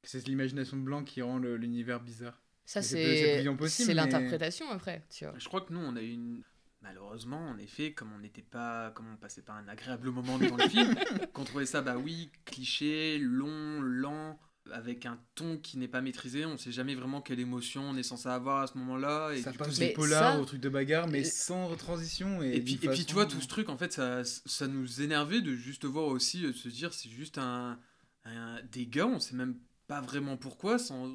[0.02, 2.42] Que c'est l'imagination de Blanc qui rend l'univers bizarre.
[2.64, 5.38] Ça, c'est mais- l'interprétation après, tu vois.
[5.38, 6.42] Je crois que nous, on a eu une.
[6.82, 10.56] Malheureusement, en effet, comme on n'était pas, comme on passait pas un agréable moment devant
[10.56, 10.94] le film,
[11.32, 14.38] qu'on trouvait ça, bah oui, cliché, long, lent,
[14.72, 16.44] avec un ton qui n'est pas maîtrisé.
[16.44, 19.32] On sait jamais vraiment quelle émotion on est censé avoir à ce moment-là.
[19.32, 21.74] Et Ça du passe coup, du polar ça- au truc de bagarre, mais Et- sans
[21.76, 22.42] transition.
[22.42, 25.00] Et, Et puis, et puis tu vois, tout ce truc, en fait, ça, ça nous
[25.02, 27.78] énervait de juste voir aussi, euh, se dire, c'est juste un,
[28.24, 29.56] un- des gars, on sait même
[29.86, 31.08] pas vraiment pourquoi, sans,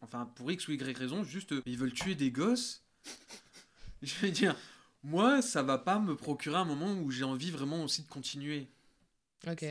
[0.00, 2.82] enfin, pour X ou Y raison, juste, euh, ils veulent tuer des gosses.
[4.06, 4.56] Je veux dire,
[5.02, 8.68] moi, ça va pas me procurer un moment où j'ai envie vraiment aussi de continuer.
[9.48, 9.64] Ok.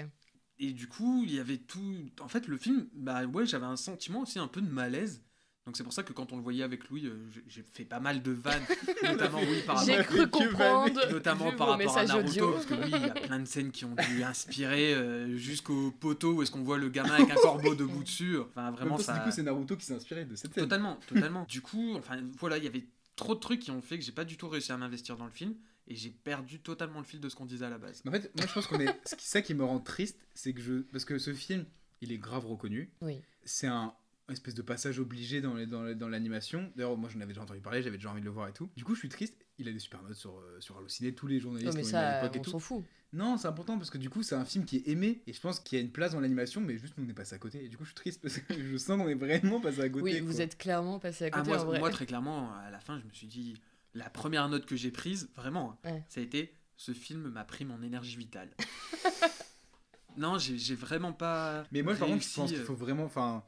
[0.59, 1.95] Et du coup, il y avait tout.
[2.21, 5.21] En fait, le film, bah ouais, j'avais un sentiment aussi un peu de malaise.
[5.65, 7.15] Donc c'est pour ça que quand on le voyait avec Louis, euh,
[7.47, 8.63] j'ai- fait pas mal de vannes,
[9.03, 11.11] notamment oui par J'ai rapport cru comprendre.
[11.11, 12.51] notamment vu par vos rapport à Naruto, audio.
[12.53, 15.91] parce que oui, il y a plein de scènes qui ont dû inspirer euh, jusqu'au
[15.91, 18.39] poteau où est-ce qu'on voit le gamin avec un corbeau debout dessus.
[18.39, 19.13] Enfin, vraiment, ça.
[19.13, 20.63] Du coup, c'est Naruto qui s'est inspiré de cette scène.
[20.63, 21.45] Totalement, totalement.
[21.47, 22.86] du coup, enfin, voilà, il y avait
[23.22, 25.26] trop de trucs qui ont fait que j'ai pas du tout réussi à m'investir dans
[25.26, 25.55] le film
[25.88, 28.01] et j'ai perdu totalement le fil de ce qu'on disait à la base.
[28.03, 28.99] Mais en fait, moi je pense qu'on est.
[29.05, 30.82] Ce qui, ça qui me rend triste, c'est que je.
[30.91, 31.65] Parce que ce film,
[32.01, 32.91] il est grave reconnu.
[33.01, 33.22] Oui.
[33.43, 33.93] C'est un
[34.32, 36.71] espèce de passage obligé dans les- dans les- dans l'animation.
[36.75, 38.69] D'ailleurs, moi j'en avais déjà entendu parler, j'avais déjà envie de le voir et tout.
[38.75, 39.36] Du coup, je suis triste.
[39.57, 41.91] Il a des super notes sur, euh, sur Allociné, tous les journalistes Non, mais à
[41.91, 42.49] ça, l'époque et on tout.
[42.51, 42.84] s'en fout.
[43.13, 45.39] Non, c'est important parce que du coup, c'est un film qui est aimé et je
[45.41, 47.39] pense qu'il y a une place dans l'animation, mais juste nous on est passé à
[47.39, 47.63] côté.
[47.65, 49.89] Et du coup, je suis triste parce que je sens qu'on est vraiment passé à
[49.89, 50.03] côté.
[50.03, 50.41] Oui, vous quoi.
[50.41, 51.79] êtes clairement passé à Ah, côté moi, en vrai.
[51.79, 53.55] moi, très clairement, à la fin, je me suis dit,
[53.93, 56.03] la première note que j'ai prise, vraiment, hein, Ouais.
[56.07, 58.49] ça a été ce film m'a pris mon énergie vitale.
[60.17, 61.65] non, j'ai j'ai vraiment pas.
[61.71, 63.43] Mais moi, par contre, je pense qu'il euh, faut vraiment, enfin,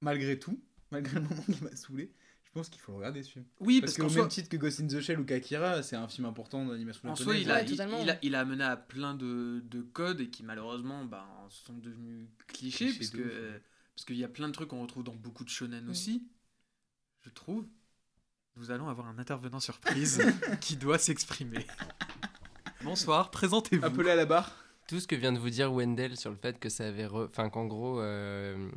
[0.00, 2.12] malgré tout, malgré le moment qui m'a saoulé,
[2.44, 3.44] je pense qu'il faut le regarder ce film.
[3.60, 5.96] Oui, parce, parce qu'au qu'en même titre que Ghost in the Shell ou Kakira, c'est
[5.96, 7.24] un film important dans l'animation En japonaise.
[7.24, 8.02] soi, il a, Ouais, il, totalement.
[8.02, 11.74] il a, il a amené à plein de, de codes et qui malheureusement ben, sont
[11.76, 13.58] devenus clichés, parce que euh,
[13.94, 15.90] parce qu'il y a plein de trucs qu'on retrouve dans beaucoup de shonen Mm.
[15.90, 16.22] aussi,
[17.20, 17.66] je trouve.
[18.56, 20.20] Nous allons avoir un intervenant surprise
[20.60, 21.64] qui doit s'exprimer.
[22.82, 23.84] Bonsoir, présentez-vous.
[23.84, 24.52] Appelé à la barre.
[24.88, 27.04] Tout ce que vient de vous dire Wendell sur le fait que ça avait.
[27.04, 28.70] Enfin, qu'en gros, euh,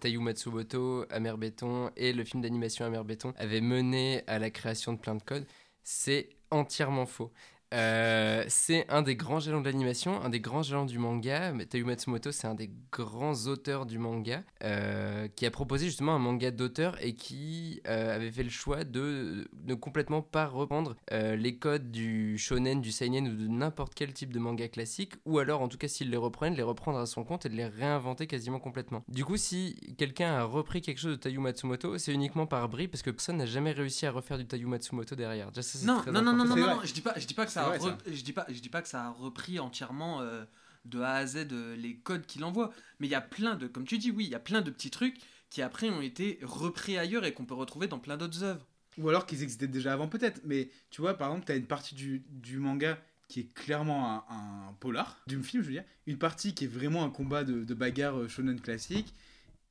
[0.00, 4.92] Tayu Matsumoto, Amer Béton et le film d'animation Amer Béton avaient mené à la création
[4.94, 5.46] de plein de codes,
[5.84, 7.30] c'est entièrement faux.
[7.74, 11.52] Euh, c'est un des grands jalons de l'animation, un des grands jalons du manga.
[11.52, 16.14] Mais Tayu Matsumoto, c'est un des grands auteurs du manga, euh, qui a proposé justement
[16.14, 20.96] un manga d'auteur et qui euh, avait fait le choix de ne complètement pas reprendre
[21.12, 25.14] euh, les codes du shonen, du seinen ou de n'importe quel type de manga classique,
[25.24, 27.48] ou alors en tout cas s'il les reprenne, de les reprendre à son compte et
[27.48, 29.04] de les réinventer quasiment complètement.
[29.08, 32.88] Du coup, si quelqu'un a repris quelque chose de Tayu Matsumoto, c'est uniquement par bris
[32.88, 35.50] parce que personne n'a jamais réussi à refaire du Tayu Matsumoto derrière.
[35.84, 36.86] Non, très non, non, non, non, non, vrai.
[36.86, 38.68] je dis pas, je dis pas que ça, Vrai, re- je dis pas, je dis
[38.68, 40.44] pas que ça a repris entièrement euh,
[40.84, 43.66] de A à Z euh, les codes qu'il envoie, mais il y a plein de,
[43.66, 45.18] comme tu dis, oui, il y a plein de petits trucs
[45.50, 48.66] qui après ont été repris ailleurs et qu'on peut retrouver dans plein d'autres œuvres.
[48.98, 50.40] Ou alors qu'ils existaient déjà avant, peut-être.
[50.44, 52.98] Mais tu vois, par exemple, t'as une partie du, du manga
[53.28, 55.84] qui est clairement un, un polar, du film, je veux dire.
[56.06, 59.14] Une partie qui est vraiment un combat de, de bagarre euh, shonen classique.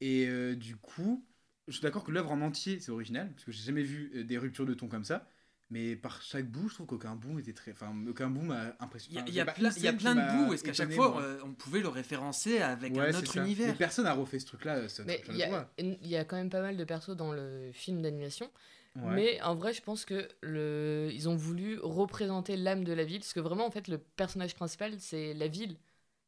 [0.02, 1.26] Et euh, du coup,
[1.68, 4.38] je suis d'accord que l'œuvre en entier, c'est original, parce que j'ai jamais vu des
[4.38, 5.28] ruptures de ton comme ça.
[5.74, 7.72] Mais par chaque bout, je trouve qu'aucun bout était très.
[7.72, 9.24] Enfin, aucun bout m'a impressionné.
[9.28, 10.54] Il y a, Enfin, il y a j'ai pas plein, y a plein de bouts,
[10.54, 11.22] est-ce qu'à chaque fois moi.
[11.24, 13.42] euh, on pouvait le référencer avec Ouais, un autre ça.
[13.42, 14.76] Mais univers personne n'a refait ce truc-là.
[14.76, 14.88] euh,
[15.30, 18.50] il y, a, y quand même pas mal de persos dans le film d'animation.
[18.96, 19.16] Ouais.
[19.16, 21.10] Mais en vrai, je pense que le...
[21.12, 23.22] ils ont voulu représenter l'âme de la ville.
[23.22, 25.78] Parce que vraiment, en fait, le personnage principal, c'est la ville.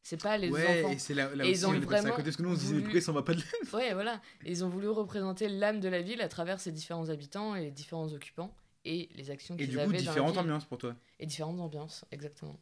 [0.02, 0.92] C'est pas les ouais, enfants.
[0.94, 2.42] et c'est là, là Et aussi, ils ont on passé à vraiment côté, parce que
[2.44, 3.42] nous on se disait, voulu- pourquoi ça va pas de
[3.74, 4.22] Ouais, voilà.
[4.44, 7.62] Et ils ont voulu représenter l'âme de la ville à travers ses différents habitants et
[7.62, 8.54] les différents occupants
[8.86, 10.96] et les actions Et qu'ils du avaient coup, dans la différentes ambiances pour toi.
[11.20, 12.60] Et différentes ambiances, exactement.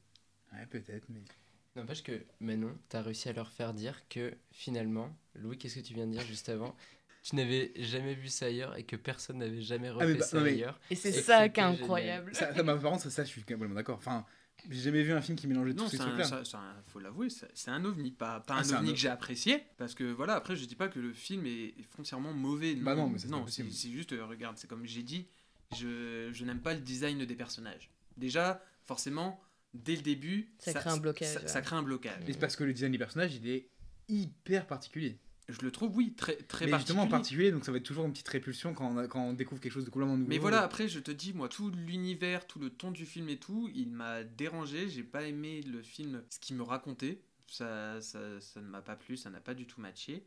[0.53, 1.21] Ouais, peut-être, mais.
[1.75, 5.95] N'empêche que Manon, t'as réussi à leur faire dire que finalement, Louis, qu'est-ce que tu
[5.95, 6.75] viens de dire juste avant?
[7.23, 10.37] Tu n'avais jamais vu ça ailleurs et que personne n'avait jamais refait mais bah, ça
[10.37, 10.79] non, mais- ailleurs.
[10.91, 12.35] Et c'est Et ça qui est incroyable.
[12.35, 13.97] Ça, ça, bah, par contre, ça, ça, je suis complètement d'accord.
[13.97, 14.25] Enfin,
[14.69, 16.43] j'ai jamais vu un film qui mélangeait tous ces c'est un, trucs-là.
[16.85, 20.03] faut l'avouer, c'est un ovni, pas, pas Ah, un ovni que j'ai apprécié, parce que
[20.03, 22.75] voilà, après je dis pas que le film est, foncièrement mauvais.
[22.75, 25.25] Bah non, mais pas non, c'est c'est juste, euh, regarde, c'est comme j'ai dit,
[25.75, 27.89] je, je n'aime pas le design des personnages.
[28.17, 29.41] Déjà, forcément,
[29.73, 31.47] dès le début, Ça crée un blocage, Ça, ouais.
[31.47, 32.21] ça crée un blocage.
[32.27, 33.69] Mais c'est parce que le design du personnage, il est
[34.09, 35.17] hyper particulier.
[35.49, 37.09] Je le trouve, oui, très, très mais justement, particulier.
[37.09, 39.59] particulier, donc ça va être toujours une petite répulsion quand on, a- quand on découvre
[39.59, 40.29] quelque chose de complètement nouveau.
[40.29, 43.37] Mais voilà, après, je te dis, moi, tout l'univers, tout le ton du film et
[43.37, 44.89] tout, il m'a dérangé.
[44.89, 47.19] J'ai pas aimé le film, ce qu'il me racontait.
[47.47, 50.25] Ça, ça, ça ne m'a pas plu, ça n'a pas du tout matché.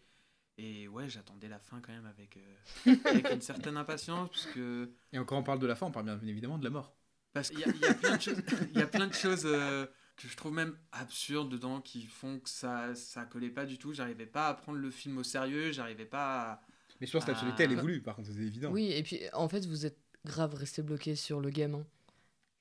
[0.59, 4.91] Et ouais, j'attendais la fin quand même avec, euh, avec une certaine impatience, parce que.
[5.13, 6.97] Et quand on parle de la fin, on parle bien évidemment de la mort.
[7.35, 8.43] Parce qu'il y, a- il y a plein de choses,
[8.73, 9.85] il y a plein de choses euh,
[10.17, 13.93] que je trouve même absurdes dedans qui font que ça, ça collait pas du tout.
[13.93, 16.61] J'arrivais pas à prendre le film au sérieux, j'arrivais pas à.
[17.03, 18.71] Mais je pense que l'absurdité, elle est voulue, par contre, c'est évident.
[18.71, 21.85] Oui, et puis en fait, vous êtes grave resté bloqué sur le gamin,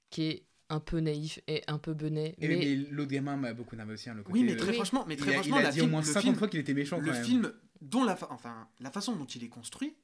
[0.10, 2.36] qui est un peu naïf et un peu benet.
[2.40, 4.10] Et mais mais l'autre gamin m'a beaucoup énervé aussi.
[4.10, 5.64] hein, le côté, Oui, mais euh, très franchement, mais il très a- franchement, il a
[5.64, 7.24] la dit film- au moins le 50 film- fois qu'il était méchant le quand même.
[7.24, 7.54] film
[7.86, 9.96] dont la, fa- enfin, la façon dont il est construit,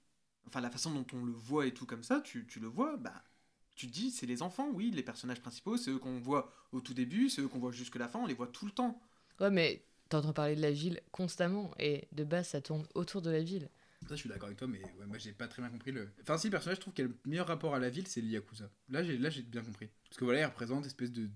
[0.47, 2.97] enfin la façon dont on le voit et tout comme ça, tu, tu le vois,
[2.97, 3.23] bah,
[3.75, 6.81] tu te dis, c'est les enfants, oui, les personnages principaux, c'est eux qu'on voit au
[6.81, 9.01] tout début, c'est eux qu'on voit jusque la fin, on les voit tout le temps.
[9.39, 13.31] Ouais, mais t'entends parler de la ville constamment, et de base, ça tourne autour de
[13.31, 13.69] la ville.
[14.07, 16.09] Ça, je suis d'accord avec toi, mais ouais, moi, j'ai pas très bien compris le.
[16.21, 18.21] Enfin, si, le personnage, je trouve qu'il a le meilleur rapport à la ville, c'est
[18.21, 18.69] le Yakuza.
[18.89, 19.89] Là, j'ai là, j'ai bien compris.
[20.09, 21.29] Parce que voilà, il représente une espèce de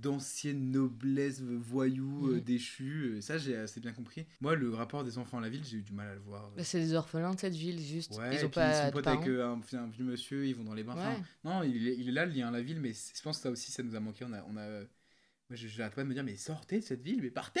[0.00, 2.40] d'ancienne noblesse voyou euh, Mhm.
[2.40, 5.64] déchu euh, ça j'ai assez bien compris moi le rapport des enfants à la ville
[5.64, 8.16] j'ai eu du mal à le voir Bah, c'est des orphelins de cette ville, juste.
[8.18, 10.64] Ouais, ils ont pas ils sont potes avec euh, un, un vieux monsieur, ils vont
[10.64, 10.94] dans les bains.
[10.94, 13.36] Enfin, non, il est, il est là le lien à la ville, mais je pense
[13.38, 14.24] que ça aussi, ça nous a manqué.
[14.24, 17.02] On a, on a, moi, je j'arrête pas de me dire, mais sortez de cette
[17.02, 17.60] ville, mais partez,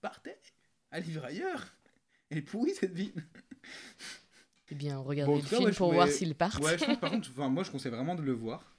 [0.00, 0.34] partez,
[0.90, 1.74] allez vivre ailleurs.
[2.30, 3.12] Elle est pourrie cette ville.
[4.70, 6.62] Eh bien, regardez Bon, le cas, film ouais, pour voir s'ils partent.
[6.62, 8.71] Ouais, je pense, par contre, moi je conseille vraiment de le voir.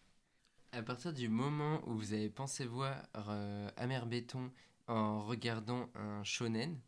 [0.74, 4.52] À partir du moment où vous avez pensé voir euh, Amer Béton
[4.88, 6.80] en regardant un shonen,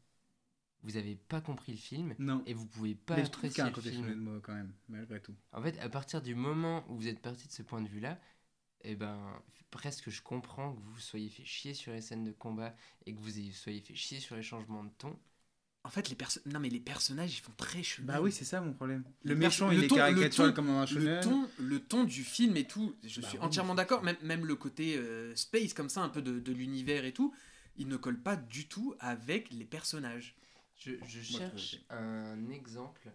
[0.81, 2.41] vous avez pas compris le film Non.
[2.47, 4.15] et vous pouvez pas mais apprécier le côté film.
[4.15, 5.35] moi, quand même, malgré tout.
[5.51, 8.19] En fait, à partir du moment où vous êtes parti de ce point de vue-là,
[8.81, 9.39] eh ben,
[9.69, 12.75] presque je comprends que vous soyez fait chier sur les scènes de combat
[13.05, 15.15] et que vous soyez fait chier sur les changements de ton.
[15.85, 18.07] En fait, les perso- non mais les personnages, ils font très shonen.
[18.07, 19.03] Bah oui, c'est ça mon problème.
[19.23, 22.65] Le méchant, il est caricatural comme dans un le ton, le ton du film et
[22.65, 24.01] tout, je Bah suis oui, entièrement d'accord.
[24.03, 27.33] Même, même le côté euh, space comme ça, un peu de, de l'univers et tout,
[27.77, 30.35] il ne colle pas du tout avec les personnages.
[30.75, 33.07] Je, je Moi, je cherche un exemple.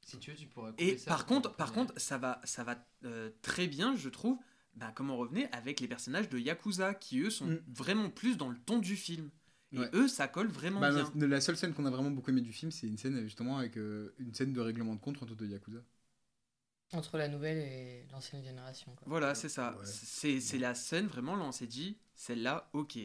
[0.00, 0.72] Si tu veux, tu pourras.
[0.78, 4.38] Et ça par contre, par contre, ça va, ça va euh, très bien, je trouve.
[4.76, 7.60] Bah, comme on revenait avec les personnages de Yakuza, qui eux sont Mm.
[7.68, 9.30] vraiment plus dans le ton du film.
[9.74, 9.90] Et Ouais.
[9.94, 11.10] eux, ça colle vraiment Bah, bien.
[11.16, 13.58] la- la seule scène qu'on a vraiment beaucoup aimé du film, c'est une scène justement
[13.58, 15.80] avec euh, une scène de règlement de compte entre deux Yakuza.
[16.92, 18.92] Entre la nouvelle et l'ancienne génération.
[18.94, 19.02] Quoi.
[19.08, 19.72] Voilà, c'est ça.
[19.76, 19.84] Ouais.
[19.84, 22.98] C'est c'est la scène, vraiment, là, on s'est dit, celle-là, ok.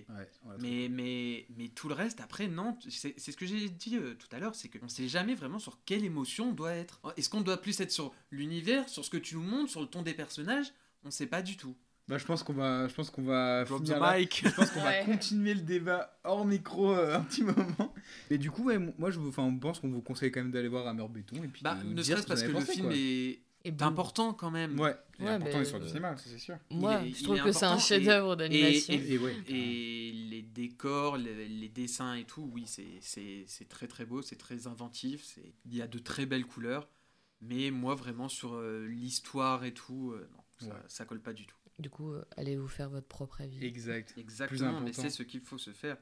[0.59, 2.77] Mais, mais, mais tout le reste, après, non.
[2.87, 5.57] C'est c'est ce que j'ai dit euh, tout à l'heure, c'est qu'on sait jamais vraiment
[5.57, 7.01] sur quelle émotion on doit être.
[7.17, 9.87] Est-ce qu'on doit plus être sur l'univers, sur ce que tu nous montres, sur le
[9.87, 10.71] ton des personnages?
[11.03, 11.75] On sait pas du tout.
[12.09, 14.17] Bah, je pense qu'on va, je pense qu'on va Drop finir the là.
[14.19, 14.41] mic.
[14.43, 14.99] Je pense qu'on Ouais.
[14.99, 17.93] va continuer le débat hors micro euh, un petit moment.
[18.31, 20.51] Et du coup, ouais, moi, je, vous- enfin, on pense qu'on vous conseille quand même
[20.51, 22.91] d'aller voir Hammer Béton et puis Bah, de ne serait-ce ce parce que le film
[22.91, 24.79] est, Et est bon, important quand même.
[24.79, 26.55] Ouais, il est Ouais, important mais, l'histoire du euh, cinéma, ça, c'est sûr.
[26.71, 28.93] Moi, je trouve que c'est un chef-d'œuvre et- d'animation.
[28.95, 29.35] et- Et ouais.
[29.47, 34.23] Et les décors, les, les dessins et tout, oui, c'est- c'est c'est très très beau,
[34.23, 36.87] c'est très inventif, c'est- il y a de très belles couleurs.
[37.41, 40.81] Mais moi, vraiment, sur euh, l'histoire et tout, euh, non, ça, Ouais.
[40.87, 41.55] ça colle pas du tout.
[41.79, 43.63] Du coup, euh, allez vous faire votre propre avis.
[43.65, 44.13] Exact.
[44.17, 45.97] Exactement, mais c'est ce qu'il faut se faire.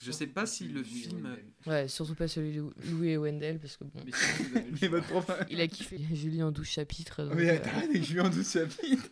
[0.00, 1.36] Je sais pas si le film.
[1.64, 4.02] Ouais, surtout pas celui de Louis et Wendell, parce que bon,
[4.80, 5.36] Mais votre propre.
[5.48, 7.22] il a kiffé Julie en 12 chapitres.
[7.22, 9.04] donc, Mais euh, attends, avec Julien Douce chapitre.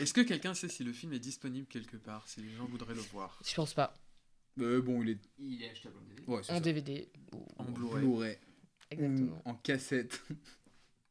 [0.00, 2.94] Est-ce que quelqu'un sait si le film est disponible quelque part, si les gens voudraient
[2.94, 3.38] le voir?
[3.46, 3.98] Je pense pas.
[4.60, 5.18] Euh, bon, il est.
[5.38, 6.22] Il est achetable en DVD.
[6.26, 6.60] Ouais, En ça.
[6.60, 7.08] DVD.
[7.34, 8.38] ou- En Blu-ray.
[8.90, 9.42] Exactement.
[9.44, 10.22] Ou en cassette.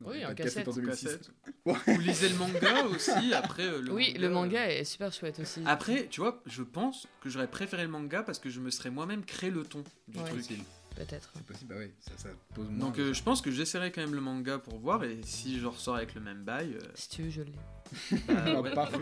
[0.03, 0.83] Oui, il y a en cassette en cassette.
[0.83, 1.05] 2006.
[1.05, 1.31] Cassette.
[1.65, 1.95] Ouais.
[1.95, 5.11] Vous lisez le manga aussi après euh, le oui, manga, le euh, manga est super
[5.13, 5.61] chouette aussi.
[5.65, 8.89] Après, tu vois, je pense que j'aurais préféré le manga parce que je me serais
[8.89, 10.25] moi-même créé le ton du Ouais.
[10.25, 10.37] truc.
[10.41, 10.63] Possible.
[10.95, 11.31] Peut-être.
[11.35, 12.87] C'est possible, bah ouais, ça, ça pose moins.
[12.87, 15.65] Donc euh, je pense que j'essaierai quand même le manga pour voir et si je
[15.65, 16.73] ressors avec le même bail.
[16.75, 18.17] euh, Si tu veux, je l'ai.
[18.27, 18.97] bah, Ah, ouais, parfait.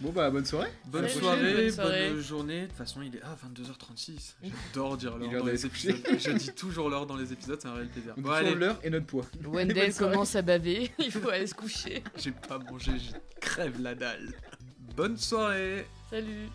[0.00, 0.70] Bon, bah, bonne soirée.
[0.86, 2.62] Bonne soirée, bonne journée.
[2.62, 4.34] De toute façon, il est ah, 22h36.
[4.42, 5.96] J'adore dire l'heure dans les épisodes.
[6.18, 8.14] je dis toujours l'heure dans les épisodes, c'est un réel plaisir.
[8.16, 9.24] On Bon, allez, l'heure et notre poids.
[9.44, 12.04] Wendell commence à baver, il faut aller se coucher.
[12.16, 14.34] j'ai pas mangé, je crève la dalle.
[14.96, 16.48] Bonne soirée Salut